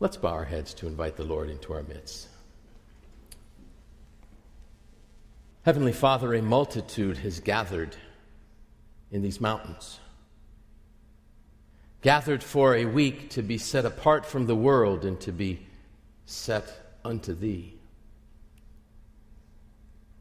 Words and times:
Let's 0.00 0.16
bow 0.16 0.30
our 0.30 0.46
heads 0.46 0.72
to 0.74 0.86
invite 0.86 1.16
the 1.16 1.24
Lord 1.24 1.50
into 1.50 1.74
our 1.74 1.82
midst. 1.82 2.28
Heavenly 5.62 5.92
Father, 5.92 6.32
a 6.34 6.40
multitude 6.40 7.18
has 7.18 7.38
gathered 7.38 7.94
in 9.10 9.20
these 9.20 9.42
mountains, 9.42 10.00
gathered 12.00 12.42
for 12.42 12.74
a 12.74 12.86
week 12.86 13.28
to 13.30 13.42
be 13.42 13.58
set 13.58 13.84
apart 13.84 14.24
from 14.24 14.46
the 14.46 14.56
world 14.56 15.04
and 15.04 15.20
to 15.20 15.32
be 15.32 15.66
set 16.24 16.96
unto 17.04 17.34
Thee. 17.34 17.74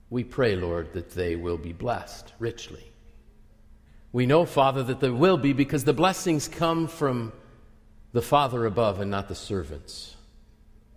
We 0.09 0.25
pray, 0.25 0.57
Lord, 0.57 0.91
that 0.91 1.11
they 1.11 1.37
will 1.37 1.57
be 1.57 1.71
blessed 1.71 2.33
richly. 2.37 2.83
We 4.11 4.25
know, 4.25 4.45
Father, 4.45 4.83
that 4.83 4.99
they 4.99 5.09
will 5.09 5.37
be 5.37 5.53
because 5.53 5.85
the 5.85 5.93
blessings 5.93 6.49
come 6.49 6.87
from 6.87 7.31
the 8.11 8.21
Father 8.21 8.65
above 8.65 8.99
and 8.99 9.11
not 9.11 9.27
the 9.27 9.35
servants 9.35 10.15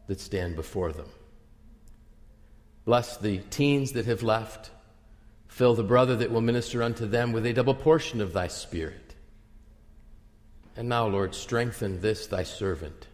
that 0.07 0.21
stand 0.21 0.57
before 0.57 0.93
them. 0.93 1.09
Bless 2.85 3.17
the 3.17 3.39
teens 3.51 3.93
that 3.93 4.07
have 4.07 4.23
left. 4.23 4.71
Fill 5.49 5.75
the 5.75 5.83
brother 5.83 6.17
that 6.17 6.31
will 6.31 6.41
minister 6.41 6.83
unto 6.83 7.07
them 7.07 7.33
with 7.33 7.47
a 7.47 7.53
double 7.53 7.75
portion 7.75 8.21
of 8.21 8.33
thy 8.33 8.49
Spirit. 8.49 9.15
And 10.77 10.89
now, 10.89 11.07
Lord, 11.07 11.35
strengthen 11.35 12.01
this 12.01 12.27
thy 12.27 12.43
servant. 12.43 13.07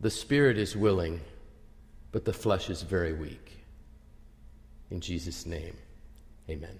The 0.00 0.10
Spirit 0.10 0.58
is 0.58 0.76
willing, 0.76 1.20
but 2.10 2.24
the 2.24 2.32
flesh 2.32 2.70
is 2.70 2.82
very 2.82 3.12
weak. 3.12 3.64
In 4.90 5.00
Jesus' 5.00 5.44
name, 5.44 5.76
amen. 6.48 6.78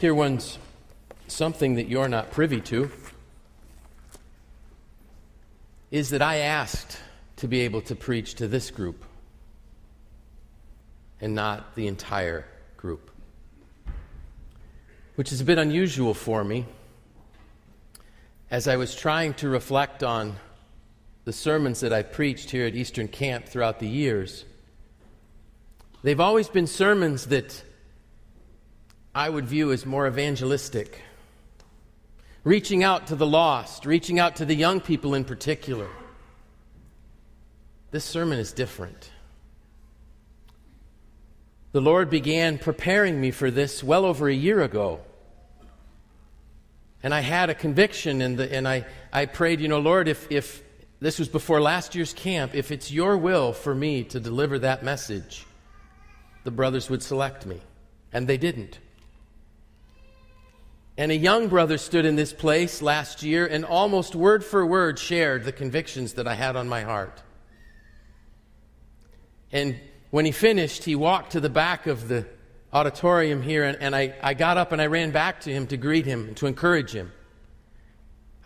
Dear 0.00 0.14
ones, 0.14 0.58
something 1.26 1.74
that 1.76 1.88
you're 1.88 2.08
not 2.08 2.30
privy 2.30 2.60
to 2.60 2.90
is 5.90 6.10
that 6.10 6.22
I 6.22 6.36
asked 6.36 6.98
to 7.36 7.48
be 7.48 7.60
able 7.60 7.80
to 7.82 7.94
preach 7.94 8.34
to 8.34 8.48
this 8.48 8.70
group 8.70 9.04
and 11.20 11.34
not 11.34 11.74
the 11.74 11.86
entire 11.86 12.46
group, 12.76 13.10
which 15.14 15.32
is 15.32 15.40
a 15.40 15.44
bit 15.44 15.58
unusual 15.58 16.14
for 16.14 16.44
me 16.44 16.66
as 18.50 18.68
I 18.68 18.76
was 18.76 18.94
trying 18.94 19.34
to 19.34 19.48
reflect 19.48 20.02
on 20.02 20.36
the 21.24 21.32
sermons 21.32 21.80
that 21.80 21.92
I've 21.92 22.12
preached 22.12 22.50
here 22.50 22.66
at 22.66 22.74
Eastern 22.74 23.08
Camp 23.08 23.46
throughout 23.46 23.78
the 23.78 23.88
years. 23.88 24.44
They've 26.02 26.20
always 26.20 26.48
been 26.48 26.66
sermons 26.66 27.26
that 27.26 27.62
I 29.14 29.30
would 29.30 29.46
view 29.46 29.72
as 29.72 29.86
more 29.86 30.06
evangelistic 30.06 31.00
reaching 32.44 32.84
out 32.84 33.08
to 33.08 33.16
the 33.16 33.26
lost, 33.26 33.86
reaching 33.86 34.18
out 34.18 34.36
to 34.36 34.44
the 34.44 34.54
young 34.54 34.80
people 34.80 35.14
in 35.14 35.24
particular. 35.24 35.88
This 37.90 38.04
sermon 38.04 38.38
is 38.38 38.52
different. 38.52 39.10
The 41.72 41.80
Lord 41.80 42.10
began 42.10 42.58
preparing 42.58 43.20
me 43.20 43.30
for 43.30 43.50
this 43.50 43.82
well 43.82 44.04
over 44.04 44.28
a 44.28 44.34
year 44.34 44.60
ago. 44.60 45.00
And 47.02 47.12
I 47.12 47.20
had 47.20 47.50
a 47.50 47.54
conviction, 47.54 48.22
and, 48.22 48.38
the, 48.38 48.52
and 48.52 48.66
I, 48.68 48.86
I 49.12 49.26
prayed, 49.26 49.60
you 49.60 49.68
know, 49.68 49.80
Lord, 49.80 50.08
if, 50.08 50.30
if 50.30 50.62
this 51.00 51.18
was 51.18 51.28
before 51.28 51.60
last 51.60 51.94
year's 51.94 52.12
camp, 52.12 52.54
if 52.54 52.70
it's 52.70 52.90
your 52.90 53.18
will 53.18 53.52
for 53.52 53.74
me 53.74 54.04
to 54.04 54.20
deliver 54.20 54.58
that 54.60 54.82
message, 54.82 55.44
the 56.44 56.50
brothers 56.50 56.88
would 56.88 57.02
select 57.02 57.44
me. 57.44 57.60
And 58.12 58.26
they 58.26 58.36
didn't. 58.36 58.78
And 60.96 61.10
a 61.10 61.16
young 61.16 61.48
brother 61.48 61.76
stood 61.76 62.04
in 62.04 62.14
this 62.14 62.32
place 62.32 62.80
last 62.80 63.22
year 63.22 63.46
and 63.46 63.64
almost 63.64 64.14
word 64.14 64.44
for 64.44 64.64
word 64.64 64.98
shared 64.98 65.44
the 65.44 65.52
convictions 65.52 66.14
that 66.14 66.28
I 66.28 66.34
had 66.34 66.54
on 66.54 66.68
my 66.68 66.82
heart. 66.82 67.20
And 69.50 69.78
when 70.10 70.24
he 70.24 70.32
finished, 70.32 70.84
he 70.84 70.94
walked 70.94 71.32
to 71.32 71.40
the 71.40 71.50
back 71.50 71.86
of 71.86 72.06
the 72.06 72.26
auditorium 72.72 73.42
here, 73.42 73.64
and, 73.64 73.78
and 73.80 73.94
I, 73.94 74.14
I 74.22 74.34
got 74.34 74.56
up 74.56 74.72
and 74.72 74.80
I 74.80 74.86
ran 74.86 75.10
back 75.10 75.40
to 75.42 75.52
him 75.52 75.66
to 75.68 75.76
greet 75.76 76.06
him 76.06 76.28
and 76.28 76.36
to 76.36 76.46
encourage 76.46 76.92
him. 76.92 77.12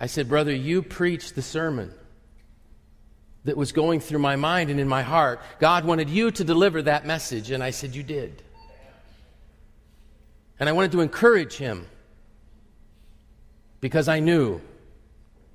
I 0.00 0.06
said, 0.06 0.28
Brother, 0.28 0.54
you 0.54 0.82
preached 0.82 1.34
the 1.34 1.42
sermon 1.42 1.92
that 3.44 3.56
was 3.56 3.72
going 3.72 4.00
through 4.00 4.18
my 4.20 4.36
mind 4.36 4.70
and 4.70 4.78
in 4.78 4.88
my 4.88 5.02
heart. 5.02 5.40
God 5.58 5.84
wanted 5.84 6.08
you 6.10 6.30
to 6.30 6.44
deliver 6.44 6.82
that 6.82 7.06
message, 7.06 7.50
and 7.50 7.62
I 7.62 7.70
said, 7.70 7.94
You 7.94 8.02
did. 8.02 8.42
And 10.60 10.68
I 10.68 10.72
wanted 10.72 10.92
to 10.92 11.00
encourage 11.00 11.56
him 11.56 11.86
because 13.80 14.08
I 14.08 14.20
knew 14.20 14.60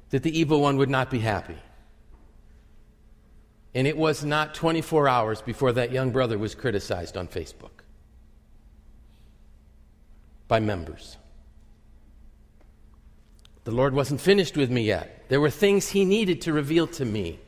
that 0.09 0.23
the 0.23 0.38
evil 0.38 0.61
one 0.61 0.78
would 0.78 0.89
not 0.89 1.09
be 1.09 1.19
happy. 1.19 1.57
And 3.75 3.88
it 3.88 3.97
was 3.97 4.23
not 4.23 4.53
24 4.53 5.07
hours 5.07 5.41
before 5.41 5.72
that 5.73 5.91
young 5.91 6.11
brother 6.11 6.38
was 6.38 6.53
criticized 6.53 7.17
on 7.17 7.28
Facebook 7.28 7.81
by 10.47 10.59
members. 10.59 11.17
The 13.63 13.72
Lord 13.72 13.94
wasn't 13.94 14.22
finished 14.22 14.57
with 14.57 14.69
me 14.69 14.84
yet. 14.84 15.25
There 15.29 15.41
were 15.41 15.50
things 15.50 15.90
He 15.90 16.05
needed 16.05 16.41
to 16.41 16.53
reveal 16.53 16.85
to 16.88 17.05
me. 17.05 17.40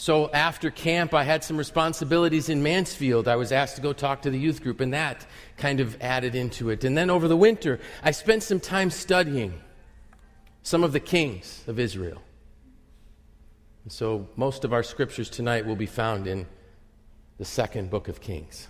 So 0.00 0.30
after 0.30 0.70
camp, 0.70 1.12
I 1.12 1.24
had 1.24 1.44
some 1.44 1.58
responsibilities 1.58 2.48
in 2.48 2.62
Mansfield. 2.62 3.28
I 3.28 3.36
was 3.36 3.52
asked 3.52 3.76
to 3.76 3.82
go 3.82 3.92
talk 3.92 4.22
to 4.22 4.30
the 4.30 4.38
youth 4.38 4.62
group, 4.62 4.80
and 4.80 4.94
that 4.94 5.26
kind 5.58 5.78
of 5.78 5.94
added 6.00 6.34
into 6.34 6.70
it. 6.70 6.84
And 6.84 6.96
then 6.96 7.10
over 7.10 7.28
the 7.28 7.36
winter, 7.36 7.78
I 8.02 8.12
spent 8.12 8.42
some 8.42 8.60
time 8.60 8.88
studying 8.88 9.60
some 10.62 10.84
of 10.84 10.94
the 10.94 11.00
kings 11.00 11.62
of 11.66 11.78
Israel. 11.78 12.22
And 13.84 13.92
so 13.92 14.26
most 14.36 14.64
of 14.64 14.72
our 14.72 14.82
scriptures 14.82 15.28
tonight 15.28 15.66
will 15.66 15.76
be 15.76 15.84
found 15.84 16.26
in 16.26 16.46
the 17.36 17.44
second 17.44 17.90
book 17.90 18.08
of 18.08 18.22
Kings. 18.22 18.68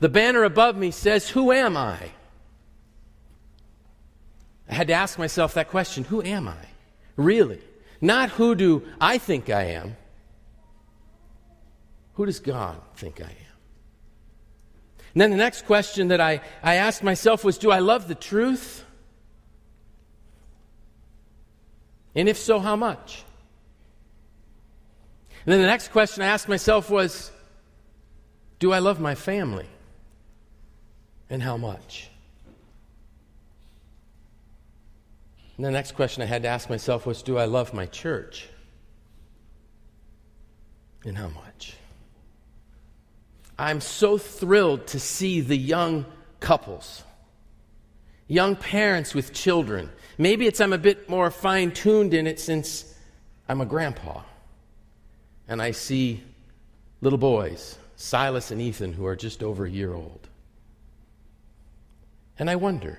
The 0.00 0.08
banner 0.08 0.42
above 0.42 0.76
me 0.76 0.90
says, 0.90 1.28
Who 1.28 1.52
am 1.52 1.76
I? 1.76 2.10
I 4.68 4.74
had 4.74 4.88
to 4.88 4.94
ask 4.94 5.20
myself 5.20 5.54
that 5.54 5.68
question 5.68 6.02
Who 6.02 6.20
am 6.20 6.48
I? 6.48 6.66
Really? 7.14 7.60
Not 8.00 8.30
who 8.30 8.56
do 8.56 8.82
I 9.00 9.18
think 9.18 9.48
I 9.48 9.66
am 9.66 9.96
who 12.14 12.26
does 12.26 12.40
God 12.40 12.80
think 12.96 13.20
I 13.20 13.24
am? 13.24 13.52
And 15.14 15.20
then 15.20 15.30
the 15.30 15.36
next 15.36 15.66
question 15.66 16.08
that 16.08 16.20
I, 16.20 16.40
I 16.62 16.76
asked 16.76 17.02
myself 17.02 17.44
was 17.44 17.58
Do 17.58 17.70
I 17.70 17.80
love 17.80 18.08
the 18.08 18.14
truth? 18.14 18.84
And 22.14 22.28
if 22.28 22.36
so, 22.36 22.58
how 22.58 22.76
much? 22.76 23.24
And 25.44 25.52
then 25.52 25.60
the 25.60 25.66
next 25.66 25.88
question 25.88 26.22
I 26.22 26.26
asked 26.26 26.48
myself 26.48 26.90
was 26.90 27.30
Do 28.58 28.72
I 28.72 28.78
love 28.78 29.00
my 29.00 29.14
family? 29.14 29.66
And 31.28 31.42
how 31.42 31.56
much? 31.56 32.10
And 35.56 35.66
the 35.66 35.70
next 35.70 35.92
question 35.92 36.22
I 36.22 36.26
had 36.26 36.42
to 36.42 36.48
ask 36.48 36.70
myself 36.70 37.06
was 37.06 37.22
Do 37.22 37.38
I 37.38 37.44
love 37.44 37.74
my 37.74 37.86
church? 37.86 38.48
And 41.04 41.18
how 41.18 41.28
much? 41.28 41.76
I'm 43.62 43.80
so 43.80 44.18
thrilled 44.18 44.88
to 44.88 44.98
see 44.98 45.40
the 45.40 45.56
young 45.56 46.04
couples, 46.40 47.04
young 48.26 48.56
parents 48.56 49.14
with 49.14 49.32
children. 49.32 49.88
Maybe 50.18 50.48
it's 50.48 50.60
I'm 50.60 50.72
a 50.72 50.78
bit 50.78 51.08
more 51.08 51.30
fine 51.30 51.70
tuned 51.70 52.12
in 52.12 52.26
it 52.26 52.40
since 52.40 52.92
I'm 53.48 53.60
a 53.60 53.64
grandpa. 53.64 54.22
And 55.46 55.62
I 55.62 55.70
see 55.70 56.24
little 57.02 57.20
boys, 57.20 57.78
Silas 57.94 58.50
and 58.50 58.60
Ethan, 58.60 58.94
who 58.94 59.06
are 59.06 59.14
just 59.14 59.44
over 59.44 59.64
a 59.64 59.70
year 59.70 59.94
old. 59.94 60.26
And 62.40 62.50
I 62.50 62.56
wonder, 62.56 62.98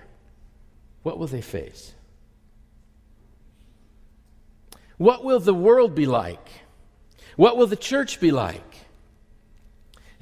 what 1.02 1.20
will 1.20 1.28
they 1.28 1.42
face? 1.42 1.92
What 4.96 5.26
will 5.26 5.42
the 5.42 5.54
world 5.54 5.94
be 5.94 6.06
like? 6.06 6.48
What 7.36 7.58
will 7.58 7.68
the 7.68 7.76
church 7.76 8.22
be 8.22 8.32
like? 8.32 8.73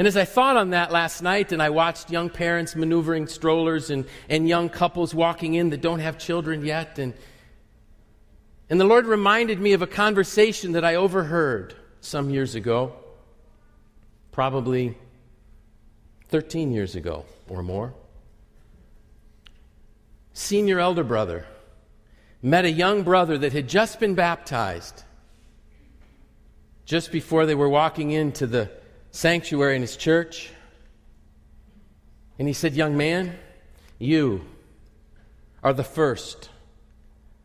And 0.02 0.08
as 0.08 0.18
I 0.18 0.26
thought 0.26 0.58
on 0.58 0.72
that 0.72 0.92
last 0.92 1.22
night, 1.22 1.52
and 1.52 1.62
I 1.62 1.70
watched 1.70 2.10
young 2.10 2.32
parents 2.32 2.76
maneuvering 2.76 3.28
strollers 3.28 3.92
and, 3.92 4.06
and 4.30 4.50
young 4.50 4.68
couples 4.68 5.14
walking 5.14 5.54
in 5.54 5.70
that 5.70 5.82
don't 5.82 6.00
have 6.00 6.18
children 6.18 6.66
yet, 6.66 6.98
and, 6.98 7.14
and 8.68 8.80
the 8.80 8.84
Lord 8.84 9.06
reminded 9.06 9.60
me 9.60 9.74
of 9.74 9.84
a 9.84 9.86
conversation 9.86 10.72
that 10.72 10.84
I 10.84 10.96
overheard 10.96 11.76
some 12.00 12.32
years 12.32 12.56
ago, 12.56 12.94
probably 14.32 14.98
13 16.30 16.72
years 16.72 16.96
ago 16.96 17.24
or 17.48 17.62
more. 17.62 17.94
Senior 20.34 20.80
elder 20.80 21.04
brother 21.04 21.46
met 22.42 22.66
a 22.66 22.72
young 22.72 23.04
brother 23.04 23.38
that 23.38 23.54
had 23.54 23.70
just 23.70 24.00
been 24.00 24.16
baptized 24.16 25.04
just 26.86 27.12
before 27.12 27.46
they 27.46 27.54
were 27.54 27.70
walking 27.70 28.10
into 28.10 28.48
the 28.48 28.81
sanctuary 29.12 29.76
in 29.76 29.82
his 29.82 29.96
church. 29.96 30.52
And 32.40 32.48
he 32.48 32.54
said, 32.54 32.74
Young 32.74 32.98
man, 32.98 33.38
you 34.00 34.46
are 35.64 35.74
the 35.74 35.84
first 35.84 36.50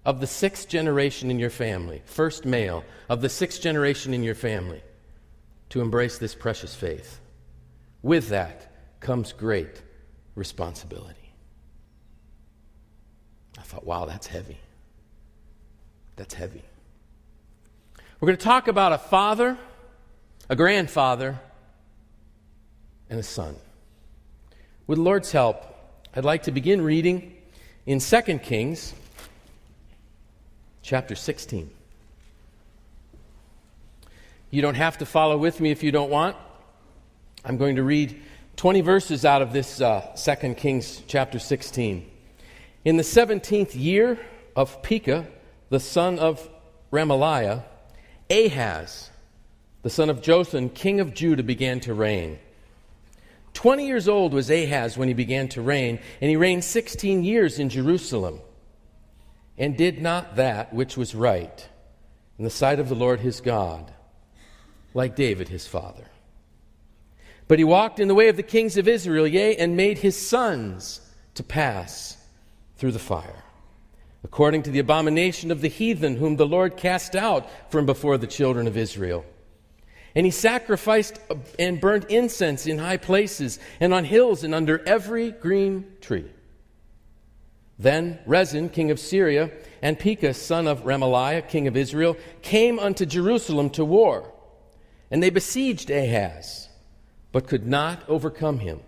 of 0.05 0.21
the 0.21 0.27
sixth 0.27 0.69
generation 0.69 1.31
in 1.31 1.39
your 1.39 1.51
family, 1.51 2.01
first 2.07 2.45
male 2.45 2.85
of 3.09 3.21
the 3.21 3.29
sixth 3.29 3.61
generation 3.61 4.15
in 4.15 4.23
your 4.23 4.35
family, 4.35 4.81
to 5.69 5.81
embrace 5.81 6.19
this 6.19 6.35
precious 6.35 6.75
faith. 6.75 7.21
With 8.03 8.29
that 8.29 8.73
comes 9.01 9.33
great 9.33 9.83
responsibility. 10.37 11.33
I 13.59 13.63
thought, 13.63 13.85
wow, 13.85 14.07
that's 14.07 14.29
heavy. 14.29 14.59
That's 16.15 16.35
heavy. 16.35 16.63
We're 18.21 18.27
going 18.27 18.39
to 18.39 18.45
talk 18.45 18.69
about 18.69 18.93
a 18.93 18.99
father, 18.99 19.59
a 20.49 20.57
grandfather, 20.57 21.41
and 23.11 23.19
a 23.19 23.23
son. 23.23 23.57
With 24.87 24.99
the 24.99 25.03
Lord's 25.03 25.33
help, 25.33 25.65
I'd 26.15 26.25
like 26.25 26.45
to 26.45 26.53
begin 26.53 26.83
reading 26.83 27.37
in 27.87 27.99
2 27.99 28.23
Kings 28.39 28.95
chapter 30.83 31.15
16. 31.15 31.71
You 34.51 34.63
don't 34.63 34.77
have 34.77 34.99
to 34.99 35.07
follow 35.07 35.37
with 35.37 35.61
me 35.61 35.71
if 35.71 35.83
you 35.83 35.93
don't 35.93 36.11
want. 36.11 36.37
I'm 37.45 37.57
going 37.57 37.77
to 37.77 37.83
read 37.83 38.21
20 38.57 38.81
verses 38.81 39.25
out 39.25 39.43
of 39.43 39.53
this 39.53 39.81
uh, 39.81 40.01
2 40.17 40.55
Kings 40.55 41.03
chapter 41.07 41.39
16. 41.39 42.11
In 42.85 42.97
the 42.97 43.03
17th 43.03 43.73
year 43.75 44.19
of 44.55 44.83
Pekah, 44.83 45.27
the 45.69 45.81
son 45.81 46.19
of 46.19 46.49
Remaliah, 46.93 47.65
Ahaz, 48.31 49.11
the 49.83 49.91
son 49.91 50.09
of 50.09 50.23
Jotham, 50.23 50.69
king 50.71 51.01
of 51.01 51.13
Judah, 51.13 51.43
began 51.43 51.81
to 51.81 51.95
reign. 51.95 52.39
Twenty 53.57 53.87
years 53.87 54.07
old 54.07 54.35
was 54.35 54.51
Ahaz 54.51 54.99
when 54.99 55.09
he 55.09 55.15
began 55.15 55.49
to 55.49 55.63
reign, 55.63 55.99
and 56.21 56.29
he 56.29 56.37
reigned 56.37 56.63
sixteen 56.63 57.25
years 57.25 57.59
in 57.59 57.71
Jerusalem, 57.71 58.43
and 59.57 59.79
did 59.79 60.03
not 60.03 60.37
that 60.37 60.75
which 60.75 60.99
was 60.99 61.15
right 61.15 61.67
in 62.39 62.45
the 62.45 62.51
sight 62.51 62.79
of 62.79 62.91
the 62.91 62.95
Lord 62.95 63.21
his 63.21 63.41
God, 63.41 63.91
like 64.93 65.17
David 65.17 65.49
his 65.49 65.67
father. 65.67 66.05
But 67.49 67.59
he 67.59 67.65
walked 67.65 67.99
in 67.99 68.09
the 68.09 68.15
way 68.15 68.29
of 68.29 68.37
the 68.37 68.43
kings 68.43 68.77
of 68.77 68.87
Israel, 68.87 69.27
yea, 69.27 69.57
and 69.57 69.75
made 69.75 69.97
his 69.97 70.29
sons 70.29 71.01
to 71.33 71.43
pass 71.43 72.19
through 72.77 72.93
the 72.93 72.99
fire, 72.99 73.43
according 74.23 74.65
to 74.65 74.71
the 74.71 74.81
abomination 74.81 75.51
of 75.51 75.63
the 75.63 75.69
heathen, 75.69 76.17
whom 76.17 76.37
the 76.37 76.47
Lord 76.47 76.77
cast 76.77 77.17
out 77.17 77.49
from 77.71 77.87
before 77.87 78.19
the 78.19 78.27
children 78.27 78.67
of 78.67 78.77
Israel. 78.77 79.25
And 80.17 80.25
he 80.25 80.33
sacrificed 80.33 81.21
uh, 81.31 81.35
and 81.59 81.79
burnt 81.79 82.07
incense 82.11 82.67
in 82.67 82.79
high 82.79 82.97
places 82.97 83.61
and 83.79 83.93
on 83.93 84.05
hills 84.05 84.43
and 84.43 84.55
under 84.55 84.83
every 84.89 85.31
green 85.31 85.93
tree. 86.01 86.25
Then 87.79 88.19
Rezin, 88.25 88.71
king 88.71 88.91
of 88.91 88.99
Syria, 88.99 89.51
and 89.83 89.99
Pekah, 89.99 90.33
son 90.33 90.67
of 90.67 90.85
Remaliah, 90.85 91.47
king 91.47 91.67
of 91.67 91.77
Israel, 91.77 92.17
came 92.41 92.79
unto 92.79 93.05
Jerusalem 93.05 93.69
to 93.71 93.85
war. 93.85 94.33
And 95.11 95.23
they 95.23 95.29
besieged 95.29 95.91
Ahaz, 95.91 96.71
but 97.31 97.47
could 97.47 97.67
not 97.67 98.03
overcome 98.09 98.61
him. 98.61 98.81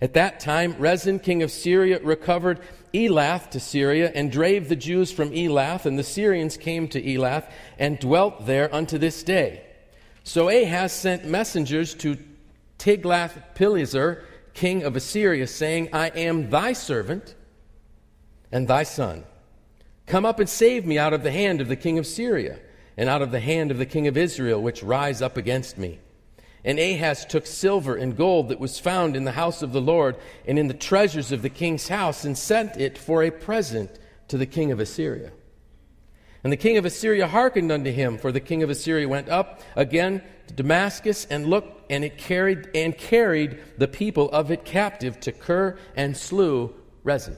At 0.00 0.14
that 0.14 0.40
time, 0.40 0.76
Rezin, 0.78 1.18
king 1.18 1.42
of 1.42 1.50
Syria, 1.50 2.00
recovered 2.02 2.60
Elath 2.94 3.50
to 3.50 3.60
Syria 3.60 4.10
and 4.14 4.32
drave 4.32 4.70
the 4.70 4.76
Jews 4.76 5.12
from 5.12 5.32
Elath, 5.32 5.84
and 5.84 5.98
the 5.98 6.02
Syrians 6.02 6.56
came 6.56 6.88
to 6.88 7.02
Elath 7.02 7.50
and 7.78 7.98
dwelt 7.98 8.46
there 8.46 8.74
unto 8.74 8.96
this 8.96 9.22
day. 9.22 9.64
So 10.28 10.50
Ahaz 10.50 10.92
sent 10.92 11.24
messengers 11.24 11.94
to 11.94 12.18
Tiglath-Pileser, 12.78 14.26
king 14.52 14.82
of 14.82 14.94
Assyria, 14.94 15.46
saying, 15.46 15.88
I 15.90 16.08
am 16.08 16.50
thy 16.50 16.74
servant 16.74 17.34
and 18.52 18.68
thy 18.68 18.82
son. 18.82 19.24
Come 20.04 20.26
up 20.26 20.38
and 20.38 20.46
save 20.46 20.84
me 20.84 20.98
out 20.98 21.14
of 21.14 21.22
the 21.22 21.32
hand 21.32 21.62
of 21.62 21.68
the 21.68 21.76
king 21.76 21.98
of 21.98 22.06
Syria 22.06 22.58
and 22.98 23.08
out 23.08 23.22
of 23.22 23.30
the 23.30 23.40
hand 23.40 23.70
of 23.70 23.78
the 23.78 23.86
king 23.86 24.06
of 24.06 24.18
Israel, 24.18 24.60
which 24.60 24.82
rise 24.82 25.22
up 25.22 25.38
against 25.38 25.78
me. 25.78 25.98
And 26.62 26.78
Ahaz 26.78 27.24
took 27.24 27.46
silver 27.46 27.96
and 27.96 28.14
gold 28.14 28.50
that 28.50 28.60
was 28.60 28.78
found 28.78 29.16
in 29.16 29.24
the 29.24 29.32
house 29.32 29.62
of 29.62 29.72
the 29.72 29.80
Lord 29.80 30.14
and 30.46 30.58
in 30.58 30.68
the 30.68 30.74
treasures 30.74 31.32
of 31.32 31.40
the 31.40 31.48
king's 31.48 31.88
house 31.88 32.26
and 32.26 32.36
sent 32.36 32.76
it 32.76 32.98
for 32.98 33.22
a 33.22 33.30
present 33.30 33.98
to 34.28 34.36
the 34.36 34.44
king 34.44 34.72
of 34.72 34.78
Assyria. 34.78 35.32
And 36.44 36.52
the 36.52 36.56
king 36.56 36.76
of 36.76 36.84
Assyria 36.84 37.26
hearkened 37.26 37.72
unto 37.72 37.90
him, 37.90 38.16
for 38.16 38.30
the 38.30 38.40
king 38.40 38.62
of 38.62 38.70
Assyria 38.70 39.08
went 39.08 39.28
up 39.28 39.60
again 39.74 40.22
to 40.46 40.54
Damascus 40.54 41.26
and 41.28 41.46
looked, 41.46 41.90
and 41.90 42.04
it 42.04 42.16
carried 42.16 42.68
and 42.74 42.96
carried 42.96 43.58
the 43.76 43.88
people 43.88 44.30
of 44.30 44.50
it 44.50 44.64
captive 44.64 45.18
to 45.20 45.32
Kir 45.32 45.76
and 45.96 46.16
slew 46.16 46.74
Rezin. 47.02 47.36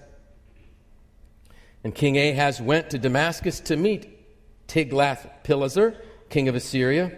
And 1.82 1.94
King 1.94 2.19
Ahaz 2.19 2.61
went 2.61 2.91
to 2.91 2.99
Damascus 2.99 3.61
to 3.61 3.76
meet 3.76 4.19
Tiglath-Pileser, 4.69 5.97
king 6.29 6.49
of 6.49 6.55
Assyria, 6.55 7.11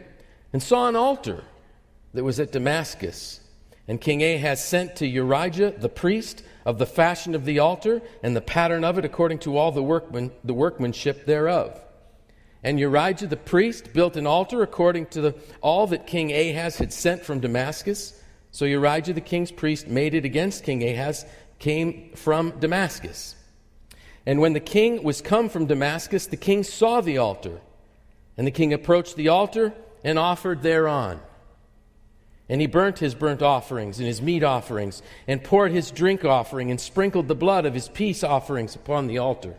and 0.52 0.62
saw 0.62 0.88
an 0.88 0.96
altar 0.96 1.42
that 2.14 2.22
was 2.22 2.38
at 2.38 2.52
Damascus. 2.52 3.40
And 3.88 4.00
King 4.00 4.22
Ahaz 4.22 4.64
sent 4.64 4.96
to 4.96 5.10
Urijah 5.10 5.80
the 5.80 5.88
priest 5.88 6.44
of 6.64 6.78
the 6.78 6.86
fashion 6.86 7.34
of 7.34 7.44
the 7.44 7.58
altar 7.58 8.00
and 8.22 8.36
the 8.36 8.40
pattern 8.40 8.84
of 8.84 8.98
it 8.98 9.04
according 9.04 9.40
to 9.40 9.56
all 9.56 9.72
the, 9.72 9.82
workman, 9.82 10.30
the 10.44 10.54
workmanship 10.54 11.26
thereof. 11.26 11.80
And 12.62 12.78
Urijah 12.78 13.28
the 13.28 13.36
priest 13.36 13.92
built 13.92 14.16
an 14.16 14.26
altar 14.26 14.62
according 14.62 15.06
to 15.06 15.20
the, 15.20 15.34
all 15.60 15.88
that 15.88 16.06
King 16.06 16.32
Ahaz 16.32 16.76
had 16.76 16.92
sent 16.92 17.24
from 17.24 17.40
Damascus. 17.40 18.20
So 18.52 18.64
Urijah 18.64 19.14
the 19.14 19.20
king's 19.20 19.50
priest 19.50 19.88
made 19.88 20.14
it 20.14 20.24
against 20.24 20.62
King 20.62 20.88
Ahaz, 20.88 21.26
came 21.58 22.12
from 22.14 22.58
Damascus. 22.60 23.34
And 24.24 24.40
when 24.40 24.52
the 24.52 24.60
king 24.60 25.02
was 25.02 25.20
come 25.20 25.48
from 25.48 25.66
Damascus, 25.66 26.26
the 26.26 26.36
king 26.36 26.62
saw 26.62 27.00
the 27.00 27.18
altar. 27.18 27.60
And 28.36 28.46
the 28.46 28.52
king 28.52 28.72
approached 28.72 29.16
the 29.16 29.28
altar 29.28 29.74
and 30.04 30.18
offered 30.18 30.62
thereon. 30.62 31.20
And 32.52 32.60
he 32.60 32.66
burnt 32.66 32.98
his 32.98 33.14
burnt 33.14 33.40
offerings 33.40 33.98
and 33.98 34.06
his 34.06 34.20
meat 34.20 34.42
offerings, 34.42 35.00
and 35.26 35.42
poured 35.42 35.72
his 35.72 35.90
drink 35.90 36.22
offering, 36.22 36.70
and 36.70 36.78
sprinkled 36.78 37.26
the 37.26 37.34
blood 37.34 37.64
of 37.64 37.72
his 37.72 37.88
peace 37.88 38.22
offerings 38.22 38.74
upon 38.74 39.06
the 39.06 39.16
altar. 39.16 39.54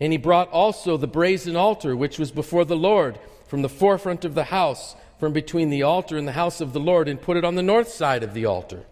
And 0.00 0.10
he 0.10 0.18
brought 0.18 0.50
also 0.50 0.96
the 0.96 1.06
brazen 1.06 1.54
altar 1.54 1.94
which 1.94 2.18
was 2.18 2.32
before 2.32 2.64
the 2.64 2.74
Lord 2.74 3.20
from 3.46 3.62
the 3.62 3.68
forefront 3.68 4.24
of 4.24 4.34
the 4.34 4.42
house, 4.42 4.96
from 5.20 5.32
between 5.32 5.70
the 5.70 5.84
altar 5.84 6.18
and 6.18 6.26
the 6.26 6.32
house 6.32 6.60
of 6.60 6.72
the 6.72 6.80
Lord, 6.80 7.06
and 7.06 7.22
put 7.22 7.36
it 7.36 7.44
on 7.44 7.54
the 7.54 7.62
north 7.62 7.88
side 7.88 8.24
of 8.24 8.34
the 8.34 8.46
altar. 8.46 8.82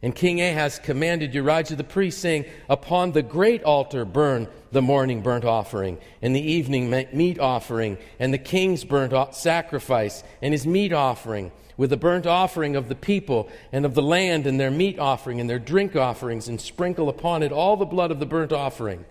And 0.00 0.14
King 0.14 0.40
Ahaz 0.40 0.78
commanded 0.78 1.34
Urijah 1.34 1.76
the 1.76 1.84
priest, 1.84 2.22
saying, 2.22 2.46
Upon 2.70 3.12
the 3.12 3.22
great 3.22 3.62
altar 3.64 4.06
burn 4.06 4.48
the 4.70 4.80
morning 4.80 5.20
burnt 5.20 5.44
offering, 5.44 5.98
and 6.22 6.34
the 6.34 6.40
evening 6.40 6.88
meat 7.12 7.38
offering, 7.38 7.98
and 8.18 8.32
the 8.32 8.38
king's 8.38 8.82
burnt 8.82 9.34
sacrifice, 9.34 10.24
and 10.40 10.54
his 10.54 10.66
meat 10.66 10.94
offering 10.94 11.52
with 11.82 11.90
the 11.90 11.96
burnt 11.96 12.28
offering 12.28 12.76
of 12.76 12.88
the 12.88 12.94
people 12.94 13.48
and 13.72 13.84
of 13.84 13.94
the 13.94 14.02
land 14.02 14.46
and 14.46 14.60
their 14.60 14.70
meat 14.70 15.00
offering 15.00 15.40
and 15.40 15.50
their 15.50 15.58
drink 15.58 15.96
offerings, 15.96 16.46
and 16.46 16.60
sprinkle 16.60 17.08
upon 17.08 17.42
it 17.42 17.50
all 17.50 17.76
the 17.76 17.84
blood 17.84 18.12
of 18.12 18.20
the 18.20 18.24
burnt 18.24 18.52
offering. 18.52 19.04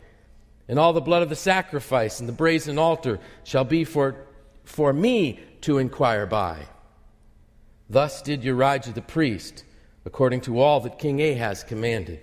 And 0.70 0.80
all 0.80 0.94
the 0.94 1.02
blood 1.02 1.22
of 1.22 1.28
the 1.28 1.36
sacrifice 1.36 2.22
and 2.22 2.30
the 2.30 2.34
brazen 2.34 2.78
altar 2.78 3.20
shall 3.44 3.66
be 3.66 3.84
for, 3.84 4.16
for 4.64 4.94
me 4.94 5.42
to 5.60 5.80
inquire 5.80 6.26
by. 6.26 6.66
Thus 7.90 8.22
did 8.22 8.42
Urijah 8.42 8.94
the 8.94 9.02
priest, 9.02 9.66
according 10.06 10.40
to 10.40 10.62
all 10.62 10.80
that 10.80 10.98
King 10.98 11.22
Ahaz 11.22 11.66
commanded. 11.66 12.22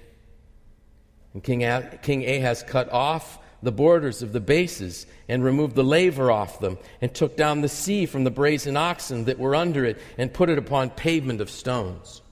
And 1.35 1.45
King, 1.45 1.61
King 2.01 2.25
Ahaz 2.25 2.63
cut 2.63 2.91
off 2.91 3.39
the 3.63 3.73
borders 3.73 4.23
of 4.23 4.33
the 4.33 4.41
bases 4.41 5.07
and 5.29 5.43
removed 5.43 5.75
the 5.75 5.85
laver 5.85 6.31
off 6.31 6.61
them, 6.61 6.79
and 7.01 7.13
took 7.13 7.37
down 7.37 7.61
the 7.61 7.69
sea 7.69 8.07
from 8.07 8.25
the 8.25 8.31
brazen 8.31 8.77
oxen 8.77 9.25
that 9.25 9.39
were 9.39 9.55
under 9.55 9.85
it, 9.85 9.99
and 10.17 10.33
put 10.33 10.49
it 10.49 10.59
upon 10.59 10.91
pavement 10.91 11.41
of 11.41 11.51
stones. 11.51 12.23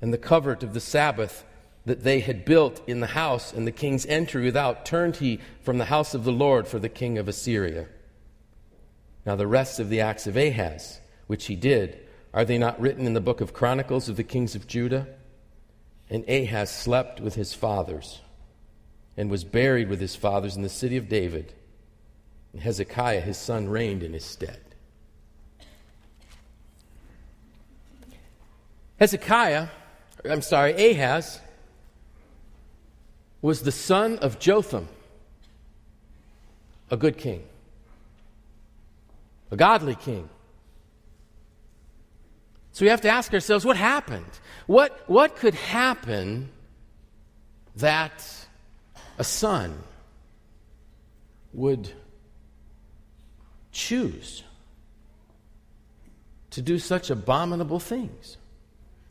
And 0.00 0.12
the 0.12 0.18
covert 0.18 0.62
of 0.62 0.74
the 0.74 0.80
Sabbath 0.80 1.44
that 1.84 2.02
they 2.02 2.20
had 2.20 2.44
built 2.44 2.82
in 2.88 3.00
the 3.00 3.06
house 3.06 3.52
and 3.52 3.66
the 3.66 3.72
king's 3.72 4.04
entry 4.06 4.44
without 4.44 4.84
turned 4.84 5.16
he 5.16 5.40
from 5.62 5.78
the 5.78 5.84
house 5.84 6.14
of 6.14 6.24
the 6.24 6.32
Lord 6.32 6.66
for 6.66 6.80
the 6.80 6.88
king 6.88 7.16
of 7.16 7.28
Assyria. 7.28 7.86
Now, 9.24 9.36
the 9.36 9.46
rest 9.46 9.78
of 9.78 9.88
the 9.88 10.00
acts 10.00 10.26
of 10.26 10.36
Ahaz, 10.36 11.00
which 11.28 11.46
he 11.46 11.54
did, 11.54 12.00
are 12.34 12.44
they 12.44 12.58
not 12.58 12.80
written 12.80 13.06
in 13.06 13.14
the 13.14 13.20
book 13.20 13.40
of 13.40 13.54
Chronicles 13.54 14.08
of 14.08 14.16
the 14.16 14.24
kings 14.24 14.54
of 14.54 14.66
Judah? 14.66 15.06
And 16.10 16.28
Ahaz 16.28 16.70
slept 16.70 17.20
with 17.20 17.36
his 17.36 17.54
fathers 17.54 18.20
and 19.16 19.30
was 19.30 19.44
buried 19.44 19.88
with 19.88 20.00
his 20.00 20.14
fathers 20.14 20.56
in 20.56 20.62
the 20.62 20.68
city 20.68 20.96
of 20.96 21.08
David. 21.08 21.54
And 22.52 22.62
Hezekiah, 22.62 23.20
his 23.20 23.38
son, 23.38 23.68
reigned 23.68 24.02
in 24.02 24.12
his 24.12 24.24
stead. 24.24 24.60
Hezekiah, 28.98 29.68
I'm 30.28 30.42
sorry, 30.42 30.72
Ahaz, 30.72 31.40
was 33.42 33.62
the 33.62 33.72
son 33.72 34.18
of 34.18 34.38
Jotham, 34.38 34.88
a 36.90 36.96
good 36.96 37.18
king, 37.18 37.44
a 39.50 39.56
godly 39.56 39.94
king. 39.94 40.28
So 42.72 42.84
we 42.84 42.90
have 42.90 43.02
to 43.02 43.08
ask 43.08 43.32
ourselves 43.32 43.64
what 43.64 43.76
happened? 43.76 44.26
What, 44.66 45.04
what 45.06 45.36
could 45.36 45.54
happen 45.54 46.50
that 47.76 48.45
a 49.18 49.24
son 49.24 49.78
would 51.52 51.92
choose 53.72 54.42
to 56.50 56.62
do 56.62 56.78
such 56.78 57.10
abominable 57.10 57.80
things. 57.80 58.36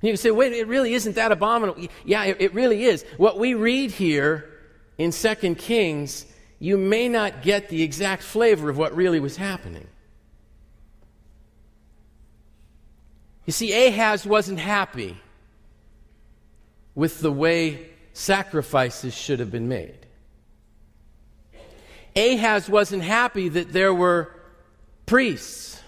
You 0.02 0.12
can 0.12 0.18
say, 0.18 0.32
wait, 0.32 0.54
it 0.54 0.68
really 0.68 0.94
isn't 0.94 1.16
that 1.16 1.32
abominable. 1.32 1.88
Yeah, 2.04 2.26
it, 2.26 2.38
it 2.40 2.54
really 2.54 2.86
is. 2.86 3.04
What 3.18 3.40
we 3.40 3.54
read 3.54 3.92
here 3.92 4.50
in 4.98 5.12
2 5.12 5.56
Kings, 5.56 6.26
you 6.60 6.78
may 6.78 7.10
not 7.10 7.42
get 7.42 7.70
the 7.70 7.82
exact 7.82 8.24
flavor 8.24 8.70
of 8.70 8.78
what 8.78 8.96
really 8.96 9.20
was 9.20 9.38
happening. 9.38 9.88
You 13.46 13.54
see, 13.54 13.88
Ahaz 13.88 14.26
wasn't 14.26 14.60
happy 14.60 15.18
with 16.96 17.20
the 17.22 17.32
way 17.32 17.90
sacrifices 18.16 19.14
should 19.14 19.40
have 19.40 19.52
been 19.52 19.68
made. 19.68 20.08
Ahaz 22.16 22.70
wasn't 22.70 23.04
happy 23.04 23.50
that 23.50 23.74
there 23.74 23.94
were 23.94 24.34
priests 25.06 25.82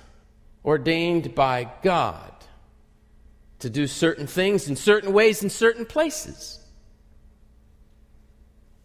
ordained 0.66 1.34
by 1.34 1.72
God 1.82 2.34
to 3.60 3.70
do 3.70 3.88
certain 3.88 4.28
things 4.28 4.68
in 4.68 4.76
certain 4.76 5.14
ways 5.14 5.42
in 5.42 5.50
certain 5.50 5.86
places. 5.86 6.60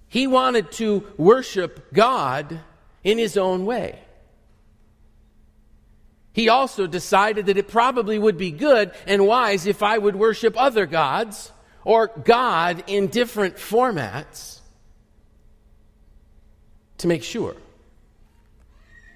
He 0.07 0.29
wanted 0.29 0.71
to 0.73 1.05
worship 1.17 1.93
God 1.93 2.61
in 3.03 3.19
his 3.19 3.37
own 3.37 3.67
way. 3.67 3.99
He 6.33 6.49
also 6.49 6.87
decided 6.87 7.47
that 7.47 7.57
it 7.57 7.67
probably 7.67 8.21
would 8.21 8.39
be 8.39 8.53
good 8.53 8.93
and 9.05 9.27
wise 9.27 9.67
if 9.67 9.83
I 9.83 9.99
would 9.99 10.15
worship 10.15 10.55
other 10.57 10.87
gods 10.87 11.51
or 11.85 12.09
God 12.09 12.85
in 12.87 13.09
different 13.09 13.57
formats 13.57 14.61
to 16.99 17.07
make 17.07 17.23
sure 17.23 17.57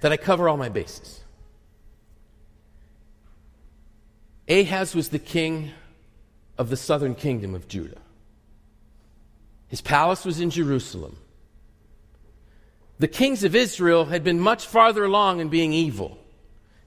that 0.00 0.12
I 0.12 0.16
cover 0.16 0.48
all 0.48 0.56
my 0.56 0.68
bases. 0.68 1.20
Ahaz 4.48 4.94
was 4.94 5.08
the 5.08 5.18
king 5.18 5.70
of 6.58 6.70
the 6.70 6.76
southern 6.76 7.14
kingdom 7.14 7.54
of 7.54 7.68
Judah. 7.68 8.00
His 9.68 9.80
palace 9.80 10.24
was 10.24 10.40
in 10.40 10.50
Jerusalem. 10.50 11.16
The 12.98 13.08
kings 13.08 13.44
of 13.44 13.54
Israel 13.54 14.06
had 14.06 14.24
been 14.24 14.40
much 14.40 14.66
farther 14.66 15.04
along 15.04 15.40
in 15.40 15.48
being 15.48 15.72
evil 15.72 16.18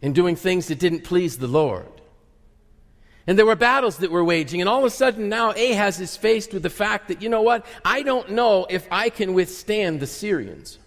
in 0.02 0.14
doing 0.14 0.36
things 0.36 0.68
that 0.68 0.80
didn't 0.80 1.04
please 1.04 1.38
the 1.38 1.48
Lord. 1.48 1.99
And 3.30 3.38
there 3.38 3.46
were 3.46 3.56
battles 3.56 3.98
that 3.98 4.10
were 4.10 4.24
waging, 4.24 4.60
and 4.60 4.68
all 4.68 4.80
of 4.80 4.86
a 4.86 4.90
sudden 4.90 5.30
now 5.30 5.52
Ahaz 5.52 6.00
is 6.00 6.18
faced 6.18 6.52
with 6.52 6.64
the 6.64 6.70
fact 6.72 7.10
that, 7.10 7.22
you 7.22 7.30
know 7.30 7.44
what, 7.44 7.64
I 7.86 8.02
don't 8.02 8.32
know 8.32 8.66
if 8.72 8.88
I 8.90 9.12
can 9.12 9.36
withstand 9.36 10.00
the 10.00 10.08
Syrians. 10.08 10.80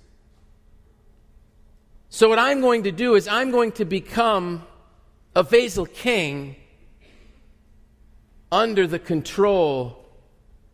So, 2.08 2.28
what 2.28 2.40
I'm 2.40 2.61
going 2.61 2.82
to 2.82 2.90
do 2.90 3.14
is 3.14 3.28
I'm 3.28 3.52
going 3.52 3.70
to 3.72 3.84
become 3.84 4.66
a 5.37 5.44
vassal 5.44 5.87
king 5.87 6.56
under 8.50 8.88
the 8.88 8.99
control 8.99 10.04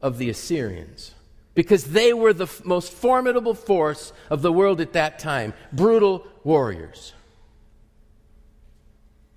of 0.01 0.17
the 0.17 0.31
Assyrians 0.31 1.15
because 1.55 1.85
they 1.85 2.15
were 2.15 2.33
the 2.33 2.45
f- 2.45 2.65
most 2.65 2.95
formidable 2.95 3.53
force 3.53 4.15
of 4.31 4.41
the 4.41 4.51
world 4.51 4.81
at 4.81 4.95
that 4.95 5.19
time 5.19 5.53
brutal 5.75 6.27
warriors. 6.45 7.13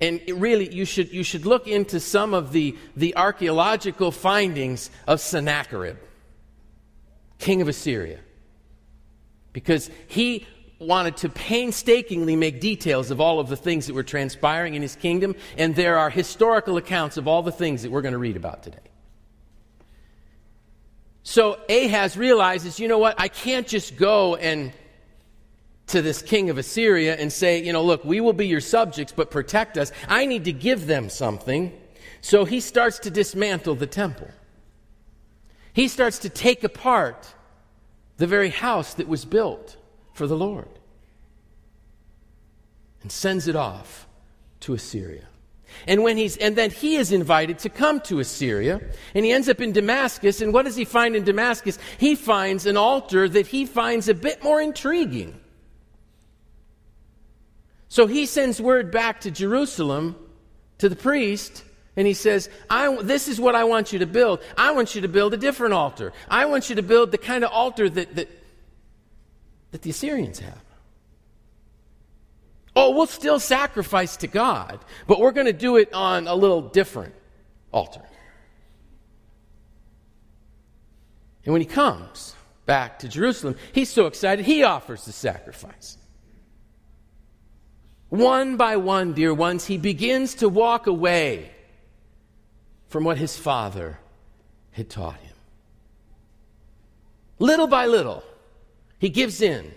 And 0.02 0.20
really, 0.28 0.74
you 0.74 0.84
should, 0.84 1.14
you 1.14 1.24
should 1.24 1.46
look 1.46 1.68
into 1.68 2.00
some 2.00 2.34
of 2.34 2.52
the, 2.52 2.76
the 2.96 3.16
archaeological 3.16 4.12
findings 4.12 4.90
of 5.08 5.22
Sennacherib, 5.22 5.98
king 7.38 7.62
of 7.62 7.68
Assyria. 7.68 8.20
Because 9.54 9.92
he 10.08 10.48
wanted 10.80 11.18
to 11.18 11.30
painstakingly 11.30 12.36
make 12.36 12.60
details 12.60 13.12
of 13.12 13.22
all 13.22 13.40
of 13.40 13.48
the 13.48 13.56
things 13.56 13.86
that 13.86 13.94
were 13.94 14.02
transpiring 14.02 14.74
in 14.74 14.82
his 14.82 14.96
kingdom, 14.96 15.36
and 15.56 15.76
there 15.76 16.00
are 16.00 16.10
historical 16.10 16.78
accounts 16.78 17.18
of 17.18 17.28
all 17.28 17.44
the 17.44 17.52
things 17.52 17.84
that 17.84 17.92
we're 17.92 18.02
going 18.02 18.14
to 18.14 18.18
read 18.18 18.36
about 18.36 18.64
today. 18.64 18.80
So 21.22 21.60
Ahaz 21.70 22.18
realizes, 22.18 22.80
you 22.80 22.88
know 22.88 22.98
what, 22.98 23.20
I 23.20 23.28
can't 23.28 23.68
just 23.68 23.96
go 23.96 24.36
and 24.36 24.74
to 25.92 26.02
this 26.02 26.22
king 26.22 26.50
of 26.50 26.58
Assyria 26.58 27.16
and 27.16 27.32
say, 27.32 27.62
you 27.62 27.74
know, 27.74 27.84
look, 27.84 28.04
we 28.04 28.20
will 28.20 28.34
be 28.34 28.48
your 28.48 28.62
subjects, 28.62 29.14
but 29.16 29.32
protect 29.32 29.78
us. 29.78 29.92
I 30.08 30.26
need 30.26 30.46
to 30.46 30.54
give 30.54 30.88
them 30.88 31.10
something. 31.10 31.72
So 32.22 32.46
he 32.46 32.60
starts 32.60 33.00
to 33.00 33.10
dismantle 33.10 33.76
the 33.76 33.88
temple. 33.88 34.30
He 35.74 35.88
starts 35.88 36.20
to 36.20 36.30
take 36.30 36.64
apart 36.64 37.34
the 38.18 38.28
very 38.28 38.50
house 38.50 38.94
that 38.96 39.08
was 39.08 39.26
built 39.26 39.78
for 40.14 40.28
the 40.28 40.38
Lord 40.38 40.70
and 43.02 43.12
sends 43.12 43.48
it 43.48 43.56
off 43.56 44.08
to 44.62 44.74
Assyria. 44.74 45.28
And 45.88 46.04
when 46.04 46.18
he's 46.18 46.38
and 46.38 46.56
then 46.56 46.70
he 46.70 46.96
is 46.98 47.12
invited 47.12 47.60
to 47.60 47.70
come 47.70 48.02
to 48.02 48.20
Assyria, 48.20 48.82
and 49.16 49.26
he 49.26 49.32
ends 49.32 49.50
up 49.50 49.62
in 49.62 49.72
Damascus, 49.72 50.42
and 50.42 50.54
what 50.54 50.66
does 50.66 50.76
he 50.76 50.86
find 50.86 51.16
in 51.16 51.24
Damascus? 51.24 51.80
He 51.98 52.16
finds 52.16 52.66
an 52.66 52.78
altar 52.78 53.28
that 53.30 53.48
he 53.48 53.66
finds 53.66 54.10
a 54.10 54.14
bit 54.14 54.44
more 54.44 54.62
intriguing. 54.62 55.41
So 57.92 58.08
he 58.08 58.26
sends 58.26 58.62
word 58.62 58.90
back 58.90 59.20
to 59.22 59.32
Jerusalem 59.32 60.16
to 60.78 60.88
the 60.88 60.96
priest 60.96 61.62
and 61.98 62.08
he 62.08 62.14
says, 62.14 62.50
This 63.02 63.28
is 63.28 63.38
what 63.38 63.54
I 63.54 63.66
want 63.66 63.92
you 63.92 64.00
to 64.00 64.06
build. 64.06 64.42
I 64.58 64.72
want 64.72 64.96
you 64.96 65.02
to 65.02 65.10
build 65.10 65.34
a 65.34 65.38
different 65.38 65.74
altar. 65.74 66.14
I 66.30 66.46
want 66.46 66.70
you 66.70 66.78
to 66.78 66.84
build 66.84 67.12
the 67.12 67.18
kind 67.18 67.44
of 67.44 67.52
altar 67.52 67.90
that, 67.90 68.16
that 68.16 68.30
that 69.72 69.82
the 69.82 69.90
Assyrians 69.90 70.40
have. 70.40 70.64
Oh, 72.78 72.92
we'll 72.92 73.08
still 73.08 73.42
sacrifice 73.42 74.16
to 74.16 74.28
God, 74.28 74.80
but 75.06 75.20
we're 75.20 75.34
going 75.34 75.48
to 75.48 75.52
do 75.52 75.76
it 75.76 75.94
on 75.94 76.30
a 76.30 76.34
little 76.34 76.62
different 76.62 77.14
altar. 77.74 78.06
And 81.44 81.52
when 81.52 81.60
he 81.62 81.68
comes 81.68 82.38
back 82.66 83.00
to 83.00 83.10
Jerusalem, 83.10 83.58
he's 83.74 83.90
so 83.90 84.06
excited, 84.06 84.46
he 84.46 84.64
offers 84.64 85.04
the 85.04 85.12
sacrifice. 85.12 85.98
One 88.12 88.58
by 88.58 88.76
one, 88.76 89.14
dear 89.14 89.34
ones, 89.34 89.68
he 89.68 89.78
begins 89.78 90.36
to 90.36 90.50
walk 90.50 90.86
away 90.86 91.50
from 92.90 93.06
what 93.06 93.18
his 93.18 93.38
father 93.38 94.00
had 94.72 94.90
taught 94.90 95.16
him. 95.16 95.34
Little 97.40 97.68
by 97.68 97.86
little, 97.86 98.22
he 99.00 99.08
gives 99.08 99.42
in 99.42 99.74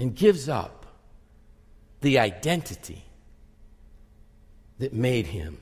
and 0.00 0.16
gives 0.16 0.48
up 0.48 0.84
the 2.00 2.18
identity 2.18 3.04
that 4.80 4.92
made 4.92 5.28
him 5.28 5.58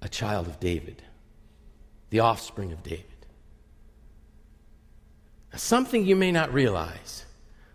a 0.00 0.08
child 0.08 0.46
of 0.46 0.58
David, 0.58 1.02
the 2.08 2.20
offspring 2.20 2.72
of 2.72 2.82
David. 2.82 3.04
Now, 5.52 5.58
something 5.58 6.06
you 6.06 6.16
may 6.16 6.32
not 6.32 6.50
realize 6.50 7.26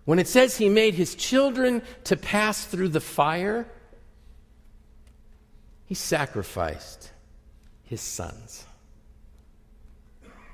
when 0.06 0.20
it 0.20 0.28
says 0.28 0.58
he 0.58 0.70
made 0.70 0.96
his 0.96 1.16
children 1.16 1.82
to 2.06 2.18
pass 2.18 2.66
through 2.66 2.90
the 2.90 3.00
fire, 3.00 3.68
he 5.86 5.96
sacrificed 5.96 7.12
his 7.84 8.02
sons. 8.02 8.66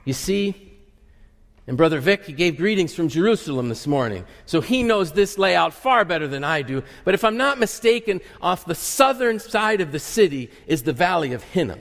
You 0.05 0.13
see, 0.13 0.69
and 1.69 1.77
Brother 1.77 1.99
Vic, 1.99 2.25
he 2.25 2.33
gave 2.33 2.57
greetings 2.57 2.95
from 2.95 3.09
Jerusalem 3.09 3.69
this 3.69 3.85
morning. 3.85 4.25
So 4.47 4.59
he 4.59 4.81
knows 4.81 5.11
this 5.11 5.37
layout 5.37 5.71
far 5.71 6.03
better 6.03 6.27
than 6.27 6.43
I 6.43 6.63
do. 6.63 6.83
But 7.05 7.13
if 7.13 7.23
I'm 7.23 7.37
not 7.37 7.59
mistaken, 7.59 8.21
off 8.41 8.65
the 8.65 8.73
southern 8.73 9.37
side 9.37 9.79
of 9.79 9.91
the 9.91 9.99
city 9.99 10.49
is 10.65 10.81
the 10.81 10.93
valley 10.93 11.31
of 11.33 11.43
Hinnom. 11.43 11.79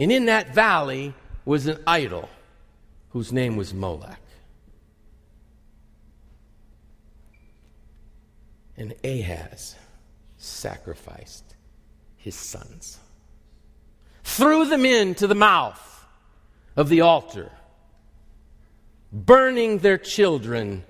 And 0.00 0.10
in 0.10 0.24
that 0.24 0.52
valley 0.52 1.14
was 1.44 1.68
an 1.68 1.78
idol 1.86 2.28
whose 3.10 3.32
name 3.32 3.56
was 3.56 3.72
Molech. 3.72 4.18
And 8.82 8.96
Ahaz 9.04 9.76
sacrificed 10.38 11.54
his 12.16 12.34
sons, 12.34 12.98
threw 14.24 14.64
them 14.64 14.84
into 14.84 15.28
the 15.28 15.36
mouth 15.36 16.04
of 16.74 16.88
the 16.88 17.02
altar, 17.02 17.52
burning 19.12 19.78
their 19.78 19.98
children 19.98 20.82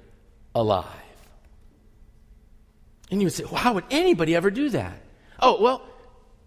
alive. 0.54 0.86
And 3.10 3.20
you 3.20 3.26
would 3.26 3.34
say, 3.34 3.44
well, 3.44 3.56
how 3.56 3.74
would 3.74 3.84
anybody 3.90 4.34
ever 4.34 4.50
do 4.50 4.70
that? 4.70 4.98
Oh, 5.38 5.60
well, 5.60 5.82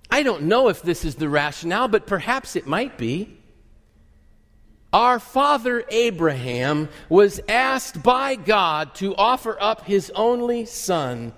I 0.10 0.24
don't 0.24 0.46
know 0.46 0.70
if 0.70 0.82
this 0.82 1.06
is 1.06 1.14
the 1.14 1.30
rationale, 1.30 1.90
but 1.90 2.08
perhaps 2.08 2.56
it 2.56 2.66
might 2.66 2.98
be. 2.98 3.38
Our 4.96 5.20
father 5.20 5.84
Abraham 5.90 6.88
was 7.10 7.42
asked 7.50 8.02
by 8.02 8.36
God 8.36 8.96
to 8.96 9.14
offer 9.14 9.58
up 9.62 9.84
his 9.84 10.10
only 10.16 10.66
son, 10.66 11.34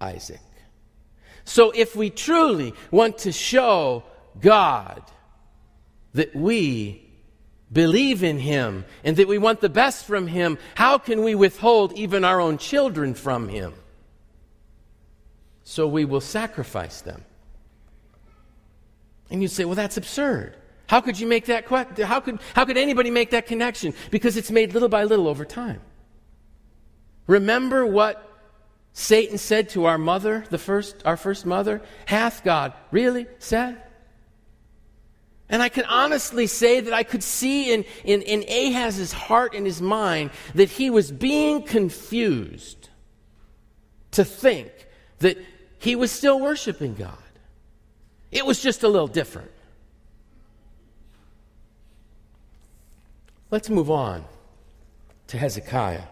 Isaac. 0.00 0.38
So 1.44 1.72
if 1.72 1.96
we 1.96 2.10
truly 2.10 2.72
want 2.92 3.18
to 3.18 3.32
show 3.32 4.04
God 4.40 5.02
that 6.14 6.36
we 6.36 7.04
believe 7.72 8.22
in 8.22 8.38
him 8.38 8.84
and 9.02 9.16
that 9.16 9.26
we 9.26 9.38
want 9.38 9.60
the 9.60 9.68
best 9.68 10.04
from 10.04 10.28
him, 10.28 10.56
how 10.76 10.96
can 10.96 11.24
we 11.24 11.34
withhold 11.34 11.92
even 11.94 12.22
our 12.24 12.40
own 12.40 12.58
children 12.58 13.14
from 13.14 13.48
him? 13.48 13.74
So 15.64 15.88
we 15.88 16.04
will 16.04 16.20
sacrifice 16.20 17.00
them. 17.00 17.24
And 19.30 19.42
you 19.42 19.48
say, 19.48 19.64
well, 19.64 19.74
that's 19.74 19.96
absurd. 19.96 20.54
How 20.90 21.00
could 21.00 21.20
you 21.20 21.28
make 21.28 21.46
that 21.46 21.66
how 21.68 22.18
could 22.18 22.40
how 22.52 22.64
could 22.64 22.76
anybody 22.76 23.12
make 23.12 23.30
that 23.30 23.46
connection? 23.46 23.94
Because 24.10 24.36
it's 24.36 24.50
made 24.50 24.72
little 24.72 24.88
by 24.88 25.04
little 25.04 25.28
over 25.28 25.44
time. 25.44 25.80
Remember 27.28 27.86
what 27.86 28.28
Satan 28.92 29.38
said 29.38 29.68
to 29.68 29.84
our 29.84 29.98
mother, 29.98 30.44
the 30.50 30.58
first 30.58 31.00
our 31.04 31.16
first 31.16 31.46
mother, 31.46 31.80
hath 32.06 32.42
God 32.42 32.72
really 32.90 33.28
said? 33.38 33.80
And 35.48 35.62
I 35.62 35.68
can 35.68 35.84
honestly 35.84 36.48
say 36.48 36.80
that 36.80 36.92
I 36.92 37.04
could 37.04 37.22
see 37.22 37.72
in, 37.72 37.84
in, 38.02 38.22
in 38.22 38.42
Ahaz's 38.48 39.12
heart 39.12 39.54
and 39.54 39.64
his 39.64 39.80
mind 39.80 40.30
that 40.56 40.70
he 40.70 40.90
was 40.90 41.12
being 41.12 41.62
confused 41.62 42.88
to 44.10 44.24
think 44.24 44.72
that 45.20 45.38
he 45.78 45.94
was 45.94 46.10
still 46.10 46.40
worshiping 46.40 46.96
God. 46.96 47.16
It 48.32 48.44
was 48.44 48.60
just 48.60 48.82
a 48.82 48.88
little 48.88 49.06
different. 49.06 49.52
Let's 53.50 53.68
move 53.68 53.90
on 53.90 54.24
to 55.26 55.36
Hezekiah 55.36 56.04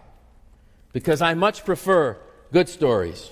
because 0.93 1.23
I 1.23 1.35
much 1.35 1.65
prefer 1.65 2.17
good 2.53 2.69
stories 2.69 3.31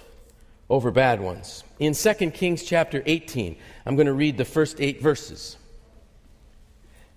over 0.71 0.93
bad 0.93 1.21
ones. 1.21 1.65
In 1.81 1.93
2 1.93 2.31
Kings 2.31 2.63
chapter 2.63 3.03
18, 3.05 3.57
I'm 3.85 3.97
going 3.97 4.07
to 4.07 4.13
read 4.13 4.37
the 4.37 4.45
first 4.45 4.81
eight 4.81 5.03
verses. 5.03 5.57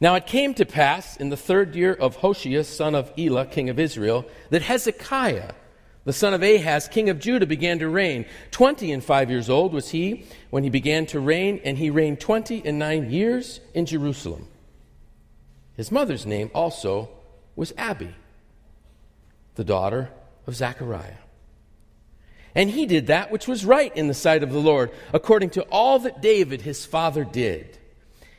Now 0.01 0.15
it 0.15 0.25
came 0.25 0.55
to 0.55 0.65
pass 0.65 1.15
in 1.17 1.29
the 1.29 1.38
third 1.38 1.75
year 1.75 1.93
of 1.93 2.15
Hoshea, 2.15 2.63
son 2.63 2.96
of 2.96 3.13
Elah, 3.19 3.46
king 3.46 3.69
of 3.69 3.77
Israel, 3.77 4.25
that 4.50 4.63
Hezekiah, 4.63 5.51
the 6.05 6.13
son 6.13 6.34
of 6.34 6.41
Ahaz, 6.41 6.88
king 6.88 7.10
of 7.10 7.19
Judah, 7.19 7.46
began 7.46 7.77
to 7.79 7.89
reign. 7.89 8.25
Twenty 8.50 8.91
and 8.91 9.03
five 9.03 9.29
years 9.29 9.48
old 9.48 9.74
was 9.74 9.89
he 9.89 10.25
when 10.50 10.63
he 10.63 10.72
began 10.72 11.05
to 11.08 11.19
reign, 11.19 11.62
and 11.63 11.77
he 11.77 11.91
reigned 11.91 12.19
twenty 12.19 12.65
and 12.65 12.79
nine 12.79 13.12
years 13.12 13.60
in 13.75 13.86
Jerusalem. 13.86 14.48
His 15.79 15.93
mother's 15.93 16.25
name 16.25 16.51
also 16.53 17.07
was 17.55 17.74
Abi, 17.77 18.13
the 19.55 19.63
daughter 19.63 20.09
of 20.45 20.53
Zechariah. 20.53 21.21
And 22.53 22.69
he 22.69 22.86
did 22.86 23.07
that 23.07 23.31
which 23.31 23.48
was 23.48 23.63
right 23.63 23.95
in 23.95 24.09
the 24.09 24.13
sight 24.13 24.43
of 24.43 24.51
the 24.51 24.59
Lord, 24.59 24.91
according 25.13 25.51
to 25.51 25.62
all 25.71 26.00
that 26.00 26.21
David 26.21 26.63
his 26.63 26.86
father 26.86 27.24
did. 27.24 27.77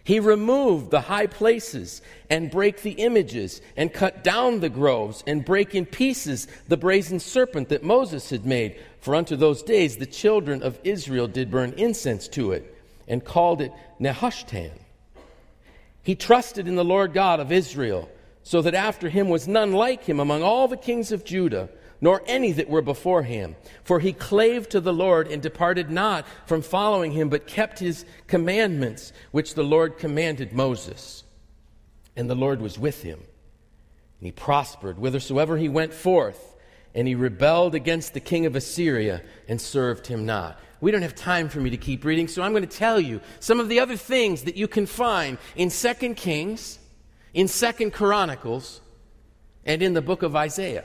He 0.05 0.21
removed 0.21 0.91
the 0.91 1.01
high 1.01 1.29
places 1.29 2.03
and 2.29 2.51
brake 2.51 2.83
the 2.83 2.91
images 2.91 3.63
and 3.75 3.91
cut 3.91 4.23
down 4.23 4.61
the 4.61 4.69
groves 4.69 5.25
and 5.27 5.43
brake 5.43 5.75
in 5.75 5.87
pieces 5.87 6.47
the 6.69 6.77
brazen 6.77 7.21
serpent 7.21 7.71
that 7.71 7.83
Moses 7.83 8.29
had 8.29 8.45
made. 8.45 8.79
For 9.01 9.15
unto 9.15 9.35
those 9.35 9.63
days 9.63 9.97
the 9.97 10.05
children 10.05 10.63
of 10.63 10.79
Israel 10.85 11.27
did 11.27 11.51
burn 11.51 11.73
incense 11.79 12.29
to 12.29 12.53
it 12.53 12.77
and 13.09 13.25
called 13.25 13.63
it 13.63 13.73
Nehushtan. 13.99 14.73
He 16.03 16.15
trusted 16.15 16.67
in 16.67 16.77
the 16.77 16.85
Lord 16.85 17.13
God 17.13 17.41
of 17.41 17.53
Israel, 17.53 18.09
so 18.43 18.63
that 18.63 18.75
after 18.75 19.09
him 19.09 19.29
was 19.29 19.47
none 19.47 19.73
like 19.73 20.05
him 20.05 20.19
among 20.19 20.43
all 20.43 20.67
the 20.67 20.77
kings 20.77 21.13
of 21.13 21.25
Judah, 21.25 21.69
nor 22.01 22.23
any 22.27 22.53
that 22.53 22.71
were 22.71 22.81
before 22.81 23.23
him. 23.23 23.55
For 23.85 24.01
he 24.01 24.13
clave 24.13 24.69
to 24.71 24.81
the 24.81 24.93
Lord 24.93 25.29
and 25.29 25.43
departed 25.43 25.91
not 25.91 26.25
from 26.47 26.63
following 26.63 27.13
him, 27.13 27.29
but 27.29 27.47
kept 27.47 27.79
his 27.79 28.07
commandments, 28.27 29.13
which 29.31 29.55
the 29.55 29.63
Lord 29.63 29.99
commanded 29.99 30.53
Moses. 30.53 31.25
And 32.17 32.31
the 32.31 32.35
Lord 32.35 32.63
was 32.63 32.79
with 32.79 33.03
him, 33.03 33.19
and 33.19 34.27
he 34.27 34.33
prospered 34.33 34.97
whithersoever 34.97 35.59
he 35.59 35.69
went 35.69 35.93
forth. 35.93 36.47
And 36.93 37.07
he 37.07 37.15
rebelled 37.15 37.77
against 37.77 38.15
the 38.15 38.21
king 38.21 38.47
of 38.47 38.57
Assyria 38.57 39.23
and 39.47 39.61
served 39.61 40.09
him 40.09 40.27
not. 40.27 40.59
We 40.81 40.91
don't 40.91 41.03
have 41.03 41.15
time 41.15 41.49
for 41.49 41.61
me 41.61 41.71
to 41.71 41.77
keep 41.77 42.05
reading, 42.05 42.27
so 42.27 42.43
I'm 42.43 42.53
going 42.53 42.67
to 42.67 42.77
tell 42.77 42.99
you 42.99 43.21
some 43.39 43.61
of 43.61 43.69
the 43.69 43.81
other 43.81 43.97
things 43.97 44.45
that 44.45 44.57
you 44.57 44.67
can 44.67 44.87
find 44.87 45.37
in 45.55 45.71
2 45.71 46.15
Kings, 46.15 46.79
in 47.35 47.49
2 47.49 47.91
Chronicles, 47.91 48.81
and 49.67 49.83
in 49.83 49.93
the 49.93 50.01
book 50.01 50.23
of 50.23 50.35
Isaiah. 50.35 50.85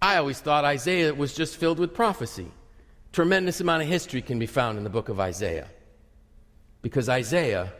I 0.00 0.16
always 0.16 0.40
thought 0.40 0.64
Isaiah 0.64 1.12
was 1.12 1.34
just 1.34 1.56
filled 1.56 1.78
with 1.78 1.92
prophecy. 1.92 2.50
Tremendous 3.12 3.60
amount 3.60 3.82
of 3.82 3.88
history 3.88 4.22
can 4.22 4.38
be 4.38 4.46
found 4.46 4.78
in 4.78 4.84
the 4.84 4.90
book 4.90 5.08
of 5.08 5.18
Isaiah. 5.18 5.68
Because 6.80 7.08
Isaiah 7.08 7.72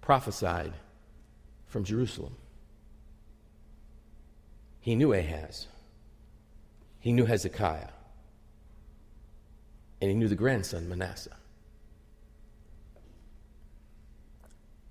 prophesied 0.00 0.72
from 1.66 1.84
Jerusalem. 1.84 2.34
He 4.80 4.96
knew 4.96 5.12
Ahaz. 5.12 5.66
He 6.98 7.12
knew 7.12 7.26
Hezekiah 7.26 7.90
and 10.00 10.10
he 10.10 10.16
knew 10.16 10.28
the 10.28 10.34
grandson, 10.34 10.88
Manasseh. 10.88 11.36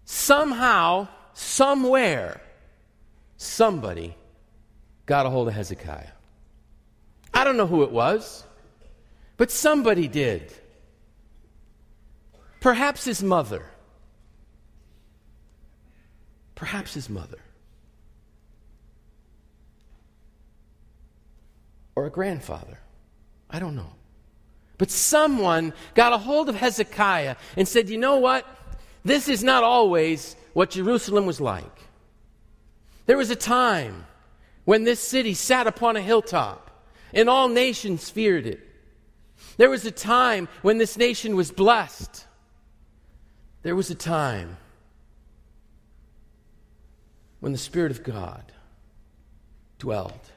Somehow, 0.05 1.07
somewhere, 1.33 2.41
somebody 3.37 4.15
got 5.05 5.25
a 5.25 5.29
hold 5.29 5.47
of 5.47 5.53
Hezekiah. 5.53 6.11
I 7.33 7.43
don't 7.43 7.57
know 7.57 7.67
who 7.67 7.83
it 7.83 7.91
was, 7.91 8.45
but 9.37 9.51
somebody 9.51 10.07
did. 10.07 10.53
Perhaps 12.59 13.05
his 13.05 13.21
mother. 13.21 13.65
Perhaps 16.55 16.93
his 16.93 17.09
mother. 17.09 17.37
Or 21.95 22.05
a 22.05 22.09
grandfather. 22.09 22.79
I 23.49 23.59
don't 23.59 23.75
know. 23.75 23.96
But 24.77 24.91
someone 24.91 25.73
got 25.95 26.13
a 26.13 26.17
hold 26.17 26.49
of 26.49 26.55
Hezekiah 26.55 27.35
and 27.55 27.67
said, 27.67 27.89
You 27.89 27.97
know 27.97 28.17
what? 28.17 28.45
This 29.03 29.27
is 29.27 29.43
not 29.43 29.63
always 29.63 30.35
what 30.53 30.71
Jerusalem 30.71 31.25
was 31.25 31.41
like. 31.41 31.63
There 33.05 33.17
was 33.17 33.29
a 33.29 33.35
time 33.35 34.05
when 34.65 34.83
this 34.83 34.99
city 34.99 35.33
sat 35.33 35.65
upon 35.65 35.95
a 35.95 36.01
hilltop 36.01 36.85
and 37.13 37.29
all 37.29 37.47
nations 37.47 38.09
feared 38.09 38.45
it. 38.45 38.59
There 39.55 39.69
was 39.69 39.85
a 39.85 39.91
time 39.91 40.47
when 40.61 40.77
this 40.77 40.97
nation 40.97 41.35
was 41.35 41.51
blessed. 41.51 42.25
There 43.63 43.75
was 43.75 43.89
a 43.89 43.95
time 43.95 44.57
when 47.39 47.53
the 47.53 47.57
Spirit 47.57 47.91
of 47.91 48.03
God 48.03 48.51
dwelled 49.79 50.31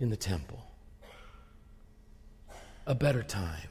in 0.00 0.10
the 0.10 0.16
temple 0.16 0.63
a 2.86 2.94
better 2.94 3.22
time, 3.22 3.68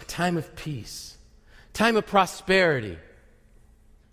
a 0.00 0.04
time 0.04 0.36
of 0.36 0.54
peace, 0.56 1.16
time 1.72 1.96
of 1.96 2.06
prosperity, 2.06 2.98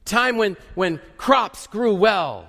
time 0.06 0.38
when, 0.38 0.58
when 0.76 1.00
crops 1.18 1.68
grew 1.68 1.94
well, 1.96 2.48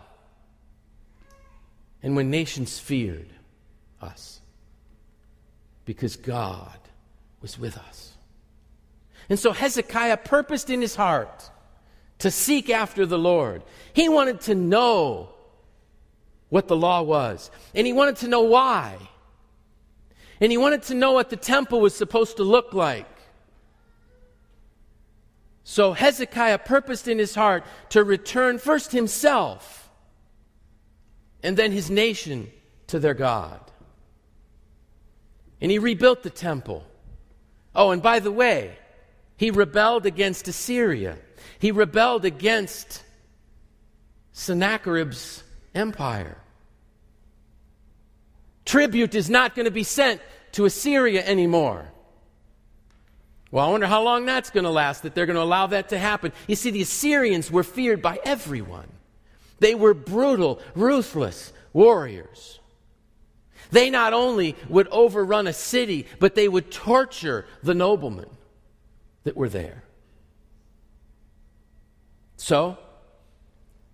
and 2.03 2.15
when 2.17 2.31
nations 2.31 2.79
feared 2.79 3.31
us 4.03 4.41
because 5.87 6.17
God 6.17 6.79
was 7.41 7.59
with 7.59 7.79
us. 7.79 8.13
And 9.29 9.39
so 9.39 9.53
Hezekiah 9.53 10.19
purposed 10.19 10.69
in 10.69 10.83
his 10.83 10.95
heart 10.95 11.51
to 12.19 12.31
seek 12.31 12.69
after 12.69 13.07
the 13.07 13.19
Lord. 13.19 13.63
He 13.95 14.09
wanted 14.09 14.43
to 14.43 14.55
know 14.55 15.31
what 16.51 16.69
the 16.69 16.77
law 16.77 17.03
was, 17.03 17.51
and 17.75 17.87
he 17.87 17.93
wanted 17.93 18.17
to 18.17 18.29
know 18.29 18.43
why. 18.43 18.97
And 20.41 20.51
he 20.51 20.59
wanted 20.59 20.83
to 20.85 20.95
know 20.95 21.13
what 21.13 21.31
the 21.31 21.37
temple 21.37 21.81
was 21.81 21.95
supposed 21.95 22.37
to 22.39 22.43
look 22.43 22.73
like. 22.73 23.07
So 25.65 25.93
Hezekiah 25.93 26.59
purposed 26.59 27.09
in 27.09 27.19
his 27.19 27.35
heart 27.35 27.65
to 27.91 28.05
return 28.05 28.59
first 28.59 28.93
himself 28.93 29.89
and 31.43 31.57
then 31.57 31.73
his 31.73 31.91
nation 31.91 32.51
to 32.89 32.99
their 32.99 33.15
God. 33.15 33.61
And 35.61 35.71
he 35.71 35.79
rebuilt 35.79 36.23
the 36.23 36.31
temple. 36.31 36.85
Oh, 37.75 37.91
and 37.91 38.03
by 38.03 38.21
the 38.21 38.31
way, 38.33 38.77
he 39.37 39.51
rebelled 39.51 40.05
against 40.05 40.49
Assyria. 40.49 41.19
He 41.59 41.71
rebelled 41.71 42.25
against 42.25 43.03
Sennacherib's 44.33 45.43
empire. 45.75 46.39
Tribute 48.65 49.15
is 49.15 49.29
not 49.29 49.55
going 49.55 49.65
to 49.65 49.71
be 49.71 49.85
sent 49.85 50.21
to 50.53 50.65
Assyria 50.65 51.25
anymore. 51.25 51.91
Well, 53.51 53.67
I 53.67 53.71
wonder 53.71 53.87
how 53.87 54.03
long 54.03 54.25
that's 54.25 54.51
going 54.51 54.65
to 54.65 54.71
last, 54.71 55.03
that 55.03 55.15
they're 55.15 55.27
going 55.27 55.37
to 55.37 55.43
allow 55.43 55.69
that 55.69 55.91
to 55.91 55.99
happen. 55.99 56.33
You 56.49 56.57
see, 56.57 56.71
the 56.71 56.83
Assyrians 56.83 57.51
were 57.51 57.63
feared 57.63 58.03
by 58.03 58.19
everyone. 58.25 58.89
They 59.61 59.75
were 59.75 59.95
brutal, 59.95 60.61
ruthless 60.75 61.53
warriors. 61.73 62.59
They 63.71 63.91
not 63.91 64.13
only 64.13 64.57
would 64.69 64.89
overrun 64.89 65.47
a 65.47 65.53
city, 65.53 66.07
but 66.19 66.35
they 66.35 66.49
would 66.49 66.71
torture 66.71 67.47
the 67.63 67.75
noblemen 67.75 68.29
that 69.23 69.37
were 69.37 69.49
there. 69.49 69.85
So, 72.37 72.77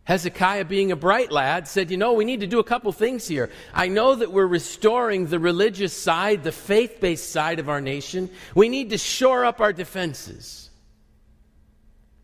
Hezekiah, 0.05 0.65
being 0.65 0.91
a 0.91 0.97
bright 0.97 1.31
lad, 1.31 1.69
said, 1.69 1.91
You 1.91 1.97
know, 1.97 2.15
we 2.15 2.25
need 2.25 2.41
to 2.41 2.47
do 2.47 2.59
a 2.59 2.65
couple 2.65 2.91
things 2.93 3.29
here. 3.29 3.51
I 3.73 3.89
know 3.89 4.15
that 4.15 4.33
we're 4.33 4.47
restoring 4.47 5.27
the 5.27 5.39
religious 5.39 5.93
side, 5.93 6.43
the 6.43 6.53
faith 6.53 7.01
based 7.01 7.31
side 7.31 7.59
of 7.59 7.69
our 7.69 7.81
nation. 7.81 8.31
We 8.55 8.69
need 8.69 8.91
to 8.91 8.99
shore 8.99 9.45
up 9.45 9.61
our 9.61 9.73
defenses. 9.73 10.71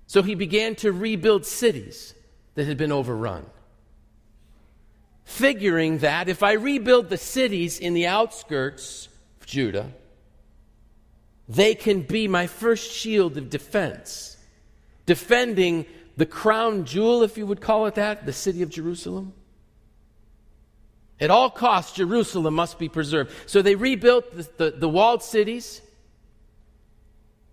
So 0.07 0.23
he 0.23 0.35
began 0.35 0.75
to 0.77 0.93
rebuild 0.93 1.45
cities 1.45 2.15
that 2.55 2.67
had 2.67 2.79
been 2.79 2.93
overrun. 2.93 3.47
Figuring 5.25 5.99
that 5.99 6.29
if 6.29 6.43
I 6.43 6.53
rebuild 6.53 7.09
the 7.09 7.19
cities 7.19 7.79
in 7.79 7.95
the 7.95 8.07
outskirts 8.07 9.09
of 9.41 9.47
Judah, 9.47 9.93
they 11.49 11.75
can 11.75 12.03
be 12.03 12.29
my 12.29 12.47
first 12.47 12.91
shield 12.91 13.37
of 13.37 13.51
defense, 13.51 14.37
defending 15.05 15.87
the 16.17 16.27
crown 16.27 16.85
jewel, 16.85 17.23
if 17.23 17.37
you 17.37 17.47
would 17.47 17.61
call 17.61 17.87
it 17.87 17.95
that, 17.97 18.25
the 18.25 18.33
city 18.33 18.63
of 18.63 18.71
Jerusalem. 18.71 19.35
At 21.21 21.31
all 21.31 21.51
costs, 21.51 21.97
Jerusalem 21.97 22.55
must 22.55 22.79
be 22.79 22.89
preserved. 22.89 23.33
So 23.47 23.63
they 23.63 23.75
rebuilt 23.75 24.37
the, 24.37 24.49
the, 24.57 24.71
the, 24.79 24.89
walled 24.89 25.23
cities. 25.23 25.81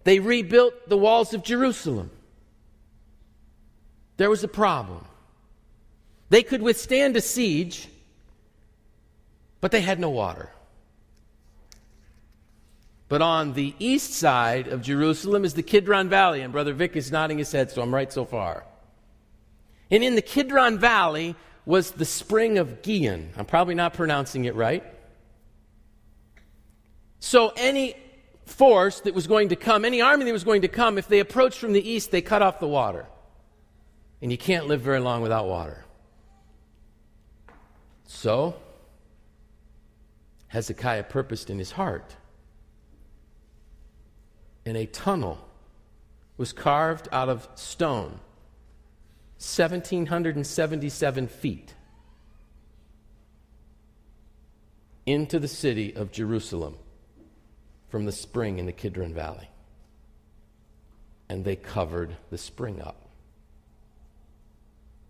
They 0.04 0.20
rebuilt 0.20 0.90
the 0.90 0.98
walls 0.98 1.34
of 1.34 1.44
Jerusalem. 1.44 2.12
There 4.18 4.30
was 4.30 4.44
a 4.44 4.50
problem. 4.50 5.06
They 6.30 6.44
could 6.44 6.62
withstand 6.62 7.16
a 7.16 7.22
siege, 7.22 7.88
but 9.62 9.72
they 9.72 9.82
had 9.82 10.00
no 10.00 10.10
water. 10.10 10.50
But 13.10 13.22
on 13.22 13.54
the 13.54 13.76
east 13.80 14.14
side 14.14 14.68
of 14.68 14.82
Jerusalem 14.82 15.46
is 15.46 15.54
the 15.54 15.64
Kidron 15.64 16.10
Valley, 16.10 16.42
and 16.42 16.52
Brother 16.52 16.74
Vic 16.74 16.96
is 16.96 17.12
nodding 17.12 17.38
his 17.38 17.52
head, 17.52 17.70
so 17.70 17.82
I'm 17.82 17.94
right 17.94 18.12
so 18.12 18.26
far. 18.26 18.66
And 19.92 20.04
in 20.04 20.16
the 20.16 20.22
Kidron 20.22 20.80
Valley 20.80 21.36
was 21.66 21.92
the 21.92 22.06
spring 22.06 22.58
of 22.58 22.82
Gihon. 22.82 23.30
I'm 23.38 23.46
probably 23.46 23.76
not 23.76 23.94
pronouncing 23.94 24.46
it 24.46 24.56
right. 24.56 24.84
So 27.20 27.54
any 27.56 27.96
force 28.46 29.02
that 29.02 29.14
was 29.14 29.28
going 29.28 29.50
to 29.50 29.56
come, 29.56 29.86
any 29.86 30.02
army 30.02 30.26
that 30.26 30.34
was 30.34 30.44
going 30.44 30.64
to 30.64 30.68
come, 30.68 30.98
if 30.98 31.08
they 31.08 31.20
approached 31.20 31.60
from 31.60 31.74
the 31.74 31.88
east, 31.90 32.12
they 32.12 32.22
cut 32.22 32.42
off 32.42 32.60
the 32.60 32.68
water. 32.68 33.06
And 34.22 34.32
you 34.32 34.38
can't 34.38 34.68
live 34.68 34.82
very 34.82 35.00
long 35.00 35.22
without 35.22 35.48
water. 35.48 35.86
So, 38.06 38.56
Hezekiah 40.48 41.04
purposed 41.04 41.50
in 41.50 41.60
his 41.60 41.72
heart 41.72 42.16
and 44.66 44.78
a 44.78 44.86
tunnel 44.86 45.40
was 46.38 46.54
carved 46.54 47.08
out 47.12 47.30
of 47.30 47.48
stone, 47.56 48.20
1,777 49.38 51.28
feet, 51.28 51.74
into 55.06 55.38
the 55.38 55.48
city 55.48 55.94
of 55.96 56.12
Jerusalem 56.12 56.78
from 57.90 58.06
the 58.06 58.12
spring 58.12 58.58
in 58.58 58.66
the 58.66 58.72
Kidron 58.72 59.14
Valley. 59.14 59.50
And 61.30 61.44
they 61.44 61.56
covered 61.56 62.16
the 62.30 62.38
spring 62.38 62.82
up. 62.82 63.04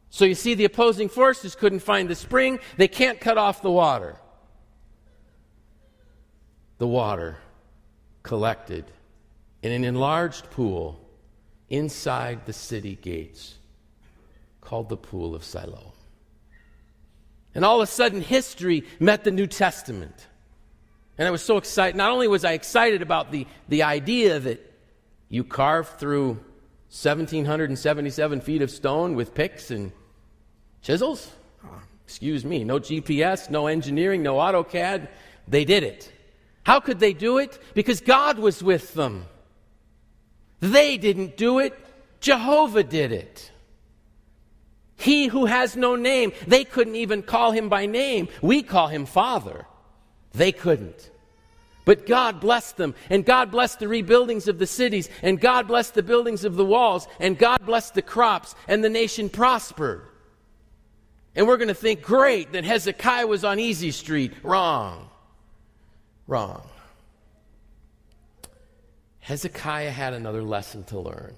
So 0.10 0.26
you 0.26 0.36
see, 0.36 0.54
the 0.54 0.66
opposing 0.66 1.10
forces 1.10 1.56
couldn't 1.56 1.80
find 1.80 2.08
the 2.10 2.16
spring, 2.16 2.60
they 2.78 2.88
can't 2.88 3.20
cut 3.20 3.38
off 3.38 3.62
the 3.62 3.72
water. 3.72 4.18
The 6.78 6.88
water 6.88 7.38
collected 8.22 8.86
in 9.63 9.71
an 9.71 9.86
enlarged 9.86 10.52
pool 10.52 10.99
inside 11.69 12.45
the 12.45 12.54
city 12.54 12.99
gates 13.02 13.56
called 14.62 14.89
the 14.89 14.97
Pool 14.97 15.34
of 15.34 15.43
Siloam. 15.43 15.93
And 17.56 17.63
all 17.63 17.82
of 17.82 17.88
a 17.88 17.91
sudden, 17.91 18.21
history 18.21 18.84
met 18.99 19.23
the 19.23 19.32
New 19.32 19.47
Testament. 19.47 20.28
And 21.17 21.28
I 21.28 21.32
was 21.32 21.41
so 21.41 21.58
excited. 21.58 21.95
Not 21.95 22.12
only 22.12 22.28
was 22.28 22.43
I 22.43 22.54
excited 22.54 23.02
about 23.02 23.32
the, 23.32 23.47
the 23.69 23.84
idea 23.84 24.39
that 24.39 24.73
you 25.30 25.43
carved 25.43 25.99
through 25.99 26.39
1,777 26.89 28.41
feet 28.41 28.62
of 28.62 28.69
stone 28.69 29.15
with 29.15 29.34
picks 29.34 29.71
and 29.71 29.91
chisels. 30.82 31.32
excuse 32.06 32.43
me, 32.43 32.63
no 32.63 32.80
GPS, 32.80 33.49
no 33.49 33.67
engineering, 33.67 34.23
no 34.23 34.36
AutoCAD. 34.36 35.08
They 35.47 35.63
did 35.63 35.84
it. 35.84 36.12
How 36.63 36.80
could 36.80 36.99
they 36.99 37.13
do 37.13 37.38
it? 37.38 37.60
Because 37.73 38.02
God 38.02 38.39
was 38.39 38.62
with 38.62 38.93
them. 38.93 39.26
They 40.63 40.95
didn't 40.95 41.36
do 41.36 41.60
it, 41.60 41.78
Jehovah 42.21 42.84
did 42.84 43.12
it. 43.12 43.52
He 44.95 45.28
who 45.28 45.45
has 45.45 45.76
no 45.76 45.97
name, 45.97 46.32
they 46.47 46.63
couldn't 46.63 46.95
even 46.95 47.21
call 47.21 47.52
him 47.52 47.67
by 47.67 47.86
name. 47.86 48.30
We 48.41 48.63
call 48.63 48.88
him 48.88 49.06
Father. 49.06 49.65
They 50.32 50.54
couldn't. 50.54 51.12
But 51.84 52.06
God 52.06 52.39
blessed 52.39 52.78
them, 52.78 52.95
and 53.10 53.26
God 53.26 53.52
blessed 53.52 53.80
the 53.80 53.89
rebuildings 53.89 54.47
of 54.47 54.58
the 54.58 54.65
cities, 54.65 55.10
and 55.21 55.38
God 55.38 55.67
blessed 55.67 55.95
the 55.95 56.02
buildings 56.04 56.45
of 56.45 56.56
the 56.56 56.63
walls, 56.63 57.10
and 57.19 57.38
God 57.38 57.65
blessed 57.65 57.95
the 57.95 58.02
crops, 58.02 58.56
and 58.65 58.82
the 58.82 58.89
nation 58.89 59.28
prospered. 59.28 60.04
And 61.36 61.45
we're 61.45 61.58
going 61.58 61.67
to 61.67 61.73
think, 61.73 62.02
great, 62.02 62.54
that 62.54 62.63
Hezekiah 62.63 63.28
was 63.28 63.43
on 63.43 63.60
easy 63.60 63.91
street. 63.91 64.32
Wrong. 64.43 65.10
Wrong. 66.26 66.69
Hezekiah 69.24 69.90
had 69.90 70.14
another 70.14 70.44
lesson 70.44 70.84
to 70.86 71.00
learn. 71.00 71.34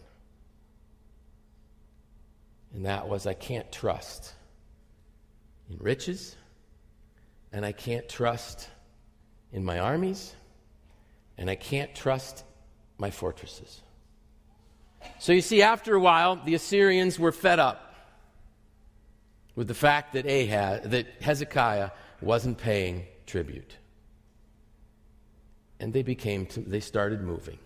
And 2.73 2.87
that 2.87 3.07
was 3.07 3.27
I 3.27 3.35
can't 3.35 3.71
trust 3.71 4.33
in 5.69 5.77
riches, 5.77 6.35
and 7.53 7.63
I 7.63 7.71
can't 7.73 8.09
trust 8.09 8.67
in 9.53 9.63
my 9.63 9.77
armies, 9.77 10.33
and 11.37 11.47
I 11.47 11.53
can't 11.53 11.93
trust 11.93 12.43
my 12.97 13.11
fortresses. 13.11 13.81
So 15.19 15.31
you 15.31 15.41
see, 15.41 15.61
after 15.61 15.93
a 15.93 15.99
while, 15.99 16.37
the 16.37 16.55
Assyrians 16.55 17.19
were 17.19 17.31
fed 17.31 17.59
up 17.59 17.93
with 19.55 19.67
the 19.67 19.75
fact 19.75 20.13
that 20.13 20.25
Ahaz, 20.25 20.89
that 20.89 21.05
Hezekiah 21.21 21.91
wasn't 22.19 22.57
paying 22.57 23.05
tribute. 23.27 23.77
And 25.79 25.93
they 25.93 26.01
became, 26.01 26.47
they 26.55 26.79
started 26.79 27.21
moving. 27.21 27.59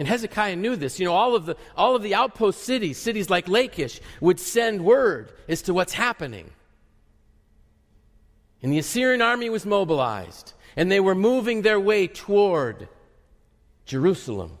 And 0.00 0.08
Hezekiah 0.08 0.56
knew 0.56 0.76
this. 0.76 0.98
You 0.98 1.04
know, 1.04 1.12
all 1.12 1.36
of 1.36 1.44
the, 1.44 1.58
all 1.76 1.94
of 1.94 2.02
the 2.02 2.14
outpost 2.14 2.62
cities, 2.62 2.96
cities 2.96 3.28
like 3.28 3.48
Lachish, 3.48 4.00
would 4.22 4.40
send 4.40 4.82
word 4.82 5.30
as 5.46 5.60
to 5.62 5.74
what's 5.74 5.92
happening. 5.92 6.50
And 8.62 8.72
the 8.72 8.78
Assyrian 8.78 9.20
army 9.20 9.50
was 9.50 9.66
mobilized, 9.66 10.54
and 10.74 10.90
they 10.90 11.00
were 11.00 11.14
moving 11.14 11.60
their 11.60 11.78
way 11.78 12.06
toward 12.06 12.88
Jerusalem. 13.84 14.56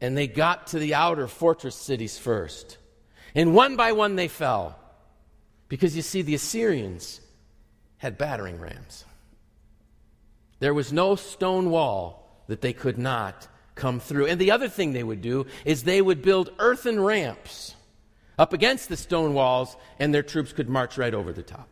And 0.00 0.16
they 0.16 0.26
got 0.26 0.68
to 0.68 0.78
the 0.78 0.94
outer 0.94 1.28
fortress 1.28 1.76
cities 1.76 2.16
first. 2.16 2.78
And 3.34 3.54
one 3.54 3.76
by 3.76 3.92
one 3.92 4.16
they 4.16 4.28
fell. 4.28 4.78
Because 5.68 5.94
you 5.94 6.00
see, 6.00 6.22
the 6.22 6.34
Assyrians 6.34 7.20
had 7.98 8.16
battering 8.16 8.58
rams. 8.58 9.04
There 10.60 10.72
was 10.72 10.94
no 10.94 11.14
stone 11.14 11.68
wall 11.68 12.42
that 12.46 12.62
they 12.62 12.72
could 12.72 12.96
not 12.96 13.48
come 13.78 14.00
through. 14.00 14.26
And 14.26 14.38
the 14.38 14.50
other 14.50 14.68
thing 14.68 14.92
they 14.92 15.02
would 15.02 15.22
do 15.22 15.46
is 15.64 15.84
they 15.84 16.02
would 16.02 16.20
build 16.20 16.52
earthen 16.58 17.00
ramps 17.00 17.74
up 18.38 18.52
against 18.52 18.88
the 18.88 18.96
stone 18.96 19.32
walls, 19.34 19.76
and 19.98 20.12
their 20.12 20.22
troops 20.22 20.52
could 20.52 20.68
march 20.68 20.98
right 20.98 21.14
over 21.14 21.32
the 21.32 21.42
top. 21.42 21.68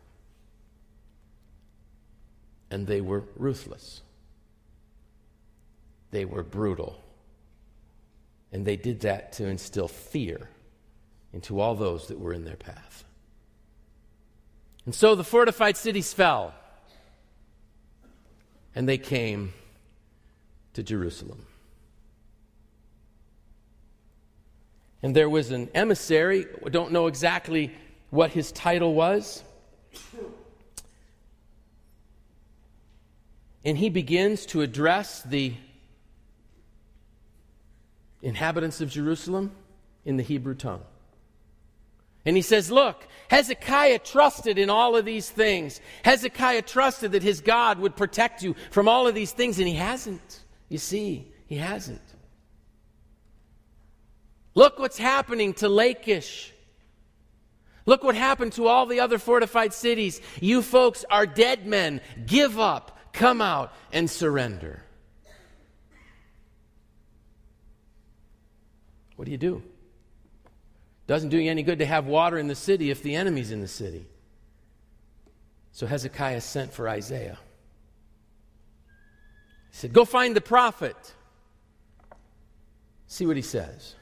And 2.69 2.87
they 2.87 2.99
were 2.99 3.23
ruthless, 3.35 4.01
they 6.11 6.25
were 6.25 6.43
brutal. 6.43 7.03
And 8.49 8.65
they 8.65 8.77
did 8.77 9.01
that 9.01 9.33
to 9.33 9.45
instill 9.45 9.89
fear 9.89 10.49
into 11.33 11.59
all 11.59 11.75
those 11.75 12.07
that 12.07 12.17
were 12.17 12.31
in 12.31 12.45
their 12.45 12.55
path. 12.55 13.03
And 14.85 14.95
so 14.95 15.15
the 15.15 15.23
fortified 15.25 15.75
cities 15.75 16.13
fell, 16.13 16.53
and 18.73 18.87
they 18.87 18.97
came 18.97 19.53
to 20.73 20.81
Jerusalem. 20.81 21.45
And 25.07 25.15
there 25.15 25.29
was 25.29 25.51
an 25.51 25.69
emissary, 25.73 26.45
don't 26.69 26.91
know 26.91 27.07
exactly 27.07 27.73
what 28.09 28.31
his 28.31 28.51
title 28.51 28.93
was. 28.93 29.41
And 33.63 33.77
he 33.77 33.89
begins 33.89 34.45
to 34.47 34.59
address 34.59 35.23
the 35.23 35.53
inhabitants 38.21 38.81
of 38.81 38.89
Jerusalem 38.89 39.51
in 40.03 40.17
the 40.17 40.23
Hebrew 40.23 40.55
tongue. 40.55 40.83
And 42.25 42.35
he 42.35 42.41
says, 42.41 42.69
Look, 42.69 43.07
Hezekiah 43.29 43.99
trusted 43.99 44.57
in 44.57 44.69
all 44.69 44.97
of 44.97 45.05
these 45.05 45.29
things. 45.29 45.79
Hezekiah 46.03 46.63
trusted 46.63 47.13
that 47.13 47.23
his 47.23 47.39
God 47.39 47.79
would 47.79 47.95
protect 47.95 48.43
you 48.43 48.57
from 48.71 48.89
all 48.89 49.07
of 49.07 49.15
these 49.15 49.31
things, 49.31 49.57
and 49.57 49.69
he 49.69 49.75
hasn't. 49.75 50.43
You 50.67 50.79
see, 50.79 51.31
he 51.45 51.55
hasn't. 51.55 52.01
Look 54.57 54.79
what's 54.79 54.97
happening 54.97 55.53
to 55.53 55.69
Lachish. 55.69 56.51
Look 57.85 58.03
what 58.03 58.15
happened 58.15 58.53
to 58.53 58.67
all 58.67 58.87
the 58.87 59.01
other 59.01 59.19
fortified 59.19 59.71
cities. 59.71 60.19
You 60.41 60.63
folks 60.63 61.05
are 61.11 61.27
dead 61.27 61.67
men. 61.67 62.01
Give 62.25 62.59
up, 62.59 62.97
come 63.13 63.39
out, 63.39 63.71
and 63.93 64.09
surrender. 64.09 64.81
What 69.15 69.25
do 69.25 69.31
you 69.31 69.37
do? 69.37 69.61
Doesn't 71.05 71.29
do 71.29 71.37
you 71.37 71.51
any 71.51 71.61
good 71.61 71.77
to 71.77 71.85
have 71.85 72.07
water 72.07 72.39
in 72.39 72.47
the 72.47 72.55
city 72.55 72.89
if 72.89 73.03
the 73.03 73.13
enemy's 73.13 73.51
in 73.51 73.61
the 73.61 73.67
city. 73.67 74.07
So 75.71 75.85
Hezekiah 75.85 76.41
sent 76.41 76.73
for 76.73 76.89
Isaiah. 76.89 77.37
He 79.69 79.77
said, 79.77 79.93
Go 79.93 80.03
find 80.03 80.35
the 80.35 80.41
prophet. 80.41 80.95
See 83.05 83.27
what 83.27 83.35
he 83.35 83.43
says. 83.43 83.93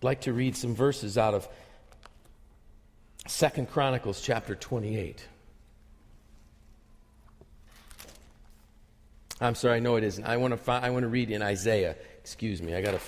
I'd 0.00 0.04
like 0.04 0.20
to 0.22 0.32
read 0.32 0.56
some 0.56 0.76
verses 0.76 1.18
out 1.18 1.34
of 1.34 1.48
Second 3.26 3.68
Chronicles 3.68 4.20
chapter 4.20 4.54
28. 4.54 5.26
I'm 9.40 9.56
sorry, 9.56 9.80
no, 9.80 9.96
it 9.96 10.04
isn't. 10.04 10.24
I 10.24 10.36
want 10.36 10.52
to, 10.52 10.56
find, 10.56 10.84
I 10.84 10.90
want 10.90 11.02
to 11.02 11.08
read 11.08 11.30
in 11.30 11.42
Isaiah. 11.42 11.96
Excuse 12.20 12.62
me, 12.62 12.74
I 12.74 12.80
got 12.80 12.92
to 12.92 13.00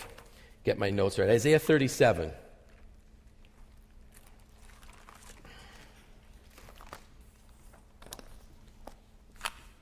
get 0.65 0.79
my 0.79 0.91
notes 0.91 1.19
right. 1.19 1.31
Isaiah 1.31 1.61
37. 1.61 2.33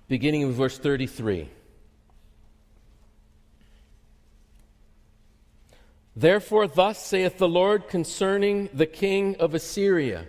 Beginning 0.09 0.45
of 0.45 0.55
verse 0.55 0.79
33. 0.79 1.49
Therefore, 6.19 6.67
thus 6.67 6.99
saith 7.07 7.39
the 7.39 7.49
Lord 7.49 7.87
concerning 7.87 8.71
the 8.75 8.87
king 8.87 9.37
of 9.37 9.55
Assyria 9.55 10.27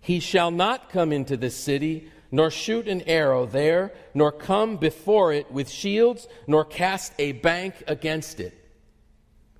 He 0.00 0.18
shall 0.18 0.50
not 0.50 0.88
come 0.88 1.12
into 1.12 1.36
this 1.36 1.54
city, 1.54 2.10
nor 2.30 2.50
shoot 2.50 2.88
an 2.88 3.02
arrow 3.02 3.44
there, 3.44 3.92
nor 4.14 4.32
come 4.32 4.78
before 4.78 5.30
it 5.34 5.52
with 5.52 5.68
shields, 5.68 6.26
nor 6.46 6.64
cast 6.64 7.12
a 7.18 7.32
bank 7.32 7.84
against 7.86 8.40
it. 8.40 8.54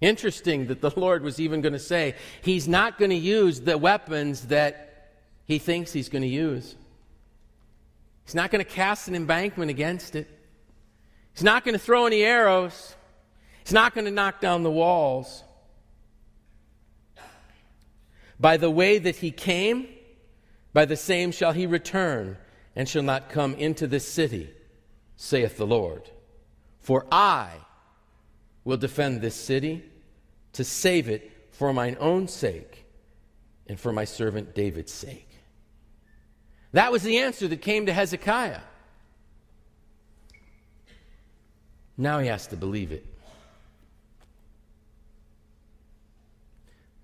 Interesting 0.00 0.68
that 0.68 0.80
the 0.80 0.98
Lord 0.98 1.22
was 1.22 1.38
even 1.38 1.60
going 1.60 1.74
to 1.74 1.78
say 1.78 2.14
he's 2.40 2.66
not 2.66 2.98
going 2.98 3.10
to 3.10 3.16
use 3.16 3.60
the 3.60 3.76
weapons 3.76 4.46
that 4.46 5.10
he 5.44 5.58
thinks 5.58 5.92
he's 5.92 6.08
going 6.08 6.22
to 6.22 6.28
use. 6.28 6.74
He's 8.24 8.34
not 8.34 8.50
going 8.50 8.64
to 8.64 8.70
cast 8.70 9.08
an 9.08 9.14
embankment 9.14 9.70
against 9.70 10.16
it. 10.16 10.26
He's 11.34 11.44
not 11.44 11.66
going 11.66 11.74
to 11.74 11.78
throw 11.78 12.06
any 12.06 12.22
arrows. 12.22 12.96
He's 13.64 13.72
not 13.72 13.94
going 13.94 14.04
to 14.04 14.10
knock 14.10 14.40
down 14.40 14.62
the 14.62 14.70
walls. 14.70 15.44
By 18.40 18.56
the 18.56 18.70
way 18.70 18.98
that 18.98 19.16
he 19.16 19.30
came, 19.30 19.88
by 20.72 20.84
the 20.84 20.96
same 20.96 21.30
shall 21.30 21.52
he 21.52 21.66
return, 21.66 22.38
and 22.74 22.88
shall 22.88 23.02
not 23.02 23.28
come 23.28 23.54
into 23.54 23.86
this 23.86 24.06
city, 24.08 24.50
saith 25.16 25.56
the 25.56 25.66
Lord. 25.66 26.10
For 26.80 27.06
I 27.12 27.50
will 28.64 28.78
defend 28.78 29.20
this 29.20 29.36
city 29.36 29.84
to 30.54 30.64
save 30.64 31.08
it 31.08 31.30
for 31.52 31.72
mine 31.72 31.96
own 32.00 32.26
sake 32.26 32.84
and 33.68 33.78
for 33.78 33.92
my 33.92 34.04
servant 34.04 34.54
David's 34.54 34.92
sake. 34.92 35.28
That 36.72 36.90
was 36.90 37.02
the 37.02 37.18
answer 37.18 37.46
that 37.48 37.62
came 37.62 37.86
to 37.86 37.92
Hezekiah. 37.92 38.60
Now 41.96 42.18
he 42.18 42.28
has 42.28 42.46
to 42.48 42.56
believe 42.56 42.90
it. 42.90 43.06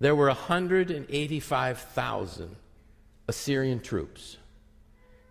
There 0.00 0.14
were 0.14 0.28
185,000 0.28 2.56
Assyrian 3.26 3.80
troops 3.80 4.36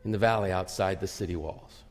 in 0.03 0.11
the 0.11 0.17
valley 0.17 0.51
outside 0.51 0.99
the 0.99 1.07
city 1.07 1.35
walls. 1.35 1.83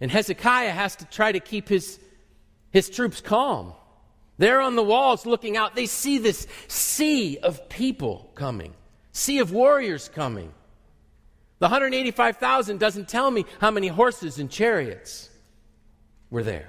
And 0.00 0.10
Hezekiah 0.10 0.72
has 0.72 0.96
to 0.96 1.04
try 1.06 1.30
to 1.32 1.40
keep 1.40 1.66
his, 1.68 1.98
his 2.70 2.90
troops 2.90 3.22
calm. 3.22 3.72
They're 4.38 4.60
on 4.60 4.76
the 4.76 4.82
walls 4.82 5.24
looking 5.24 5.56
out. 5.56 5.74
They 5.74 5.86
see 5.86 6.18
this 6.18 6.46
sea 6.68 7.38
of 7.38 7.70
people 7.70 8.30
coming, 8.34 8.74
sea 9.12 9.38
of 9.38 9.50
warriors 9.52 10.10
coming. 10.10 10.52
The 11.58 11.64
185,000 11.64 12.78
doesn't 12.78 13.08
tell 13.08 13.30
me 13.30 13.46
how 13.60 13.70
many 13.70 13.88
horses 13.88 14.38
and 14.38 14.50
chariots 14.50 15.30
were 16.30 16.42
there. 16.42 16.68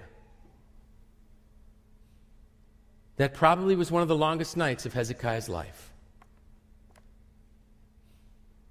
That 3.17 3.33
probably 3.33 3.75
was 3.75 3.91
one 3.91 4.01
of 4.01 4.07
the 4.07 4.15
longest 4.15 4.55
nights 4.55 4.85
of 4.85 4.93
Hezekiah's 4.93 5.49
life. 5.49 5.91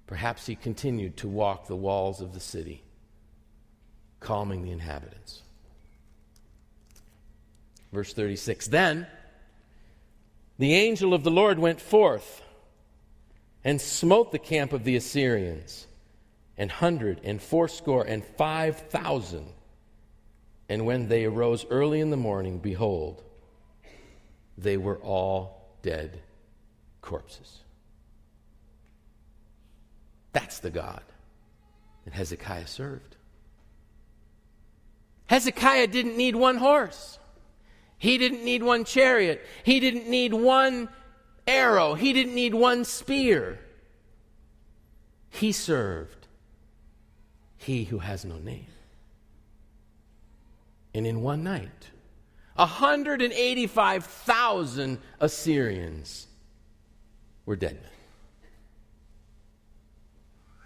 Perhaps 0.07 0.45
he 0.45 0.55
continued 0.55 1.17
to 1.17 1.27
walk 1.27 1.67
the 1.67 1.75
walls 1.75 2.21
of 2.21 2.33
the 2.33 2.39
city, 2.39 2.81
calming 4.21 4.63
the 4.63 4.71
inhabitants. 4.71 5.41
Verse 7.91 8.13
36 8.13 8.67
Then 8.67 9.07
the 10.57 10.73
angel 10.73 11.13
of 11.13 11.23
the 11.23 11.31
Lord 11.31 11.59
went 11.59 11.81
forth 11.81 12.41
and 13.65 13.81
smote 13.81 14.31
the 14.31 14.39
camp 14.39 14.71
of 14.71 14.85
the 14.85 14.95
Assyrians, 14.95 15.87
an 16.57 16.69
hundred 16.69 17.19
and 17.25 17.41
fourscore 17.41 18.03
and 18.03 18.23
five 18.23 18.77
thousand 18.89 19.47
and 20.69 20.85
when 20.85 21.07
they 21.07 21.25
arose 21.25 21.65
early 21.69 21.99
in 22.01 22.09
the 22.09 22.17
morning, 22.17 22.59
behold, 22.59 23.23
they 24.57 24.77
were 24.77 24.97
all 24.97 25.69
dead 25.81 26.19
corpses. 27.01 27.59
That's 30.33 30.59
the 30.59 30.69
God 30.69 31.01
that 32.05 32.13
Hezekiah 32.13 32.67
served. 32.67 33.15
Hezekiah 35.27 35.87
didn't 35.87 36.17
need 36.17 36.35
one 36.35 36.57
horse. 36.57 37.19
He 37.97 38.17
didn't 38.17 38.43
need 38.43 38.61
one 38.61 38.83
chariot. 38.83 39.45
He 39.63 39.79
didn't 39.79 40.09
need 40.09 40.33
one 40.33 40.89
arrow. 41.47 41.95
He 41.95 42.13
didn't 42.13 42.35
need 42.35 42.53
one 42.53 42.85
spear. 42.85 43.59
He 45.29 45.51
served 45.51 46.27
he 47.57 47.85
who 47.85 47.99
has 47.99 48.23
no 48.23 48.37
name 48.37 48.67
and 50.97 51.05
in 51.05 51.21
one 51.21 51.43
night, 51.43 51.91
185,000 52.55 54.97
Assyrians 55.19 56.25
were 57.45 57.55
dead 57.55 57.75
men. 57.75 57.91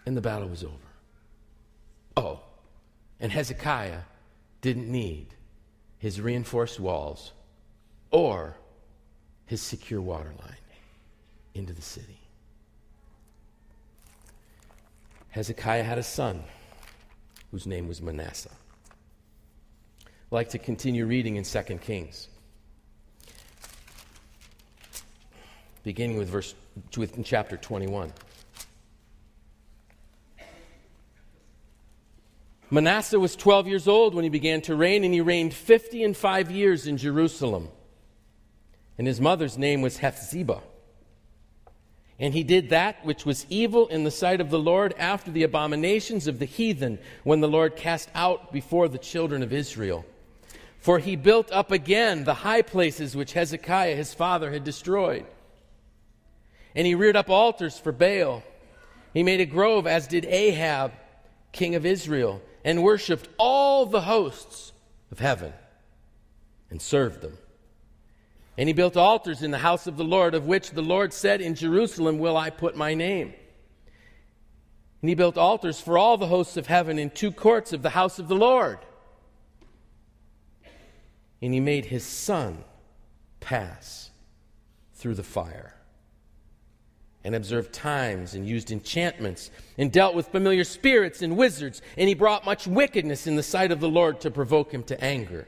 And 0.05 0.15
the 0.15 0.21
battle 0.21 0.47
was 0.47 0.63
over. 0.63 0.77
Oh, 2.15 2.39
and 3.19 3.29
Hezekiah 3.29 4.03
didn't 4.61 4.89
need 4.89 5.35
his 5.97 6.21
reinforced 6.21 6.79
walls 6.79 7.33
or 8.09 8.55
his 9.45 9.61
secure 9.61 9.99
water 9.99 10.33
line 10.39 10.55
into 11.53 11.73
the 11.73 11.81
city. 11.81 12.21
Hezekiah 15.31 15.83
had 15.83 15.97
a 15.97 16.03
son 16.03 16.45
whose 17.51 17.67
name 17.67 17.89
was 17.89 18.01
Manasseh 18.01 18.55
like 20.31 20.47
to 20.49 20.57
continue 20.57 21.05
reading 21.05 21.35
in 21.35 21.43
2 21.43 21.61
Kings. 21.81 22.29
Beginning 25.83 26.17
with 26.17 26.29
verse 26.29 26.55
with 26.95 27.21
chapter 27.25 27.57
21. 27.57 28.13
Manasseh 32.69 33.19
was 33.19 33.35
12 33.35 33.67
years 33.67 33.89
old 33.89 34.15
when 34.15 34.23
he 34.23 34.29
began 34.29 34.61
to 34.61 34.73
reign, 34.73 35.03
and 35.03 35.13
he 35.13 35.19
reigned 35.19 35.53
50 35.53 36.01
and 36.05 36.15
5 36.15 36.49
years 36.49 36.87
in 36.87 36.95
Jerusalem. 36.95 37.67
And 38.97 39.05
his 39.05 39.19
mother's 39.19 39.57
name 39.57 39.81
was 39.81 39.97
Hephzibah. 39.97 40.61
And 42.17 42.33
he 42.33 42.43
did 42.43 42.69
that 42.69 43.03
which 43.03 43.25
was 43.25 43.45
evil 43.49 43.87
in 43.87 44.05
the 44.05 44.11
sight 44.11 44.39
of 44.39 44.49
the 44.49 44.59
Lord 44.59 44.93
after 44.97 45.29
the 45.29 45.43
abominations 45.43 46.27
of 46.27 46.39
the 46.39 46.45
heathen, 46.45 46.99
when 47.25 47.41
the 47.41 47.49
Lord 47.49 47.75
cast 47.75 48.09
out 48.15 48.53
before 48.53 48.87
the 48.87 48.97
children 48.97 49.43
of 49.43 49.51
Israel. 49.51 50.05
For 50.81 50.97
he 50.97 51.15
built 51.15 51.51
up 51.51 51.71
again 51.71 52.23
the 52.23 52.33
high 52.33 52.63
places 52.63 53.15
which 53.15 53.33
Hezekiah 53.33 53.95
his 53.95 54.15
father 54.15 54.51
had 54.51 54.63
destroyed. 54.63 55.27
And 56.75 56.87
he 56.87 56.95
reared 56.95 57.15
up 57.15 57.29
altars 57.29 57.77
for 57.77 57.91
Baal. 57.91 58.43
He 59.13 59.21
made 59.21 59.41
a 59.41 59.45
grove, 59.45 59.85
as 59.85 60.07
did 60.07 60.25
Ahab, 60.25 60.91
king 61.51 61.75
of 61.75 61.85
Israel, 61.85 62.41
and 62.65 62.81
worshipped 62.81 63.29
all 63.37 63.85
the 63.85 64.01
hosts 64.01 64.71
of 65.11 65.19
heaven 65.19 65.53
and 66.71 66.81
served 66.81 67.21
them. 67.21 67.37
And 68.57 68.67
he 68.67 68.73
built 68.73 68.97
altars 68.97 69.43
in 69.43 69.51
the 69.51 69.59
house 69.59 69.85
of 69.85 69.97
the 69.97 70.03
Lord, 70.03 70.33
of 70.33 70.47
which 70.47 70.71
the 70.71 70.81
Lord 70.81 71.13
said, 71.13 71.41
In 71.41 71.53
Jerusalem 71.53 72.17
will 72.17 72.35
I 72.35 72.49
put 72.49 72.75
my 72.75 72.95
name. 72.95 73.33
And 75.01 75.09
he 75.09 75.15
built 75.15 75.37
altars 75.37 75.79
for 75.79 75.97
all 75.97 76.17
the 76.17 76.27
hosts 76.27 76.57
of 76.57 76.65
heaven 76.65 76.97
in 76.97 77.11
two 77.11 77.31
courts 77.31 77.71
of 77.71 77.83
the 77.83 77.91
house 77.91 78.17
of 78.17 78.27
the 78.27 78.35
Lord. 78.35 78.79
And 81.41 81.53
he 81.53 81.59
made 81.59 81.85
his 81.85 82.03
son 82.03 82.63
pass 83.39 84.11
through 84.93 85.15
the 85.15 85.23
fire 85.23 85.75
and 87.23 87.35
observed 87.35 87.71
times 87.71 88.33
and 88.33 88.47
used 88.47 88.71
enchantments 88.71 89.51
and 89.77 89.91
dealt 89.91 90.15
with 90.15 90.27
familiar 90.27 90.63
spirits 90.63 91.21
and 91.21 91.37
wizards. 91.37 91.81
And 91.97 92.07
he 92.07 92.15
brought 92.15 92.45
much 92.45 92.67
wickedness 92.67 93.27
in 93.27 93.35
the 93.35 93.43
sight 93.43 93.71
of 93.71 93.79
the 93.79 93.89
Lord 93.89 94.21
to 94.21 94.31
provoke 94.31 94.71
him 94.71 94.83
to 94.83 95.03
anger. 95.03 95.47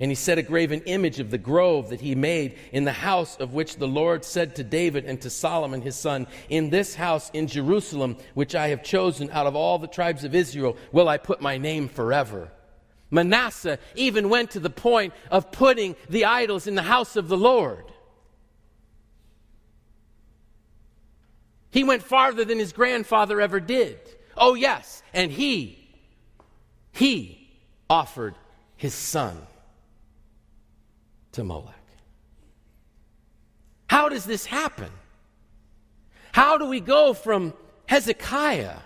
And 0.00 0.10
he 0.10 0.16
set 0.16 0.38
a 0.38 0.42
graven 0.42 0.80
image 0.82 1.20
of 1.20 1.30
the 1.30 1.38
grove 1.38 1.90
that 1.90 2.00
he 2.00 2.16
made 2.16 2.58
in 2.72 2.84
the 2.84 2.92
house 2.92 3.36
of 3.36 3.54
which 3.54 3.76
the 3.76 3.86
Lord 3.86 4.24
said 4.24 4.56
to 4.56 4.64
David 4.64 5.04
and 5.04 5.20
to 5.20 5.30
Solomon 5.30 5.82
his 5.82 5.94
son, 5.94 6.26
In 6.48 6.70
this 6.70 6.96
house 6.96 7.30
in 7.30 7.46
Jerusalem, 7.46 8.16
which 8.34 8.56
I 8.56 8.68
have 8.68 8.82
chosen 8.82 9.30
out 9.30 9.46
of 9.46 9.54
all 9.54 9.78
the 9.78 9.86
tribes 9.86 10.24
of 10.24 10.34
Israel, 10.34 10.76
will 10.90 11.08
I 11.08 11.16
put 11.16 11.40
my 11.40 11.58
name 11.58 11.88
forever. 11.88 12.50
Manasseh 13.14 13.78
even 13.94 14.28
went 14.28 14.50
to 14.50 14.60
the 14.60 14.68
point 14.68 15.14
of 15.30 15.52
putting 15.52 15.94
the 16.08 16.24
idols 16.24 16.66
in 16.66 16.74
the 16.74 16.82
house 16.82 17.14
of 17.14 17.28
the 17.28 17.36
Lord. 17.36 17.84
He 21.70 21.84
went 21.84 22.02
farther 22.02 22.44
than 22.44 22.58
his 22.58 22.72
grandfather 22.72 23.40
ever 23.40 23.60
did. 23.60 23.98
Oh, 24.36 24.54
yes, 24.54 25.02
and 25.12 25.30
he, 25.30 25.88
he 26.92 27.48
offered 27.88 28.34
his 28.76 28.94
son 28.94 29.36
to 31.32 31.44
Molech. 31.44 31.74
How 33.88 34.08
does 34.08 34.24
this 34.24 34.44
happen? 34.44 34.90
How 36.32 36.58
do 36.58 36.66
we 36.66 36.80
go 36.80 37.14
from 37.14 37.54
Hezekiah 37.86 38.78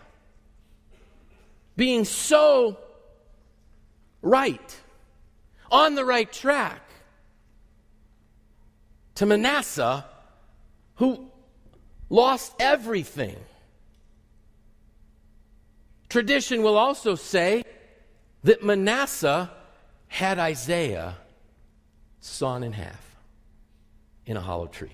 being 1.76 2.04
so 2.04 2.78
right, 4.22 4.80
on 5.70 5.94
the 5.94 6.04
right 6.04 6.30
track, 6.32 6.82
to 9.16 9.26
Manasseh, 9.26 10.04
who 10.96 11.28
lost 12.08 12.54
everything? 12.60 13.36
Tradition 16.08 16.62
will 16.62 16.76
also 16.76 17.14
say 17.14 17.64
that 18.44 18.62
Manasseh 18.62 19.50
had 20.06 20.38
Isaiah 20.38 21.16
sawn 22.20 22.62
in 22.62 22.72
half 22.72 23.16
in 24.24 24.36
a 24.36 24.40
hollow 24.40 24.66
tree. 24.66 24.92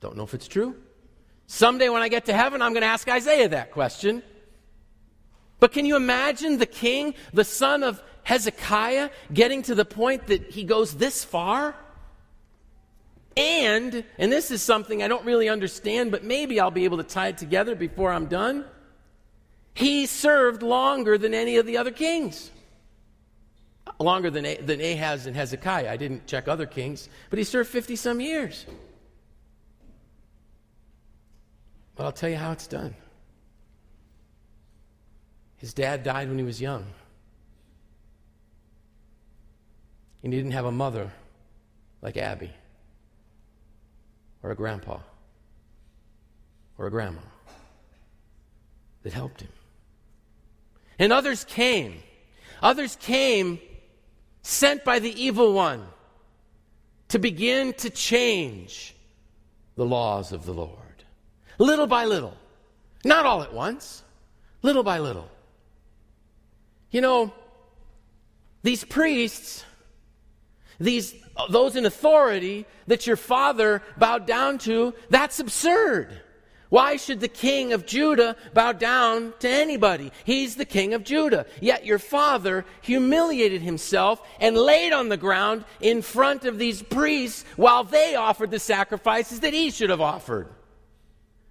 Don't 0.00 0.16
know 0.16 0.24
if 0.24 0.34
it's 0.34 0.48
true. 0.48 0.74
Someday 1.46 1.88
when 1.88 2.02
I 2.02 2.08
get 2.08 2.26
to 2.26 2.32
heaven, 2.32 2.62
I'm 2.62 2.72
going 2.72 2.82
to 2.82 2.88
ask 2.88 3.08
Isaiah 3.08 3.48
that 3.48 3.70
question. 3.72 4.22
But 5.60 5.72
can 5.72 5.84
you 5.84 5.96
imagine 5.96 6.58
the 6.58 6.66
king, 6.66 7.14
the 7.32 7.44
son 7.44 7.82
of 7.82 8.02
Hezekiah, 8.24 9.10
getting 9.32 9.62
to 9.62 9.74
the 9.74 9.84
point 9.84 10.26
that 10.26 10.50
he 10.50 10.64
goes 10.64 10.96
this 10.96 11.24
far? 11.24 11.74
And, 13.36 14.04
and 14.18 14.32
this 14.32 14.50
is 14.50 14.62
something 14.62 15.02
I 15.02 15.08
don't 15.08 15.24
really 15.24 15.48
understand, 15.48 16.10
but 16.10 16.24
maybe 16.24 16.58
I'll 16.58 16.70
be 16.70 16.84
able 16.84 16.96
to 16.96 17.04
tie 17.04 17.28
it 17.28 17.38
together 17.38 17.74
before 17.74 18.10
I'm 18.10 18.26
done. 18.26 18.64
He 19.74 20.06
served 20.06 20.62
longer 20.62 21.16
than 21.16 21.32
any 21.32 21.56
of 21.56 21.66
the 21.66 21.76
other 21.76 21.92
kings 21.92 22.50
longer 23.98 24.30
than, 24.30 24.44
than 24.66 24.80
Ahaz 24.80 25.26
and 25.26 25.36
Hezekiah. 25.36 25.90
I 25.90 25.96
didn't 25.96 26.26
check 26.26 26.48
other 26.48 26.66
kings, 26.66 27.08
but 27.28 27.38
he 27.38 27.44
served 27.44 27.70
50 27.70 27.96
some 27.96 28.20
years. 28.20 28.66
But 31.96 32.04
I'll 32.04 32.12
tell 32.12 32.30
you 32.30 32.36
how 32.36 32.52
it's 32.52 32.66
done. 32.66 32.94
His 35.60 35.74
dad 35.74 36.02
died 36.02 36.28
when 36.28 36.38
he 36.38 36.44
was 36.44 36.60
young. 36.60 36.86
And 40.22 40.32
he 40.32 40.38
didn't 40.38 40.52
have 40.52 40.64
a 40.64 40.72
mother 40.72 41.12
like 42.00 42.16
Abby, 42.16 42.50
or 44.42 44.50
a 44.50 44.54
grandpa, 44.54 44.98
or 46.78 46.86
a 46.86 46.90
grandma 46.90 47.20
that 49.02 49.12
helped 49.12 49.42
him. 49.42 49.50
And 50.98 51.12
others 51.12 51.44
came. 51.44 52.02
Others 52.62 52.96
came 52.96 53.58
sent 54.40 54.82
by 54.82 54.98
the 54.98 55.22
evil 55.22 55.52
one 55.52 55.84
to 57.08 57.18
begin 57.18 57.74
to 57.74 57.90
change 57.90 58.94
the 59.76 59.84
laws 59.84 60.32
of 60.32 60.46
the 60.46 60.54
Lord. 60.54 60.78
Little 61.58 61.86
by 61.86 62.06
little. 62.06 62.36
Not 63.04 63.26
all 63.26 63.42
at 63.42 63.52
once, 63.52 64.02
little 64.62 64.82
by 64.82 64.98
little. 65.00 65.28
You 66.90 67.00
know, 67.00 67.32
these 68.62 68.84
priests, 68.84 69.64
these 70.78 71.14
those 71.48 71.76
in 71.76 71.86
authority 71.86 72.66
that 72.86 73.06
your 73.06 73.16
father 73.16 73.82
bowed 73.96 74.26
down 74.26 74.58
to, 74.58 74.94
that's 75.08 75.40
absurd. 75.40 76.20
Why 76.68 76.96
should 76.96 77.18
the 77.18 77.28
king 77.28 77.72
of 77.72 77.84
Judah 77.84 78.36
bow 78.54 78.72
down 78.72 79.34
to 79.40 79.48
anybody? 79.48 80.12
He's 80.24 80.54
the 80.54 80.64
king 80.64 80.94
of 80.94 81.02
Judah. 81.02 81.46
Yet 81.60 81.84
your 81.84 81.98
father 81.98 82.64
humiliated 82.80 83.60
himself 83.60 84.22
and 84.38 84.56
laid 84.56 84.92
on 84.92 85.08
the 85.08 85.16
ground 85.16 85.64
in 85.80 86.00
front 86.00 86.44
of 86.44 86.58
these 86.58 86.80
priests 86.80 87.44
while 87.56 87.82
they 87.82 88.14
offered 88.14 88.52
the 88.52 88.60
sacrifices 88.60 89.40
that 89.40 89.52
he 89.52 89.70
should 89.70 89.90
have 89.90 90.00
offered. 90.00 90.48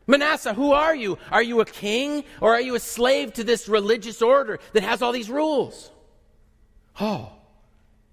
Manasseh, 0.10 0.56
who 0.56 0.72
are 0.72 0.96
you? 0.96 1.20
Are 1.32 1.44
you 1.44 1.62
a 1.62 1.66
king 1.66 2.24
or 2.42 2.56
are 2.56 2.62
you 2.62 2.74
a 2.74 2.80
slave 2.80 3.34
to 3.34 3.44
this 3.44 3.70
religious 3.70 4.22
order 4.22 4.60
that 4.74 4.82
has 4.82 5.02
all 5.02 5.12
these 5.12 5.30
rules? 5.30 5.92
Oh, 7.00 7.32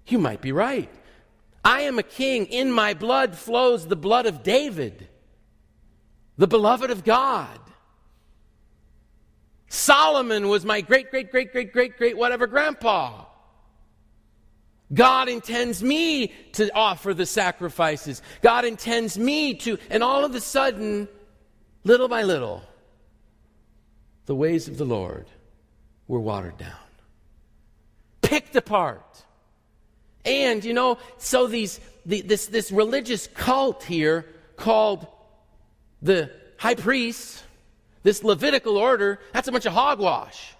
you 0.05 0.19
might 0.19 0.39
be 0.39 0.51
right. 0.51 0.89
I 1.65 1.81
am 1.81 1.97
a 1.97 2.03
king. 2.03 2.45
In 2.45 2.71
my 2.71 2.93
blood 2.93 3.35
flows 3.35 3.87
the 3.87 3.95
blood 3.95 4.27
of 4.27 4.43
David 4.43 5.07
the 6.37 6.47
beloved 6.47 6.91
of 6.91 7.03
God. 7.03 7.59
Solomon 9.69 10.47
was 10.47 10.63
my 10.63 10.81
great, 10.81 11.09
great, 11.09 11.31
great, 11.31 11.51
great, 11.51 11.73
great, 11.73 11.97
great, 11.97 12.15
whatever 12.15 12.47
grandpa. 12.47 13.25
God 14.93 15.27
intends 15.27 15.83
me 15.83 16.27
to 16.53 16.73
offer 16.73 17.13
the 17.13 17.25
sacrifices. 17.25 18.21
God 18.41 18.63
intends 18.63 19.17
me 19.17 19.55
to, 19.55 19.77
and 19.89 20.03
all 20.03 20.23
of 20.23 20.33
a 20.35 20.39
sudden, 20.39 21.09
little 21.87 22.09
by 22.09 22.23
little, 22.23 22.61
the 24.25 24.35
ways 24.35 24.67
of 24.67 24.77
the 24.77 24.85
Lord 24.85 25.25
were 26.07 26.19
watered 26.19 26.57
down, 26.57 26.87
picked 28.21 28.55
apart. 28.55 29.23
And, 30.25 30.63
you 30.65 30.73
know, 30.73 30.97
so 31.17 31.47
these, 31.47 31.79
the, 32.05 32.21
this, 32.21 32.47
this 32.47 32.71
religious 32.71 33.27
cult 33.27 33.83
here 33.83 34.25
called 34.57 35.07
the 36.01 36.29
high 36.57 36.75
priests, 36.75 37.41
this 38.03 38.21
Levitical 38.23 38.75
order, 38.75 39.19
that's 39.31 39.47
a 39.47 39.51
bunch 39.53 39.65
of 39.65 39.73
hogwash. 39.73 40.53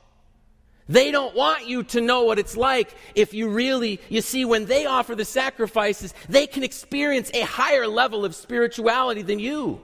They 0.87 1.11
don't 1.11 1.35
want 1.35 1.67
you 1.67 1.83
to 1.83 1.99
know 1.99 2.23
what 2.23 2.39
it's 2.39 2.55
like 2.55 2.95
if 3.13 3.33
you 3.33 3.49
really, 3.49 3.99
you 4.07 4.21
see, 4.21 4.45
when 4.45 4.65
they 4.65 4.85
offer 4.85 5.15
the 5.15 5.25
sacrifices, 5.25 6.13
they 6.29 6.47
can 6.47 6.63
experience 6.63 7.29
a 7.33 7.41
higher 7.41 7.87
level 7.87 8.23
of 8.23 8.33
spirituality 8.33 9.21
than 9.21 9.39
you. 9.39 9.81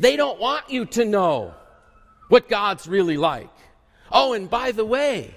They 0.00 0.16
don't 0.16 0.40
want 0.40 0.70
you 0.70 0.86
to 0.86 1.04
know 1.04 1.54
what 2.28 2.48
God's 2.48 2.88
really 2.88 3.18
like. 3.18 3.50
Oh, 4.10 4.32
and 4.32 4.48
by 4.48 4.72
the 4.72 4.84
way, 4.84 5.36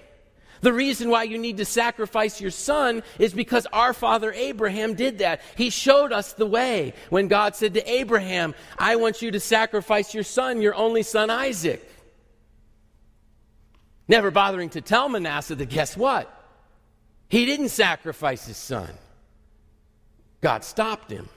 the 0.61 0.71
reason 0.71 1.09
why 1.09 1.23
you 1.23 1.37
need 1.37 1.57
to 1.57 1.65
sacrifice 1.65 2.39
your 2.39 2.49
son 2.49 3.03
is 3.19 3.33
because 3.33 3.67
our 3.73 3.93
father 3.93 4.31
Abraham 4.31 4.93
did 4.93 5.17
that. 5.17 5.41
He 5.57 5.69
showed 5.69 6.13
us 6.13 6.31
the 6.31 6.45
way 6.45 6.93
when 7.09 7.27
God 7.27 7.57
said 7.57 7.73
to 7.73 7.91
Abraham, 7.91 8.55
I 8.79 8.95
want 8.95 9.21
you 9.21 9.31
to 9.31 9.39
sacrifice 9.41 10.13
your 10.13 10.23
son, 10.23 10.61
your 10.61 10.75
only 10.75 11.03
son 11.03 11.29
Isaac. 11.29 11.85
Never 14.07 14.31
bothering 14.31 14.69
to 14.69 14.81
tell 14.81 15.09
Manasseh 15.09 15.55
that 15.55 15.69
guess 15.69 15.97
what? 15.97 16.33
He 17.27 17.45
didn't 17.45 17.69
sacrifice 17.69 18.45
his 18.45 18.57
son. 18.57 18.89
God 20.39 20.63
stopped 20.63 21.11
him. 21.11 21.27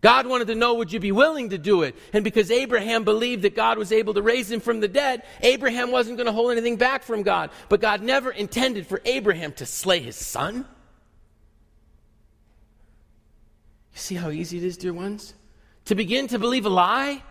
God 0.00 0.26
wanted 0.26 0.46
to 0.46 0.54
know, 0.54 0.74
would 0.74 0.92
you 0.92 1.00
be 1.00 1.12
willing 1.12 1.50
to 1.50 1.58
do 1.58 1.82
it? 1.82 1.94
And 2.14 2.24
because 2.24 2.50
Abraham 2.50 3.04
believed 3.04 3.42
that 3.42 3.54
God 3.54 3.76
was 3.76 3.92
able 3.92 4.14
to 4.14 4.22
raise 4.22 4.50
him 4.50 4.60
from 4.60 4.80
the 4.80 4.88
dead, 4.88 5.24
Abraham 5.42 5.90
wasn't 5.90 6.16
going 6.16 6.26
to 6.26 6.32
hold 6.32 6.52
anything 6.52 6.76
back 6.76 7.02
from 7.02 7.22
God. 7.22 7.50
But 7.68 7.82
God 7.82 8.02
never 8.02 8.30
intended 8.30 8.86
for 8.86 9.02
Abraham 9.04 9.52
to 9.54 9.66
slay 9.66 10.00
his 10.00 10.16
son. 10.16 10.64
You 13.92 13.98
see 13.98 14.14
how 14.14 14.30
easy 14.30 14.56
it 14.56 14.64
is, 14.64 14.78
dear 14.78 14.94
ones? 14.94 15.34
To 15.86 15.94
begin 15.94 16.28
to 16.28 16.38
believe 16.38 16.64
a 16.64 16.70
lie? 16.70 17.22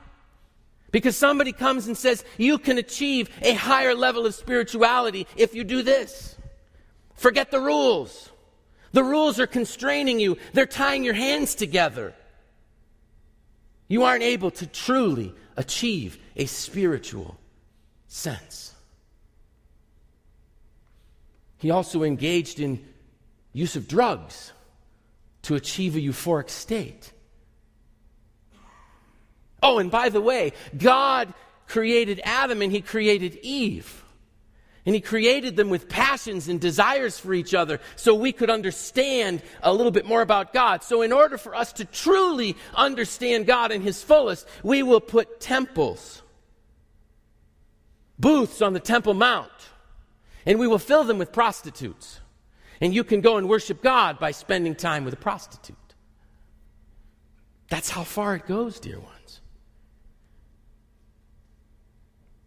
Because 0.92 1.16
somebody 1.16 1.52
comes 1.52 1.88
and 1.88 1.98
says, 1.98 2.24
you 2.38 2.60
can 2.60 2.78
achieve 2.78 3.30
a 3.42 3.54
higher 3.54 3.96
level 3.96 4.28
of 4.28 4.36
spirituality 4.36 5.26
if 5.36 5.56
you 5.56 5.64
do 5.64 5.82
this. 5.82 6.36
Forget 7.16 7.50
the 7.50 7.60
rules. 7.60 8.30
The 8.92 9.04
rules 9.04 9.40
are 9.40 9.48
constraining 9.48 10.20
you, 10.20 10.38
they're 10.54 10.66
tying 10.66 11.04
your 11.04 11.14
hands 11.14 11.56
together. 11.56 12.14
You 13.90 14.04
aren't 14.04 14.24
able 14.24 14.52
to 14.52 14.68
truly 14.68 15.34
achieve 15.58 16.18
a 16.38 16.46
spiritual 16.46 17.38
sense. 18.08 18.74
He 21.58 21.72
also 21.72 22.04
engaged 22.04 22.62
in 22.62 22.86
use 23.52 23.76
of 23.76 23.88
drugs 23.88 24.54
to 25.42 25.56
achieve 25.56 25.96
a 25.96 26.00
euphoric 26.00 26.50
state. 26.50 27.12
Oh, 29.62 29.80
and 29.80 29.92
by 29.92 30.10
the 30.10 30.22
way, 30.22 30.54
God 30.78 31.34
created 31.68 32.22
Adam 32.24 32.62
and 32.62 32.72
he 32.72 32.82
created 32.82 33.40
Eve. 33.42 34.04
And 34.86 34.96
he 34.96 35.02
created 35.02 35.56
them 35.56 35.70
with 35.70 35.90
passions 35.90 36.48
and 36.48 36.60
desires 36.60 37.20
for 37.20 37.34
each 37.34 37.54
other 37.54 37.80
so 37.96 38.16
we 38.16 38.32
could 38.32 38.50
understand 38.50 39.42
a 39.62 39.74
little 39.74 39.92
bit 39.92 40.06
more 40.06 40.22
about 40.22 40.54
God. 40.54 40.84
So, 40.84 41.02
in 41.02 41.12
order 41.12 41.38
for 41.38 41.54
us 41.54 41.74
to 41.74 41.86
truly 41.86 42.56
understand 42.74 43.46
God 43.46 43.72
in 43.72 43.82
his 43.82 44.02
fullest, 44.02 44.48
we 44.64 44.82
will 44.82 45.02
put 45.02 45.40
temples, 45.40 46.22
booths 48.18 48.62
on 48.62 48.74
the 48.74 48.80
Temple 48.80 49.14
Mount, 49.14 49.52
and 50.46 50.58
we 50.58 50.68
will 50.68 50.80
fill 50.80 51.04
them 51.04 51.18
with 51.18 51.32
prostitutes. 51.32 52.22
And 52.82 52.94
you 52.94 53.04
can 53.04 53.20
go 53.20 53.38
and 53.38 53.50
worship 53.50 53.84
God 53.84 54.20
by 54.20 54.32
spending 54.32 54.74
time 54.74 55.04
with 55.04 55.14
a 55.14 55.18
prostitute. 55.18 55.76
That's 57.70 57.90
how 57.90 58.04
far 58.04 58.36
it 58.36 58.48
goes, 58.48 58.80
dear 58.80 59.00
ones. 59.00 59.42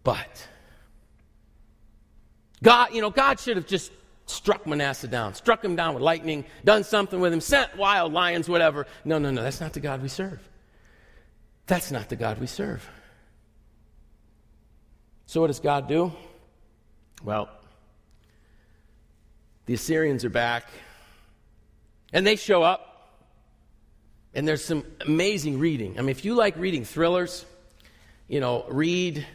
But 0.03 0.49
God, 2.63 2.95
you 2.95 3.03
know, 3.03 3.11
God 3.11 3.41
should 3.41 3.57
have 3.57 3.67
just 3.67 3.93
struck 4.27 4.67
Manasseh 4.67 5.09
down, 5.09 5.35
struck 5.35 5.65
him 5.65 5.77
down 5.77 5.95
with 5.95 6.03
lightning, 6.03 6.45
done 6.65 6.85
something 6.85 7.21
with 7.21 7.33
him, 7.33 7.41
sent 7.41 7.77
wild 7.77 8.13
lions, 8.13 8.49
whatever. 8.49 8.87
No, 9.05 9.19
no, 9.19 9.31
no, 9.31 9.43
that's 9.43 9.61
not 9.61 9.73
the 9.73 9.81
God 9.81 10.01
we 10.01 10.09
serve. 10.09 10.41
That's 11.67 11.91
not 11.91 12.09
the 12.09 12.17
God 12.17 12.41
we 12.41 12.47
serve. 12.47 12.89
So, 15.27 15.41
what 15.41 15.49
does 15.49 15.61
God 15.61 15.89
do? 15.89 16.13
Well, 17.25 17.49
the 19.67 19.75
Assyrians 19.75 20.25
are 20.25 20.31
back, 20.31 20.69
and 22.13 22.27
they 22.27 22.37
show 22.37 22.63
up, 22.63 23.19
and 24.35 24.47
there's 24.47 24.65
some 24.65 24.85
amazing 25.01 25.59
reading. 25.59 25.99
I 25.99 26.03
mean, 26.03 26.11
if 26.11 26.25
you 26.25 26.35
like 26.35 26.57
reading 26.57 26.85
thrillers, 26.85 27.45
you 28.29 28.41
know, 28.41 28.65
read 28.69 29.27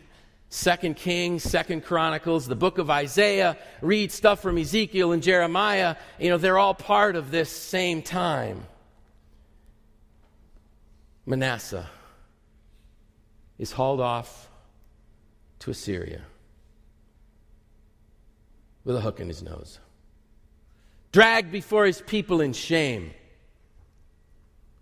Second 0.50 0.96
Kings, 0.96 1.44
Second 1.44 1.84
Chronicles, 1.84 2.48
the 2.48 2.56
book 2.56 2.78
of 2.78 2.90
Isaiah, 2.90 3.58
read 3.82 4.12
stuff 4.12 4.42
from 4.42 4.58
Ezekiel 4.58 5.12
and 5.12 5.22
Jeremiah. 5.22 5.98
You 6.20 6.30
know, 6.30 6.38
they're 6.38 6.58
all 6.58 6.74
part 6.74 7.16
of 7.18 7.32
this 7.32 7.50
same 7.50 8.02
time. 8.02 8.66
Manasseh 11.26 11.90
is 13.58 13.74
hauled 13.74 14.00
off 14.00 14.50
to 15.60 15.72
Assyria 15.72 16.22
with 18.86 18.96
a 18.96 19.02
hook 19.02 19.20
in 19.20 19.28
his 19.28 19.44
nose, 19.44 19.80
dragged 21.12 21.52
before 21.52 21.86
his 21.86 22.02
people 22.02 22.40
in 22.40 22.54
shame, 22.54 23.12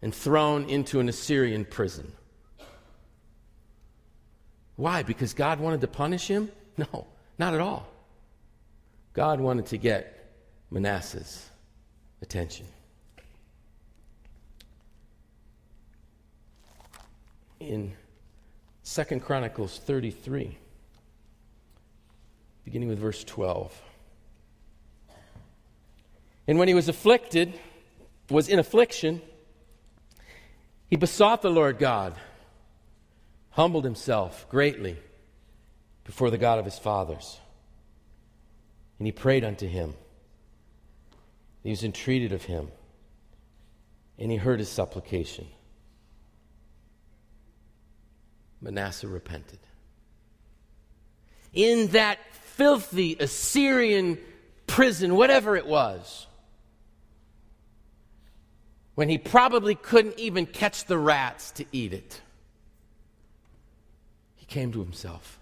and 0.04 0.14
thrown 0.14 0.70
into 0.70 1.00
an 1.00 1.10
Assyrian 1.10 1.66
prison. 1.66 2.12
Why? 4.76 5.04
Because 5.04 5.34
God 5.34 5.60
wanted 5.60 5.82
to 5.82 5.88
punish 5.88 6.28
him? 6.28 6.52
No, 6.78 7.08
not 7.38 7.54
at 7.54 7.62
all. 7.62 7.88
God 9.14 9.40
wanted 9.40 9.68
to 9.68 9.78
get 9.78 10.36
Manasseh's 10.70 11.50
attention. 12.22 12.66
In 17.62 17.94
Second 18.84 19.22
Chronicles 19.22 19.80
33, 19.80 20.58
beginning 22.66 22.90
with 22.90 23.00
verse 23.00 23.24
12. 23.24 23.82
And 26.48 26.60
when 26.60 26.68
he 26.68 26.74
was 26.74 26.90
afflicted, 26.90 27.58
was 28.30 28.50
in 28.50 28.60
affliction, 28.60 29.22
he 30.90 30.98
besought 30.98 31.42
the 31.42 31.50
Lord 31.50 31.80
God 31.80 32.16
humbled 33.56 33.86
himself 33.86 34.46
greatly 34.50 34.98
before 36.04 36.30
the 36.30 36.38
God 36.38 36.60
of 36.60 36.66
his 36.66 36.78
fathers. 36.78 37.40
And 39.00 39.08
he 39.08 39.14
prayed 39.14 39.46
unto 39.46 39.66
him. 39.66 39.94
He 41.64 41.70
was 41.70 41.82
entreated 41.82 42.34
of 42.34 42.44
him. 42.44 42.68
And 44.20 44.30
he 44.30 44.36
heard 44.36 44.60
his 44.60 44.68
supplication. 44.68 45.48
Manasseh 48.60 49.08
repented. 49.08 49.60
In 51.54 51.88
that 51.88 52.20
filthy 52.34 53.16
Assyrian 53.18 54.18
prison, 54.68 55.16
whatever 55.16 55.56
it 55.56 55.66
was, 55.66 56.28
when 58.96 59.08
he 59.08 59.18
probably 59.18 59.76
couldn't 59.76 60.20
even 60.20 60.46
catch 60.46 60.86
the 60.86 60.98
rats 60.98 61.52
to 61.52 61.66
eat 61.72 61.94
it 61.94 62.22
he 64.46 64.54
came 64.54 64.72
to 64.72 64.80
himself. 64.80 65.40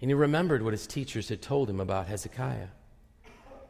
And 0.00 0.10
he 0.10 0.14
remembered 0.14 0.62
what 0.62 0.72
his 0.72 0.86
teachers 0.86 1.28
had 1.28 1.42
told 1.42 1.68
him 1.68 1.80
about 1.80 2.06
Hezekiah. 2.06 2.68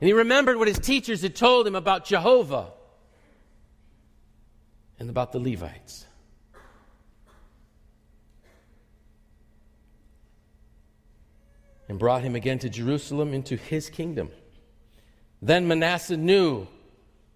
And 0.01 0.07
he 0.07 0.13
remembered 0.13 0.59
what 0.59 0.69
his 0.69 0.79
teachers 0.79 1.23
had 1.23 1.35
told 1.35 1.67
him 1.67 1.75
about 1.75 2.05
Jehovah 2.05 2.73
and 4.99 5.09
about 5.09 5.33
the 5.33 5.39
Levites. 5.39 6.05
And 11.89 11.99
brought 11.99 12.23
him 12.23 12.35
again 12.35 12.59
to 12.59 12.69
Jerusalem 12.69 13.33
into 13.33 13.57
his 13.57 13.89
kingdom. 13.89 14.31
Then 15.41 15.67
Manasseh 15.67 16.19
knew 16.19 16.67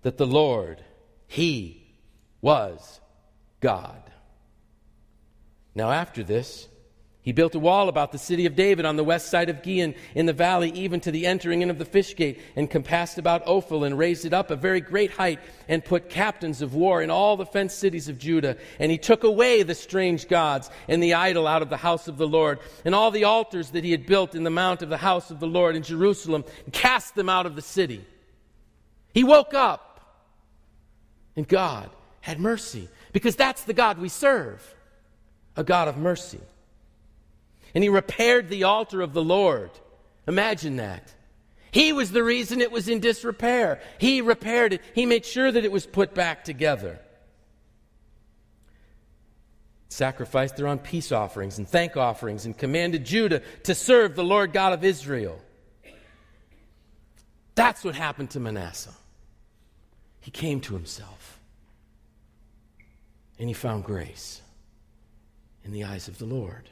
that 0.03 0.19
the 0.19 0.27
Lord, 0.27 0.85
he 1.27 1.95
was 2.43 3.01
God. 3.61 4.12
Now, 5.75 5.91
after 5.91 6.23
this, 6.23 6.69
he 7.23 7.31
built 7.31 7.55
a 7.55 7.61
wall 7.61 7.89
about 7.89 8.11
the 8.11 8.19
city 8.19 8.47
of 8.47 8.57
David 8.57 8.85
on 8.85 8.97
the 8.97 9.05
west 9.05 9.29
side 9.29 9.49
of 9.49 9.63
Gihon 9.63 9.95
in 10.17 10.27
the 10.27 10.33
valley, 10.33 10.73
even 10.73 10.99
to 11.01 11.13
the 11.13 11.25
entering 11.25 11.63
in 11.63 11.71
of 11.71 11.79
the 11.79 11.85
fish 11.85 12.17
gate, 12.17 12.41
and 12.57 12.69
compassed 12.69 13.17
about 13.17 13.47
Ophel, 13.47 13.85
and 13.85 13.97
raised 13.97 14.25
it 14.25 14.33
up 14.33 14.51
a 14.51 14.57
very 14.57 14.81
great 14.81 15.13
height, 15.13 15.39
and 15.69 15.85
put 15.85 16.11
captains 16.11 16.63
of 16.63 16.75
war 16.75 17.01
in 17.01 17.11
all 17.11 17.37
the 17.37 17.47
fenced 17.47 17.79
cities 17.79 18.09
of 18.09 18.19
Judah. 18.19 18.57
And 18.81 18.91
he 18.91 18.99
took 18.99 19.23
away 19.23 19.63
the 19.63 19.77
strange 19.77 20.27
gods 20.27 20.69
and 20.89 21.01
the 21.01 21.15
idol 21.15 21.47
out 21.47 21.63
of 21.63 21.71
the 21.71 21.77
house 21.77 22.09
of 22.09 22.19
the 22.19 22.27
Lord, 22.27 22.59
and 22.85 22.93
all 22.93 23.13
the 23.13 23.25
altars 23.25 23.71
that 23.71 23.85
he 23.85 23.93
had 23.93 24.05
built 24.05 24.35
in 24.35 24.43
the 24.43 24.51
mount 24.51 24.83
of 24.83 24.89
the 24.89 24.97
house 24.97 25.31
of 25.31 25.39
the 25.39 25.47
Lord 25.47 25.77
in 25.77 25.85
Jerusalem, 25.85 26.45
and 26.65 26.73
cast 26.73 27.15
them 27.15 27.29
out 27.29 27.47
of 27.47 27.55
the 27.55 27.63
city. 27.63 28.05
He 29.15 29.23
woke 29.23 29.55
up, 29.55 30.01
and 31.37 31.47
God 31.47 31.89
had 32.21 32.41
mercy, 32.41 32.89
because 33.13 33.37
that's 33.37 33.63
the 33.63 33.75
God 33.75 33.99
we 33.99 34.09
serve 34.09 34.75
a 35.57 35.65
God 35.65 35.89
of 35.89 35.97
mercy. 35.97 36.41
And 37.75 37.83
he 37.83 37.91
repaired 37.91 38.49
the 38.49 38.65
altar 38.65 39.01
of 39.01 39.13
the 39.13 39.23
Lord. 39.23 39.71
Imagine 40.27 40.77
that. 40.77 41.15
He 41.71 41.93
was 41.93 42.13
the 42.13 42.23
reason 42.23 42.61
it 42.61 42.71
was 42.71 42.89
in 42.89 43.01
disrepair. 43.01 43.81
He 43.99 44.21
repaired 44.21 44.75
it. 44.75 44.83
He 44.95 45.07
made 45.07 45.25
sure 45.25 45.51
that 45.51 45.65
it 45.65 45.73
was 45.73 45.87
put 45.87 46.15
back 46.15 46.45
together. 46.45 47.01
Sacrificed 49.89 50.57
their 50.57 50.69
own 50.69 50.79
peace 50.79 51.13
offerings 51.13 51.59
and 51.59 51.67
thank 51.67 51.97
offerings 51.97 52.45
and 52.45 52.57
commanded 52.57 53.05
Judah 53.05 53.41
to 53.65 53.75
serve 53.75 54.15
the 54.15 54.25
Lord 54.25 54.53
God 54.53 54.75
of 54.75 54.85
Israel. 54.85 55.41
That's 57.55 57.85
what 57.85 57.95
happened 57.95 58.31
to 58.31 58.41
Manasseh. 58.41 58.95
He 60.21 60.31
came 60.31 60.61
to 60.63 60.75
himself 60.75 61.39
and 63.39 63.49
he 63.49 63.55
found 63.55 63.85
grace 63.85 64.41
in 65.65 65.73
the 65.73 65.85
eyes 65.85 66.09
of 66.09 66.19
the 66.19 66.25
Lord. 66.25 66.69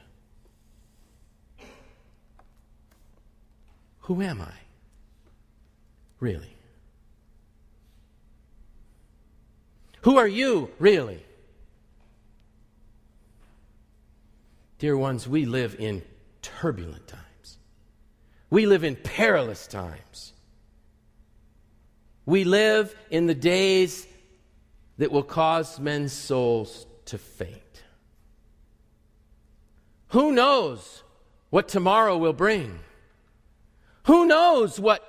Who 4.00 4.22
am 4.22 4.40
I? 4.40 4.52
Really? 6.18 6.56
Who 10.02 10.16
are 10.16 10.28
you, 10.28 10.70
really? 10.78 11.22
Dear 14.78 14.96
ones, 14.96 15.28
we 15.28 15.44
live 15.44 15.76
in 15.78 16.02
turbulent 16.42 17.06
times. 17.06 17.58
We 18.48 18.66
live 18.66 18.82
in 18.82 18.96
perilous 18.96 19.66
times. 19.66 20.32
We 22.24 22.44
live 22.44 22.94
in 23.10 23.26
the 23.26 23.34
days 23.34 24.06
that 24.98 25.12
will 25.12 25.22
cause 25.22 25.78
men's 25.78 26.12
souls 26.12 26.86
to 27.06 27.18
faint. 27.18 27.59
Who 30.10 30.32
knows 30.32 31.02
what 31.50 31.68
tomorrow 31.68 32.16
will 32.16 32.32
bring? 32.32 32.80
Who 34.04 34.26
knows 34.26 34.78
what, 34.78 35.02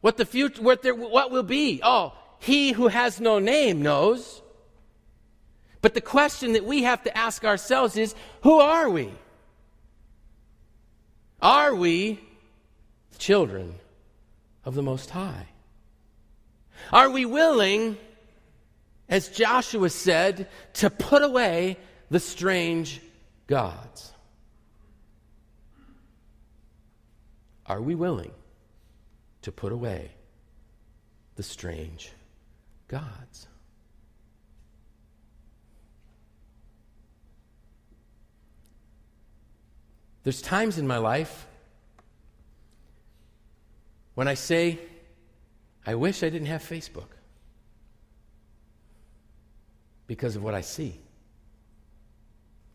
what 0.00 0.16
the 0.16 0.24
future, 0.24 0.62
what, 0.62 0.82
there, 0.82 0.94
what 0.94 1.30
will 1.30 1.42
be? 1.42 1.80
Oh, 1.82 2.14
he 2.38 2.72
who 2.72 2.88
has 2.88 3.20
no 3.20 3.38
name 3.38 3.82
knows. 3.82 4.42
But 5.82 5.94
the 5.94 6.00
question 6.00 6.52
that 6.52 6.64
we 6.64 6.82
have 6.82 7.02
to 7.04 7.16
ask 7.16 7.44
ourselves 7.44 7.96
is 7.96 8.14
who 8.42 8.60
are 8.60 8.88
we? 8.88 9.10
Are 11.40 11.74
we 11.74 12.20
children 13.18 13.74
of 14.64 14.74
the 14.74 14.82
Most 14.82 15.10
High? 15.10 15.46
Are 16.92 17.10
we 17.10 17.24
willing, 17.24 17.96
as 19.08 19.28
Joshua 19.28 19.90
said, 19.90 20.48
to 20.74 20.90
put 20.90 21.22
away 21.22 21.76
the 22.10 22.20
strange 22.20 23.00
gods? 23.46 24.09
Are 27.70 27.80
we 27.80 27.94
willing 27.94 28.32
to 29.42 29.52
put 29.52 29.70
away 29.70 30.10
the 31.36 31.44
strange 31.44 32.10
gods? 32.88 33.46
There's 40.24 40.42
times 40.42 40.78
in 40.78 40.88
my 40.88 40.96
life 40.96 41.46
when 44.16 44.26
I 44.26 44.34
say, 44.34 44.80
I 45.86 45.94
wish 45.94 46.24
I 46.24 46.28
didn't 46.28 46.48
have 46.48 46.64
Facebook 46.64 47.12
because 50.08 50.34
of 50.34 50.42
what 50.42 50.54
I 50.54 50.62
see. 50.62 51.00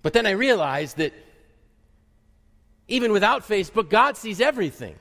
But 0.02 0.14
then 0.14 0.26
I 0.26 0.32
realize 0.32 0.94
that 0.94 1.12
even 2.88 3.12
without 3.12 3.48
Facebook, 3.48 3.90
God 3.90 4.18
sees 4.18 4.40
everything. 4.40 4.96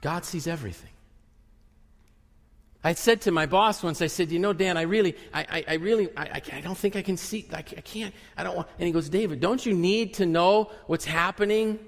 God 0.00 0.24
sees 0.24 0.46
everything. 0.46 0.90
I 2.84 2.92
said 2.94 3.22
to 3.22 3.32
my 3.32 3.46
boss 3.46 3.82
once, 3.82 4.00
I 4.00 4.06
said, 4.06 4.30
you 4.30 4.38
know, 4.38 4.52
Dan, 4.52 4.76
I 4.76 4.82
really, 4.82 5.16
I, 5.34 5.40
I, 5.50 5.64
I 5.68 5.74
really, 5.74 6.08
I, 6.16 6.40
I, 6.52 6.60
don't 6.60 6.78
think 6.78 6.94
I 6.94 7.02
can 7.02 7.16
see, 7.16 7.46
I, 7.52 7.58
I 7.58 7.62
can't, 7.62 8.14
I 8.36 8.44
don't 8.44 8.54
want, 8.54 8.68
and 8.78 8.86
he 8.86 8.92
goes, 8.92 9.08
David, 9.08 9.40
don't 9.40 9.64
you 9.66 9.74
need 9.74 10.14
to 10.14 10.26
know 10.26 10.70
what's 10.86 11.04
happening 11.04 11.80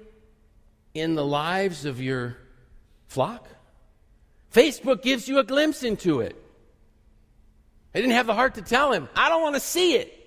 in 0.93 1.15
the 1.15 1.25
lives 1.25 1.85
of 1.85 2.01
your 2.01 2.37
flock? 3.07 3.47
Facebook 4.53 5.01
gives 5.01 5.29
you 5.29 5.39
a 5.39 5.45
glimpse 5.45 5.81
into 5.81 6.19
it. 6.19 6.35
I 7.95 7.99
didn't 7.99 8.13
have 8.13 8.27
the 8.27 8.35
heart 8.35 8.55
to 8.55 8.61
tell 8.61 8.91
him, 8.91 9.07
I 9.15 9.29
don't 9.29 9.41
want 9.41 9.55
to 9.55 9.61
see 9.61 9.95
it. 9.95 10.20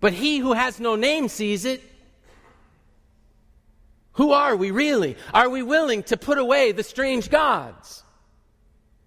But 0.00 0.12
he 0.12 0.38
who 0.38 0.52
has 0.52 0.78
no 0.78 0.96
name 0.96 1.28
sees 1.28 1.64
it. 1.64 1.82
Who 4.12 4.32
are 4.32 4.56
we 4.56 4.70
really? 4.70 5.16
Are 5.32 5.48
we 5.48 5.62
willing 5.62 6.02
to 6.04 6.16
put 6.16 6.38
away 6.38 6.72
the 6.72 6.82
strange 6.82 7.30
gods? 7.30 8.02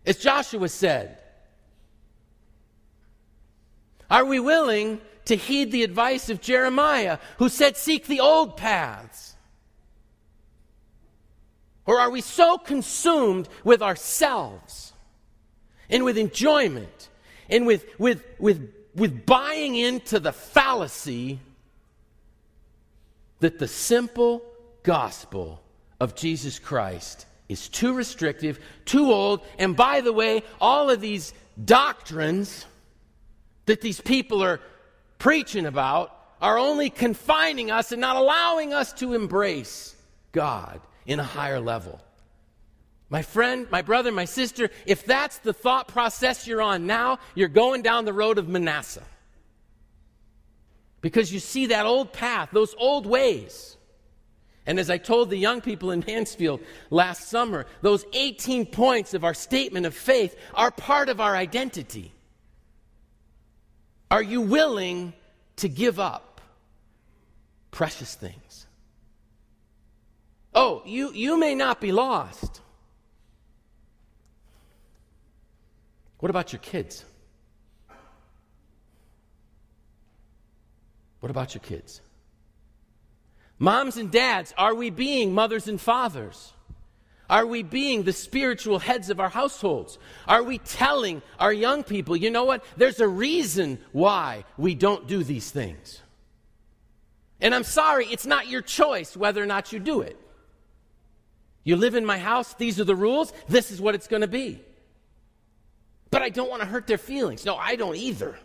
As 0.06 0.18
Joshua 0.18 0.70
said, 0.70 1.18
are 4.10 4.26
we 4.26 4.40
willing 4.40 5.00
to 5.26 5.36
heed 5.36 5.72
the 5.72 5.84
advice 5.84 6.30
of 6.30 6.42
Jeremiah, 6.42 7.20
who 7.38 7.48
said, 7.48 7.78
Seek 7.78 8.08
the 8.08 8.20
old 8.20 8.58
paths? 8.58 9.36
Or 11.86 12.00
are 12.00 12.10
we 12.10 12.22
so 12.22 12.58
consumed 12.58 13.48
with 13.64 13.82
ourselves 13.82 14.94
and 15.90 16.04
with 16.04 16.18
enjoyment 16.18 17.10
and 17.50 17.66
with, 17.66 17.86
with, 18.00 18.24
with, 18.40 18.74
with 18.96 19.26
buying 19.26 19.76
into 19.76 20.20
the 20.20 20.32
fallacy 20.32 21.40
that 23.40 23.60
the 23.60 23.68
simple 23.68 24.44
gospel 24.84 25.62
of 26.00 26.16
Jesus 26.16 26.60
Christ 26.60 27.26
is 27.50 27.68
too 27.68 27.94
restrictive, 27.94 28.60
too 28.86 29.12
old, 29.12 29.42
and 29.60 29.76
by 29.76 30.02
the 30.02 30.14
way, 30.14 30.44
all 30.60 30.90
of 30.90 31.02
these 31.02 31.34
doctrines 31.64 32.66
that 33.66 33.82
these 33.82 34.02
people 34.02 34.44
are 34.44 34.60
preaching 35.20 35.66
about 35.66 36.18
are 36.42 36.58
only 36.58 36.90
confining 36.90 37.70
us 37.70 37.92
and 37.92 38.02
not 38.02 38.16
allowing 38.16 38.74
us 38.74 38.94
to 38.94 39.14
embrace 39.14 39.96
God 40.32 40.82
in 41.06 41.20
a 41.20 41.24
higher 41.24 41.60
level. 41.60 42.02
My 43.12 43.22
friend, 43.24 43.68
my 43.70 43.82
brother, 43.82 44.10
my 44.10 44.24
sister, 44.24 44.70
if 44.86 45.06
that's 45.06 45.40
the 45.40 45.52
thought 45.52 45.90
process 45.90 46.48
you're 46.48 46.62
on 46.62 46.88
now, 46.88 47.20
you're 47.36 47.50
going 47.50 47.82
down 47.82 48.06
the 48.06 48.14
road 48.14 48.38
of 48.38 48.48
Manasseh. 48.48 49.04
Because 51.02 51.34
you 51.34 51.40
see 51.40 51.66
that 51.68 51.86
old 51.86 52.14
path, 52.14 52.50
those 52.54 52.74
old 52.78 53.06
ways. 53.06 53.76
And 54.66 54.80
as 54.80 54.90
I 54.90 54.98
told 54.98 55.30
the 55.30 55.36
young 55.36 55.60
people 55.60 55.92
in 55.92 56.06
Mansfield 56.08 56.62
last 56.90 57.28
summer, 57.28 57.66
those 57.82 58.06
18 58.14 58.68
points 58.68 59.14
of 59.14 59.26
our 59.26 59.34
statement 59.34 59.86
of 59.86 59.94
faith 59.94 60.38
are 60.54 60.72
part 60.72 61.10
of 61.10 61.20
our 61.20 61.36
identity. 61.36 62.14
Are 64.10 64.24
you 64.24 64.40
willing 64.40 65.12
to 65.58 65.68
give 65.68 66.00
up 66.00 66.40
precious 67.72 68.16
things? 68.16 68.68
Oh, 70.56 70.82
you, 70.86 71.12
you 71.12 71.38
may 71.38 71.56
not 71.56 71.82
be 71.82 71.92
lost. 71.92 72.62
What 76.22 76.30
about 76.30 76.54
your 76.54 76.60
kids? 76.60 77.04
What 81.20 81.30
about 81.30 81.54
your 81.54 81.62
kids? 81.62 82.00
Moms 83.60 83.98
and 83.98 84.10
dads, 84.10 84.54
are 84.58 84.74
we 84.74 84.90
being 84.90 85.34
mothers 85.34 85.68
and 85.68 85.80
fathers? 85.80 86.54
Are 87.30 87.46
we 87.46 87.64
being 87.64 88.04
the 88.04 88.14
spiritual 88.14 88.80
heads 88.80 89.10
of 89.10 89.20
our 89.20 89.30
households? 89.30 89.98
Are 90.28 90.44
we 90.44 90.60
telling 90.60 91.22
our 91.40 91.54
young 91.54 91.84
people, 91.84 92.16
you 92.16 92.30
know 92.30 92.44
what? 92.44 92.64
There's 92.78 93.00
a 93.00 93.08
reason 93.08 93.80
why 93.92 94.46
we 94.58 94.76
don't 94.76 95.08
do 95.08 95.24
these 95.24 95.50
things. 95.50 96.02
And 97.40 97.56
I'm 97.56 97.64
sorry, 97.64 98.06
it's 98.08 98.28
not 98.28 98.48
your 98.48 98.62
choice 98.62 99.18
whether 99.18 99.42
or 99.42 99.48
not 99.48 99.74
you 99.74 99.80
do 99.80 100.02
it. 100.02 100.20
You 101.64 101.78
live 101.78 101.96
in 101.96 102.06
my 102.06 102.20
house, 102.20 102.54
these 102.56 102.80
are 102.80 102.84
the 102.84 102.96
rules, 102.96 103.34
this 103.48 103.72
is 103.72 103.82
what 103.82 103.96
it's 103.96 104.08
going 104.08 104.22
to 104.22 104.28
be. 104.28 104.62
But 106.12 106.22
I 106.22 106.30
don't 106.30 106.50
want 106.50 106.62
to 106.62 106.68
hurt 106.68 106.88
their 106.88 106.98
feelings. 106.98 107.46
No, 107.46 107.56
I 107.56 107.76
don't 107.76 107.96
either. 107.96 108.38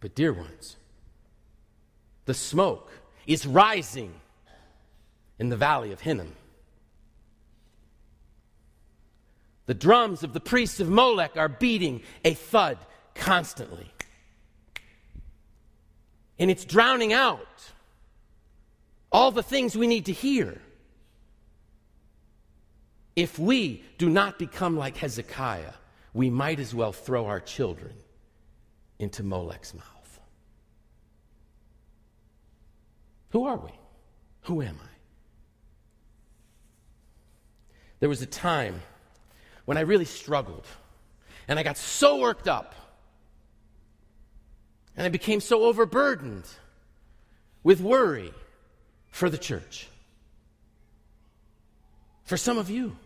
But, 0.00 0.14
dear 0.14 0.32
ones, 0.32 0.76
the 2.26 2.34
smoke 2.34 2.90
is 3.26 3.46
rising 3.46 4.12
in 5.38 5.48
the 5.48 5.56
valley 5.56 5.92
of 5.92 6.00
Hinnom. 6.00 6.32
The 9.66 9.74
drums 9.74 10.22
of 10.22 10.32
the 10.32 10.40
priests 10.40 10.80
of 10.80 10.88
Molech 10.88 11.36
are 11.36 11.48
beating 11.48 12.02
a 12.24 12.34
thud 12.34 12.78
constantly. 13.14 13.90
And 16.38 16.50
it's 16.50 16.64
drowning 16.64 17.12
out 17.12 17.72
all 19.10 19.30
the 19.30 19.42
things 19.42 19.76
we 19.76 19.86
need 19.86 20.06
to 20.06 20.12
hear. 20.12 20.60
If 23.16 23.38
we 23.38 23.82
do 23.96 24.10
not 24.10 24.38
become 24.38 24.76
like 24.76 24.98
Hezekiah, 24.98 25.72
we 26.12 26.28
might 26.28 26.60
as 26.60 26.74
well 26.74 26.92
throw 26.92 27.26
our 27.26 27.40
children 27.40 27.94
into 28.98 29.22
Molech's 29.22 29.74
mouth. 29.74 30.20
Who 33.30 33.44
are 33.46 33.56
we? 33.56 33.70
Who 34.42 34.62
am 34.62 34.78
I? 34.82 34.88
There 38.00 38.08
was 38.08 38.20
a 38.20 38.26
time 38.26 38.82
when 39.64 39.78
I 39.78 39.80
really 39.80 40.04
struggled 40.04 40.66
and 41.48 41.58
I 41.58 41.62
got 41.62 41.78
so 41.78 42.18
worked 42.18 42.48
up 42.48 42.74
and 44.96 45.06
I 45.06 45.08
became 45.08 45.40
so 45.40 45.64
overburdened 45.64 46.44
with 47.62 47.80
worry 47.80 48.32
for 49.08 49.30
the 49.30 49.38
church. 49.38 49.88
For 52.24 52.36
some 52.36 52.58
of 52.58 52.68
you. 52.68 52.96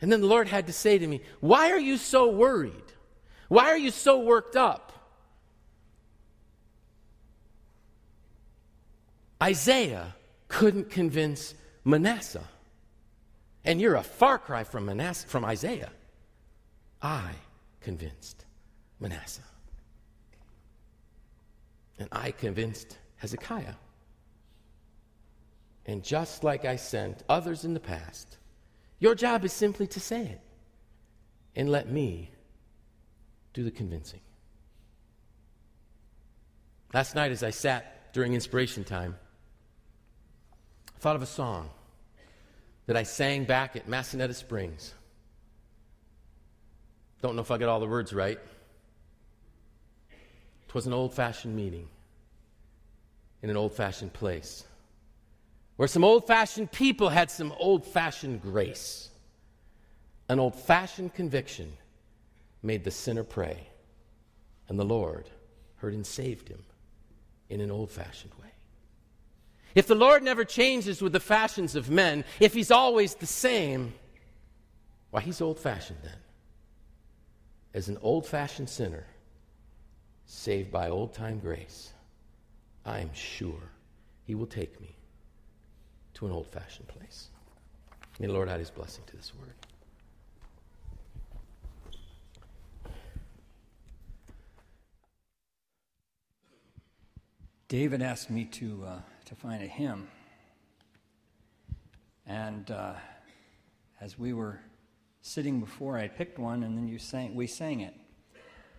And 0.00 0.10
then 0.10 0.20
the 0.20 0.26
Lord 0.26 0.48
had 0.48 0.66
to 0.66 0.72
say 0.72 0.98
to 0.98 1.06
me, 1.06 1.20
Why 1.40 1.70
are 1.70 1.78
you 1.78 1.96
so 1.96 2.30
worried? 2.30 2.72
Why 3.48 3.66
are 3.66 3.78
you 3.78 3.90
so 3.90 4.20
worked 4.20 4.56
up? 4.56 4.92
Isaiah 9.42 10.14
couldn't 10.48 10.90
convince 10.90 11.54
Manasseh. 11.84 12.44
And 13.64 13.80
you're 13.80 13.96
a 13.96 14.02
far 14.02 14.38
cry 14.38 14.64
from 14.64 14.86
Manasseh 14.86 15.26
from 15.26 15.44
Isaiah. 15.44 15.90
I 17.02 17.32
convinced 17.80 18.44
Manasseh. 18.98 19.42
And 21.98 22.08
I 22.12 22.30
convinced 22.30 22.98
Hezekiah. 23.16 23.74
And 25.86 26.02
just 26.02 26.44
like 26.44 26.64
I 26.64 26.76
sent 26.76 27.22
others 27.28 27.64
in 27.64 27.74
the 27.74 27.80
past, 27.80 28.38
your 29.00 29.14
job 29.14 29.44
is 29.44 29.52
simply 29.52 29.86
to 29.88 29.98
say 29.98 30.22
it 30.22 30.40
and 31.56 31.68
let 31.68 31.90
me 31.90 32.30
do 33.52 33.64
the 33.64 33.70
convincing. 33.70 34.20
Last 36.92 37.14
night, 37.14 37.32
as 37.32 37.42
I 37.42 37.50
sat 37.50 38.12
during 38.12 38.34
inspiration 38.34 38.84
time, 38.84 39.16
I 40.96 41.00
thought 41.00 41.16
of 41.16 41.22
a 41.22 41.26
song 41.26 41.70
that 42.86 42.96
I 42.96 43.04
sang 43.04 43.44
back 43.44 43.74
at 43.74 43.88
Massanetta 43.88 44.34
Springs. 44.34 44.94
Don't 47.22 47.36
know 47.36 47.42
if 47.42 47.50
I 47.50 47.58
got 47.58 47.68
all 47.68 47.80
the 47.80 47.86
words 47.86 48.12
right. 48.12 48.38
It 50.10 50.74
was 50.74 50.86
an 50.86 50.92
old 50.92 51.14
fashioned 51.14 51.54
meeting 51.56 51.88
in 53.42 53.50
an 53.50 53.56
old 53.56 53.72
fashioned 53.72 54.12
place 54.12 54.64
where 55.80 55.88
some 55.88 56.04
old 56.04 56.26
fashioned 56.26 56.70
people 56.70 57.08
had 57.08 57.30
some 57.30 57.54
old 57.58 57.86
fashioned 57.86 58.42
grace. 58.42 59.08
An 60.28 60.38
old 60.38 60.54
fashioned 60.54 61.14
conviction 61.14 61.72
made 62.62 62.84
the 62.84 62.90
sinner 62.90 63.24
pray, 63.24 63.66
and 64.68 64.78
the 64.78 64.84
Lord 64.84 65.30
heard 65.76 65.94
and 65.94 66.06
saved 66.06 66.48
him 66.48 66.62
in 67.48 67.62
an 67.62 67.70
old 67.70 67.90
fashioned 67.90 68.34
way. 68.34 68.50
If 69.74 69.86
the 69.86 69.94
Lord 69.94 70.22
never 70.22 70.44
changes 70.44 71.00
with 71.00 71.14
the 71.14 71.18
fashions 71.18 71.74
of 71.74 71.88
men, 71.88 72.26
if 72.40 72.52
he's 72.52 72.70
always 72.70 73.14
the 73.14 73.24
same, 73.24 73.94
why, 75.12 75.22
he's 75.22 75.40
old 75.40 75.58
fashioned 75.58 76.00
then. 76.02 76.20
As 77.72 77.88
an 77.88 77.96
old 78.02 78.26
fashioned 78.26 78.68
sinner, 78.68 79.06
saved 80.26 80.70
by 80.70 80.90
old 80.90 81.14
time 81.14 81.38
grace, 81.38 81.94
I 82.84 83.00
am 83.00 83.14
sure 83.14 83.62
he 84.26 84.34
will 84.34 84.46
take 84.46 84.78
me 84.78 84.89
to 86.20 86.26
an 86.26 86.32
old 86.32 86.46
fashioned 86.46 86.86
place. 86.86 87.28
May 88.18 88.26
the 88.26 88.34
Lord 88.34 88.50
add 88.50 88.58
his 88.58 88.70
blessing 88.70 89.02
to 89.06 89.16
this 89.16 89.32
word. 89.40 89.54
David 97.68 98.02
asked 98.02 98.28
me 98.28 98.44
to, 98.44 98.84
uh, 98.86 98.98
to 99.24 99.34
find 99.34 99.62
a 99.62 99.66
hymn. 99.66 100.08
And 102.26 102.70
uh, 102.70 102.94
as 103.98 104.18
we 104.18 104.34
were 104.34 104.60
sitting 105.22 105.58
before, 105.58 105.96
I 105.96 106.08
picked 106.08 106.38
one, 106.38 106.64
and 106.64 106.76
then 106.76 106.86
you 106.86 106.98
sang, 106.98 107.34
we 107.34 107.46
sang 107.46 107.80
it 107.80 107.94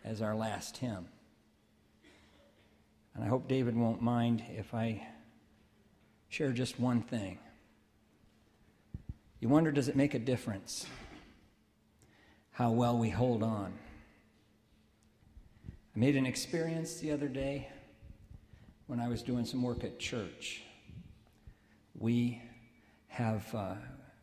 as 0.04 0.22
our 0.22 0.36
last 0.36 0.78
hymn. 0.78 1.08
And 3.16 3.24
I 3.24 3.28
hope 3.28 3.48
David 3.48 3.76
won't 3.76 4.02
mind 4.04 4.44
if 4.48 4.76
I 4.76 5.08
share 6.32 6.54
just 6.54 6.80
one 6.80 7.02
thing. 7.02 7.38
You 9.42 9.50
wonder, 9.50 9.70
does 9.70 9.90
it 9.90 9.98
make 9.98 10.14
a 10.14 10.20
difference 10.20 10.86
how 12.52 12.72
well 12.72 12.98
we 12.98 13.10
hold 13.10 13.44
on? 13.44 13.74
I 15.94 16.00
made 16.00 16.16
an 16.16 16.26
experience 16.26 16.96
the 16.96 17.12
other 17.12 17.28
day 17.28 17.68
when 18.88 19.02
I 19.02 19.10
was 19.10 19.22
doing 19.22 19.44
some 19.44 19.62
work 19.62 19.84
at 19.84 20.00
church. 20.00 20.64
We 22.00 22.42
have 23.08 23.54
uh, 23.54 23.76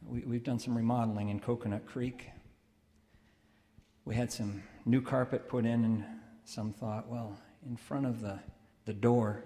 we, 0.03 0.21
we've 0.21 0.45
done 0.45 0.59
some 0.59 0.75
remodeling 0.75 1.29
in 1.29 1.39
Coconut 1.39 1.85
Creek. 1.85 2.31
We 4.07 4.15
had 4.15 4.33
some 4.33 4.63
new 4.87 5.03
carpet 5.03 5.47
put 5.47 5.67
in, 5.67 5.85
and 5.85 6.05
some 6.47 6.73
thought, 6.73 7.07
well, 7.07 7.39
in 7.69 7.77
front 7.77 8.07
of 8.07 8.23
the, 8.23 8.39
the 8.87 8.95
door, 8.95 9.45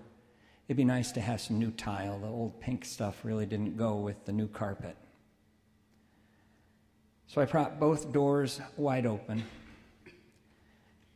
it'd 0.68 0.76
be 0.76 0.84
nice 0.84 1.12
to 1.12 1.20
have 1.20 1.40
some 1.40 1.58
new 1.58 1.70
tile. 1.70 2.18
The 2.18 2.26
old 2.26 2.60
pink 2.60 2.84
stuff 2.84 3.24
really 3.24 3.46
didn't 3.46 3.76
go 3.76 3.96
with 3.96 4.24
the 4.24 4.32
new 4.32 4.48
carpet. 4.48 4.96
So 7.26 7.40
I 7.40 7.46
propped 7.46 7.80
both 7.80 8.12
doors 8.12 8.60
wide 8.76 9.06
open, 9.06 9.44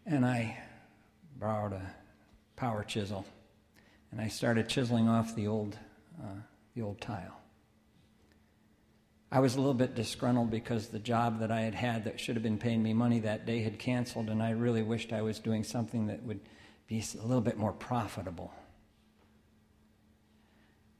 and 0.06 0.24
I 0.24 0.58
borrowed 1.38 1.74
a 1.74 1.94
power 2.56 2.82
chisel 2.82 3.26
and 4.16 4.20
I 4.24 4.28
started 4.28 4.68
chiseling 4.68 5.08
off 5.08 5.34
the 5.34 5.46
old, 5.46 5.78
uh, 6.22 6.40
the 6.74 6.82
old 6.82 7.00
tile. 7.00 7.38
I 9.30 9.40
was 9.40 9.56
a 9.56 9.58
little 9.58 9.74
bit 9.74 9.94
disgruntled 9.94 10.50
because 10.50 10.88
the 10.88 10.98
job 10.98 11.40
that 11.40 11.50
I 11.50 11.60
had 11.60 11.74
had 11.74 12.04
that 12.04 12.18
should 12.18 12.36
have 12.36 12.42
been 12.42 12.58
paying 12.58 12.82
me 12.82 12.94
money 12.94 13.18
that 13.20 13.44
day 13.44 13.60
had 13.60 13.78
canceled, 13.78 14.30
and 14.30 14.42
I 14.42 14.50
really 14.50 14.82
wished 14.82 15.12
I 15.12 15.22
was 15.22 15.38
doing 15.38 15.64
something 15.64 16.06
that 16.06 16.22
would 16.22 16.40
be 16.86 17.04
a 17.18 17.26
little 17.26 17.42
bit 17.42 17.58
more 17.58 17.72
profitable. 17.72 18.54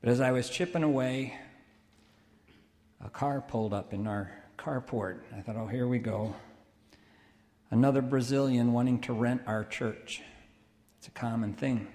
But 0.06 0.12
as 0.12 0.20
I 0.20 0.30
was 0.30 0.48
chipping 0.48 0.84
away, 0.84 1.36
a 3.04 3.10
car 3.10 3.40
pulled 3.40 3.74
up 3.74 3.92
in 3.92 4.06
our 4.06 4.30
carport. 4.56 5.18
I 5.36 5.40
thought, 5.40 5.56
oh, 5.56 5.66
here 5.66 5.88
we 5.88 5.98
go. 5.98 6.32
Another 7.72 8.02
Brazilian 8.02 8.72
wanting 8.72 9.00
to 9.00 9.12
rent 9.12 9.42
our 9.48 9.64
church. 9.64 10.22
It's 10.98 11.08
a 11.08 11.10
common 11.10 11.54
thing. 11.54 11.88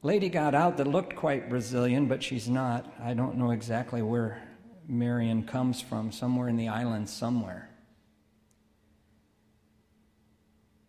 Lady 0.00 0.30
got 0.30 0.54
out 0.54 0.78
that 0.78 0.86
looked 0.86 1.14
quite 1.14 1.50
Brazilian, 1.50 2.06
but 2.06 2.22
she's 2.22 2.48
not. 2.48 2.90
I 2.98 3.12
don't 3.12 3.36
know 3.36 3.50
exactly 3.50 4.00
where 4.00 4.42
Marion 4.88 5.42
comes 5.42 5.82
from, 5.82 6.10
somewhere 6.10 6.48
in 6.48 6.56
the 6.56 6.68
islands, 6.68 7.12
somewhere. 7.12 7.68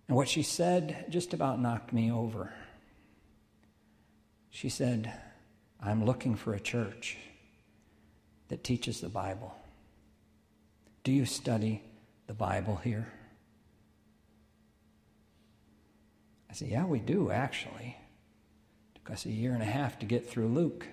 And 0.07 0.15
what 0.15 0.29
she 0.29 0.43
said 0.43 1.07
just 1.09 1.33
about 1.33 1.59
knocked 1.59 1.91
me 1.91 2.09
over. 2.09 2.53
She 4.57 4.69
said, 4.69 5.13
I'm 5.79 6.03
looking 6.03 6.35
for 6.35 6.55
a 6.55 6.59
church 6.59 7.15
that 8.47 8.63
teaches 8.63 9.01
the 9.01 9.07
Bible. 9.07 9.55
Do 11.03 11.11
you 11.11 11.27
study 11.27 11.83
the 12.25 12.33
Bible 12.33 12.77
here? 12.77 13.07
I 16.49 16.53
said, 16.53 16.69
Yeah, 16.69 16.85
we 16.85 16.97
do, 16.97 17.29
actually. 17.29 17.97
Took 18.95 19.11
us 19.11 19.25
a 19.27 19.31
year 19.31 19.53
and 19.53 19.61
a 19.61 19.67
half 19.67 19.99
to 19.99 20.07
get 20.07 20.27
through 20.27 20.47
Luke. 20.47 20.87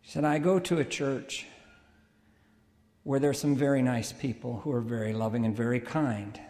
She 0.00 0.10
said, 0.10 0.24
I 0.24 0.38
go 0.38 0.58
to 0.58 0.78
a 0.78 0.86
church 0.86 1.44
where 3.02 3.20
there's 3.20 3.38
some 3.38 3.56
very 3.56 3.82
nice 3.82 4.10
people 4.10 4.60
who 4.60 4.72
are 4.72 4.80
very 4.80 5.12
loving 5.12 5.44
and 5.44 5.54
very 5.54 5.80
kind. 5.80 6.40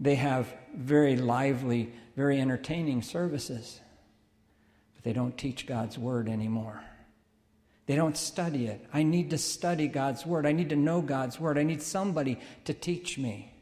They 0.00 0.16
have 0.16 0.52
very 0.74 1.16
lively, 1.16 1.92
very 2.16 2.40
entertaining 2.40 3.02
services, 3.02 3.80
but 4.94 5.04
they 5.04 5.12
don't 5.12 5.38
teach 5.38 5.66
God's 5.66 5.98
Word 5.98 6.28
anymore. 6.28 6.82
They 7.86 7.96
don't 7.96 8.16
study 8.16 8.66
it. 8.66 8.84
I 8.92 9.02
need 9.02 9.30
to 9.30 9.38
study 9.38 9.88
God's 9.88 10.24
Word. 10.24 10.46
I 10.46 10.52
need 10.52 10.70
to 10.70 10.76
know 10.76 11.02
God's 11.02 11.38
Word. 11.38 11.58
I 11.58 11.62
need 11.62 11.82
somebody 11.82 12.40
to 12.64 12.72
teach 12.74 13.18
me. 13.18 13.52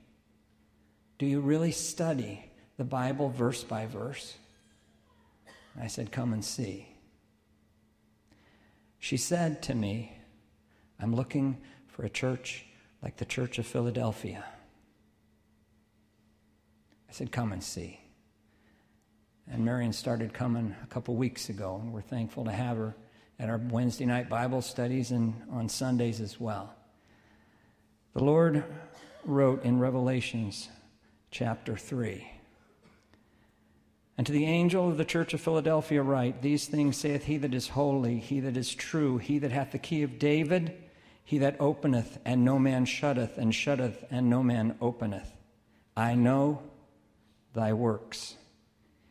Do 1.19 1.27
you 1.27 1.41
really 1.41 1.73
study 1.73 2.51
the 2.77 2.85
Bible 2.85 3.29
verse 3.31 3.65
by 3.65 3.87
verse? 3.87 4.37
I 5.81 5.89
said, 5.89 6.13
Come 6.13 6.33
and 6.33 6.45
see. 6.45 6.89
She 8.99 9.17
said 9.17 9.63
to 9.65 9.75
me, 9.75 10.17
I'm 11.01 11.15
looking 11.15 11.59
for 11.89 12.05
a 12.05 12.11
church 12.11 12.65
like 13.03 13.17
the 13.17 13.25
Church 13.25 13.59
of 13.59 13.67
Philadelphia. 13.67 14.45
I 17.13 17.15
said, 17.15 17.31
Come 17.31 17.53
and 17.53 17.63
see. 17.63 18.01
And 19.47 19.67
Marion 19.67 19.93
started 19.93 20.33
coming 20.33 20.75
a 20.83 20.87
couple 20.87 21.15
weeks 21.15 21.51
ago, 21.51 21.79
and 21.83 21.93
we're 21.93 22.01
thankful 22.01 22.47
to 22.47 22.51
have 22.51 22.79
her 22.79 22.95
at 23.39 23.51
our 23.51 23.59
Wednesday 23.59 24.07
night 24.07 24.31
Bible 24.31 24.63
studies 24.63 25.11
and 25.11 25.35
on 25.51 25.69
Sundays 25.69 26.23
as 26.23 26.41
well. 26.41 26.75
The 28.15 28.25
Lord 28.25 28.65
wrote 29.27 29.63
in 29.63 29.79
Revelations 29.79 30.71
chapter 31.31 31.77
3 31.77 32.27
and 34.17 34.27
to 34.27 34.33
the 34.33 34.47
angel 34.47 34.89
of 34.89 34.97
the 34.97 35.05
church 35.05 35.35
of 35.35 35.43
Philadelphia, 35.43 36.03
write 36.03 36.41
These 36.41 36.67
things 36.67 36.97
saith 36.97 37.25
he 37.25 37.37
that 37.37 37.53
is 37.53 37.69
holy, 37.69 38.21
he 38.21 38.41
that 38.41 38.57
is 38.57 38.75
true, 38.75 39.19
he 39.19 39.39
that 39.39 39.53
hath 39.53 39.73
the 39.73 39.79
key 39.79 40.03
of 40.03 40.19
David, 40.19 40.83
he 41.23 41.37
that 41.39 41.61
openeth, 41.61 42.19
and 42.25 42.43
no 42.43 42.59
man 42.59 42.87
shutteth, 42.87 43.37
and 43.37 43.55
shutteth, 43.55 44.03
and 44.11 44.31
no 44.31 44.43
man 44.43 44.77
openeth. 44.81 45.31
I 45.95 46.15
know 46.15 46.63
thy 47.55 47.73
works. 47.73 48.37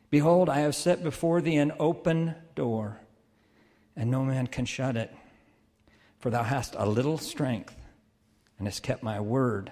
Behold, 0.10 0.50
I 0.50 0.60
have 0.60 0.76
set 0.76 1.04
before 1.04 1.42
thee 1.42 1.56
an 1.56 1.72
open 1.80 2.36
door, 2.54 3.00
and 3.96 4.12
no 4.12 4.24
man 4.24 4.48
can 4.48 4.66
shut 4.66 4.98
it. 4.98 5.14
For 6.20 6.30
thou 6.30 6.44
hast 6.44 6.76
a 6.78 6.86
little 6.86 7.18
strength, 7.18 7.76
and 8.58 8.68
hast 8.68 8.84
kept 8.84 9.04
my 9.04 9.20
word, 9.20 9.72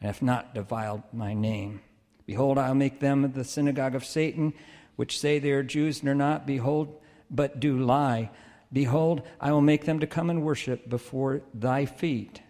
and 0.00 0.08
have 0.08 0.22
not 0.22 0.54
defiled 0.54 1.02
my 1.12 1.34
name. 1.34 1.80
Behold, 2.26 2.58
I'll 2.58 2.74
make 2.74 3.00
them 3.00 3.24
of 3.24 3.34
the 3.34 3.44
synagogue 3.44 3.94
of 3.94 4.04
Satan, 4.04 4.54
which 4.96 5.18
say 5.18 5.38
they 5.38 5.52
are 5.52 5.62
Jews 5.62 6.00
and 6.00 6.08
are 6.08 6.14
not. 6.14 6.46
Behold, 6.46 7.00
but 7.30 7.60
do 7.60 7.78
lie. 7.78 8.30
Behold, 8.72 9.22
I 9.40 9.52
will 9.52 9.62
make 9.62 9.84
them 9.84 10.00
to 10.00 10.06
come 10.06 10.30
and 10.30 10.42
worship 10.42 10.88
before 10.88 11.42
thy 11.54 11.86
feet, 11.86 12.42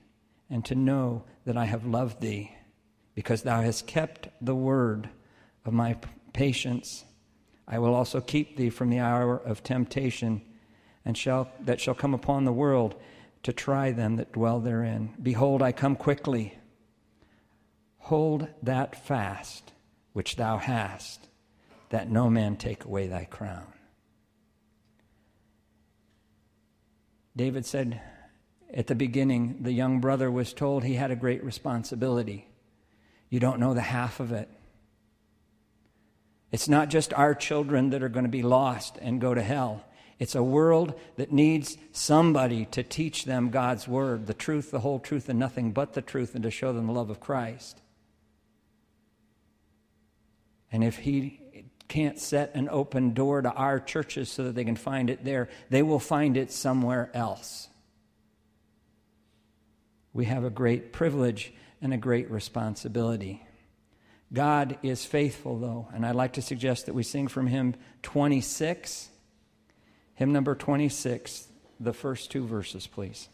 and 0.48 0.64
to 0.64 0.74
know 0.74 1.24
that 1.44 1.56
I 1.56 1.66
have 1.66 1.86
loved 1.86 2.20
thee, 2.20 2.56
because 3.14 3.42
thou 3.42 3.60
hast 3.60 3.86
kept 3.86 4.28
the 4.40 4.54
word 4.54 5.10
of 5.64 5.72
my 5.72 5.96
patience. 6.32 7.04
I 7.66 7.78
will 7.78 7.94
also 7.94 8.20
keep 8.20 8.56
thee 8.56 8.70
from 8.70 8.90
the 8.90 9.00
hour 9.00 9.36
of 9.36 9.62
temptation, 9.62 10.42
and 11.04 11.16
shall 11.16 11.50
that 11.60 11.80
shall 11.80 11.94
come 11.94 12.14
upon 12.14 12.44
the 12.44 12.52
world 12.52 12.94
to 13.42 13.52
try 13.52 13.92
them 13.92 14.16
that 14.16 14.32
dwell 14.32 14.60
therein. 14.60 15.14
Behold, 15.22 15.62
I 15.62 15.72
come 15.72 15.96
quickly. 15.96 16.58
Hold 17.98 18.48
that 18.62 18.96
fast 18.96 19.72
which 20.12 20.36
thou 20.36 20.58
hast, 20.58 21.28
that 21.90 22.10
no 22.10 22.28
man 22.28 22.56
take 22.56 22.84
away 22.84 23.06
thy 23.06 23.24
crown. 23.24 23.72
David 27.36 27.64
said 27.64 28.00
At 28.74 28.86
the 28.86 28.94
beginning, 28.94 29.62
the 29.62 29.72
young 29.72 30.00
brother 30.00 30.30
was 30.30 30.52
told 30.52 30.84
he 30.84 30.94
had 30.94 31.10
a 31.10 31.16
great 31.16 31.42
responsibility. 31.44 32.48
You 33.28 33.40
don't 33.40 33.60
know 33.60 33.74
the 33.74 33.80
half 33.80 34.20
of 34.20 34.32
it. 34.32 34.48
It's 36.52 36.68
not 36.68 36.88
just 36.88 37.14
our 37.14 37.34
children 37.34 37.90
that 37.90 38.02
are 38.02 38.08
going 38.08 38.24
to 38.24 38.30
be 38.30 38.42
lost 38.42 38.98
and 39.00 39.20
go 39.20 39.34
to 39.34 39.42
hell. 39.42 39.84
It's 40.18 40.34
a 40.34 40.42
world 40.42 40.98
that 41.16 41.32
needs 41.32 41.78
somebody 41.92 42.66
to 42.66 42.82
teach 42.82 43.24
them 43.24 43.50
God's 43.50 43.88
word, 43.88 44.26
the 44.26 44.34
truth, 44.34 44.70
the 44.70 44.80
whole 44.80 44.98
truth, 44.98 45.28
and 45.28 45.38
nothing 45.38 45.72
but 45.72 45.94
the 45.94 46.02
truth, 46.02 46.34
and 46.34 46.42
to 46.42 46.50
show 46.50 46.72
them 46.72 46.86
the 46.88 46.92
love 46.92 47.08
of 47.08 47.20
Christ. 47.20 47.80
And 50.70 50.84
if 50.84 50.98
He 50.98 51.40
can't 51.88 52.18
set 52.18 52.54
an 52.54 52.68
open 52.68 53.14
door 53.14 53.42
to 53.42 53.50
our 53.52 53.80
churches 53.80 54.30
so 54.30 54.44
that 54.44 54.54
they 54.54 54.64
can 54.64 54.76
find 54.76 55.08
it 55.08 55.24
there, 55.24 55.48
they 55.70 55.82
will 55.82 55.98
find 55.98 56.36
it 56.36 56.52
somewhere 56.52 57.10
else. 57.14 57.68
We 60.12 60.26
have 60.26 60.44
a 60.44 60.50
great 60.50 60.92
privilege 60.92 61.52
and 61.80 61.94
a 61.94 61.96
great 61.96 62.30
responsibility. 62.30 63.44
God 64.32 64.78
is 64.82 65.04
faithful, 65.04 65.58
though, 65.58 65.88
and 65.92 66.06
I'd 66.06 66.14
like 66.14 66.34
to 66.34 66.42
suggest 66.42 66.86
that 66.86 66.94
we 66.94 67.02
sing 67.02 67.26
from 67.26 67.48
hymn 67.48 67.74
26, 68.02 69.08
hymn 70.14 70.32
number 70.32 70.54
26, 70.54 71.48
the 71.80 71.92
first 71.92 72.30
two 72.30 72.46
verses, 72.46 72.86
please. 72.86 73.28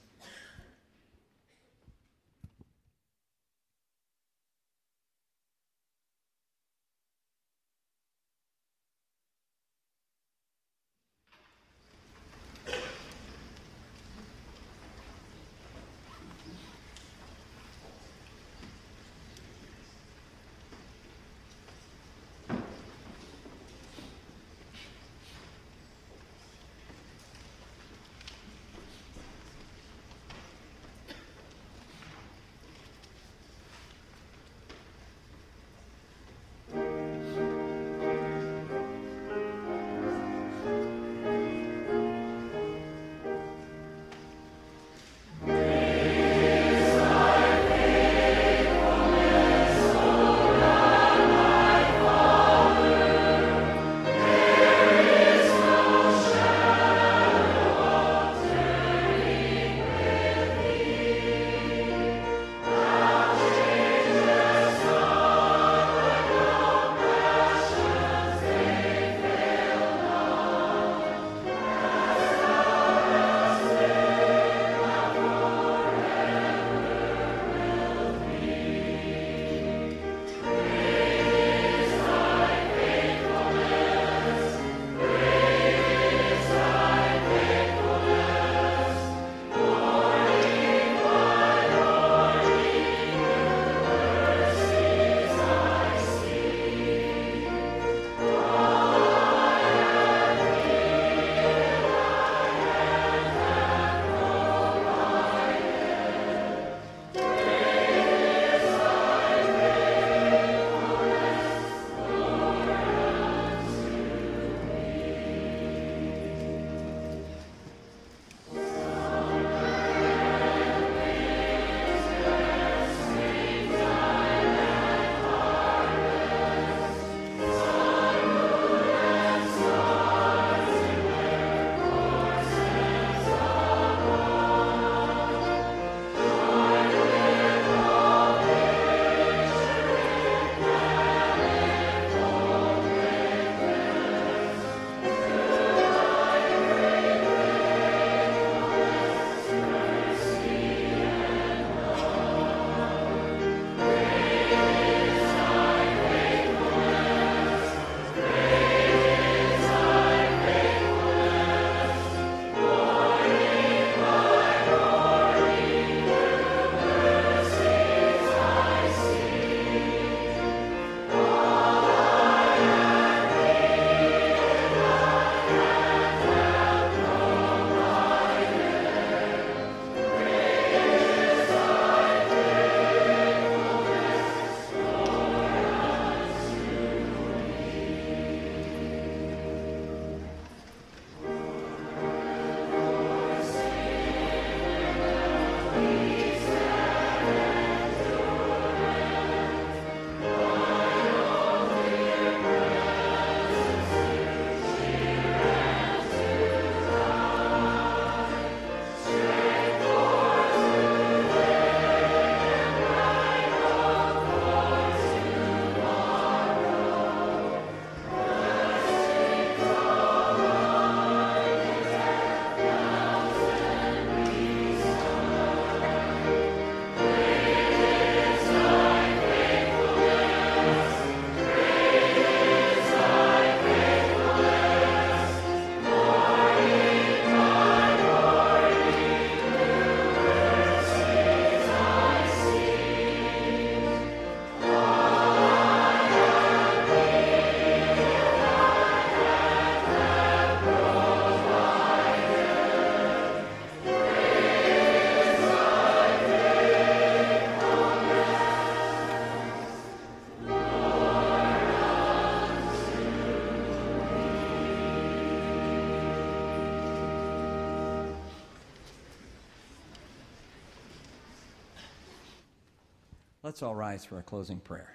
Let's 273.57 273.63
all 273.63 273.75
rise 273.75 274.05
for 274.05 274.19
a 274.19 274.23
closing 274.23 274.61
prayer. 274.61 274.93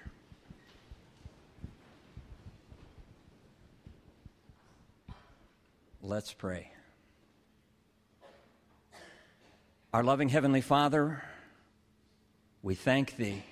Let's 6.00 6.32
pray. 6.32 6.70
Our 9.92 10.04
loving 10.04 10.28
Heavenly 10.28 10.60
Father, 10.60 11.24
we 12.62 12.76
thank 12.76 13.16
Thee 13.16 13.42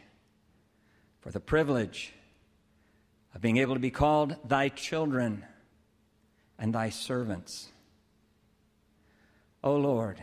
for 1.19 1.33
the 1.33 1.41
privilege 1.41 2.13
of 3.35 3.41
being 3.41 3.57
able 3.57 3.75
to 3.75 3.81
be 3.81 3.91
called 3.91 4.37
Thy 4.47 4.69
children 4.69 5.45
and 6.57 6.73
Thy 6.73 6.91
servants. 6.91 7.67
O 9.65 9.75
Lord, 9.75 10.23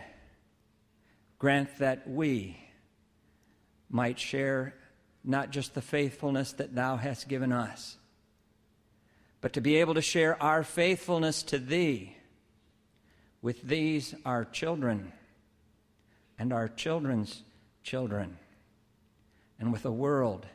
grant 1.39 1.77
that 1.79 2.09
we 2.09 2.66
might 3.89 4.19
share 4.19 4.73
not 5.23 5.51
just 5.51 5.73
the 5.73 5.81
faithfulness 5.81 6.53
that 6.53 6.75
Thou 6.75 6.97
hast 6.97 7.27
given 7.27 7.51
us, 7.51 7.97
but 9.41 9.53
to 9.53 9.61
be 9.61 9.77
able 9.77 9.93
to 9.93 10.01
share 10.01 10.41
our 10.41 10.63
faithfulness 10.63 11.43
to 11.43 11.59
Thee 11.59 12.15
with 13.41 13.61
these, 13.61 14.15
our 14.25 14.45
children 14.45 15.11
and 16.39 16.53
our 16.53 16.67
children's 16.67 17.43
children, 17.83 18.37
and 19.59 19.71
with 19.71 19.85
a 19.85 19.91
world 19.91 20.45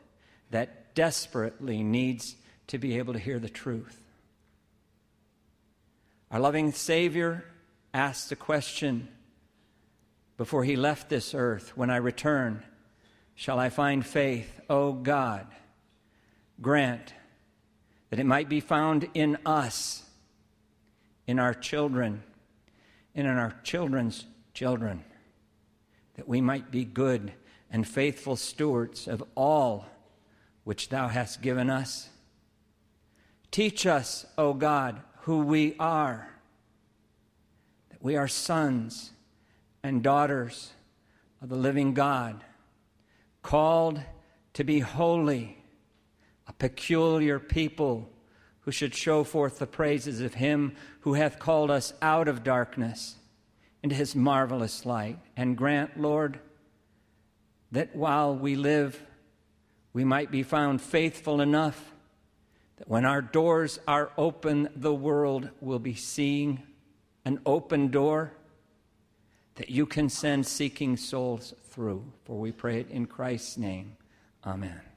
that 0.51 0.95
desperately 0.95 1.83
needs 1.83 2.35
to 2.67 2.77
be 2.77 2.97
able 2.97 3.13
to 3.13 3.19
hear 3.19 3.39
the 3.39 3.49
truth. 3.49 3.99
Our 6.31 6.39
loving 6.39 6.71
Savior 6.71 7.45
asked 7.93 8.31
a 8.31 8.35
question 8.35 9.07
before 10.37 10.63
he 10.63 10.75
left 10.75 11.09
this 11.09 11.33
earth 11.33 11.77
When 11.77 11.89
I 11.89 11.97
return, 11.97 12.63
shall 13.35 13.59
I 13.59 13.69
find 13.69 14.05
faith? 14.05 14.59
O 14.69 14.93
God, 14.93 15.47
grant 16.61 17.13
that 18.09 18.19
it 18.19 18.25
might 18.25 18.47
be 18.47 18.59
found 18.59 19.09
in 19.13 19.37
us, 19.45 20.03
in 21.25 21.39
our 21.39 21.53
children, 21.53 22.21
and 23.15 23.27
in 23.27 23.37
our 23.37 23.55
children's 23.63 24.25
children, 24.53 25.03
that 26.15 26.27
we 26.27 26.41
might 26.41 26.69
be 26.69 26.85
good 26.85 27.33
and 27.71 27.87
faithful 27.87 28.35
stewards 28.35 29.07
of 29.07 29.23
all 29.35 29.87
which 30.63 30.89
Thou 30.89 31.07
hast 31.07 31.41
given 31.41 31.69
us. 31.69 32.09
Teach 33.49 33.85
us, 33.85 34.25
O 34.37 34.53
God, 34.53 35.01
who 35.21 35.39
we 35.39 35.75
are, 35.79 36.29
that 37.89 38.03
we 38.03 38.15
are 38.15 38.27
sons 38.27 39.11
and 39.81 40.03
daughters 40.03 40.71
of 41.41 41.49
the 41.49 41.55
living 41.55 41.93
God, 41.93 42.43
called 43.43 44.01
to 44.53 44.63
be 44.63 44.79
holy, 44.79 45.57
a 46.47 46.53
peculiar 46.53 47.37
people 47.37 48.09
who 48.61 48.71
should 48.71 48.95
show 48.95 49.23
forth 49.23 49.59
the 49.59 49.67
praises 49.67 50.21
of 50.21 50.35
him 50.35 50.75
who 51.01 51.13
hath 51.13 51.37
called 51.37 51.69
us 51.69 51.93
out 52.01 52.27
of 52.27 52.43
darkness 52.43 53.17
into 53.83 53.95
his 53.95 54.15
marvelous 54.15 54.85
light. 54.85 55.19
And 55.35 55.57
grant, 55.57 55.99
Lord, 55.99 56.39
that 57.71 57.95
while 57.95 58.35
we 58.35 58.55
live, 58.55 59.01
we 59.91 60.03
might 60.03 60.31
be 60.31 60.43
found 60.43 60.81
faithful 60.81 61.41
enough 61.41 61.93
that 62.77 62.87
when 62.87 63.05
our 63.05 63.21
doors 63.21 63.79
are 63.87 64.11
open, 64.17 64.69
the 64.75 64.93
world 64.93 65.49
will 65.59 65.79
be 65.79 65.93
seeing 65.93 66.63
an 67.25 67.39
open 67.45 67.89
door 67.89 68.33
that 69.55 69.69
you 69.69 69.85
can 69.85 70.09
send 70.09 70.45
seeking 70.45 70.97
souls 70.97 71.53
through. 71.69 72.03
For 72.25 72.39
we 72.39 72.51
pray 72.51 72.79
it 72.79 72.89
in 72.89 73.05
Christ's 73.05 73.57
name. 73.57 73.97
Amen. 74.45 74.92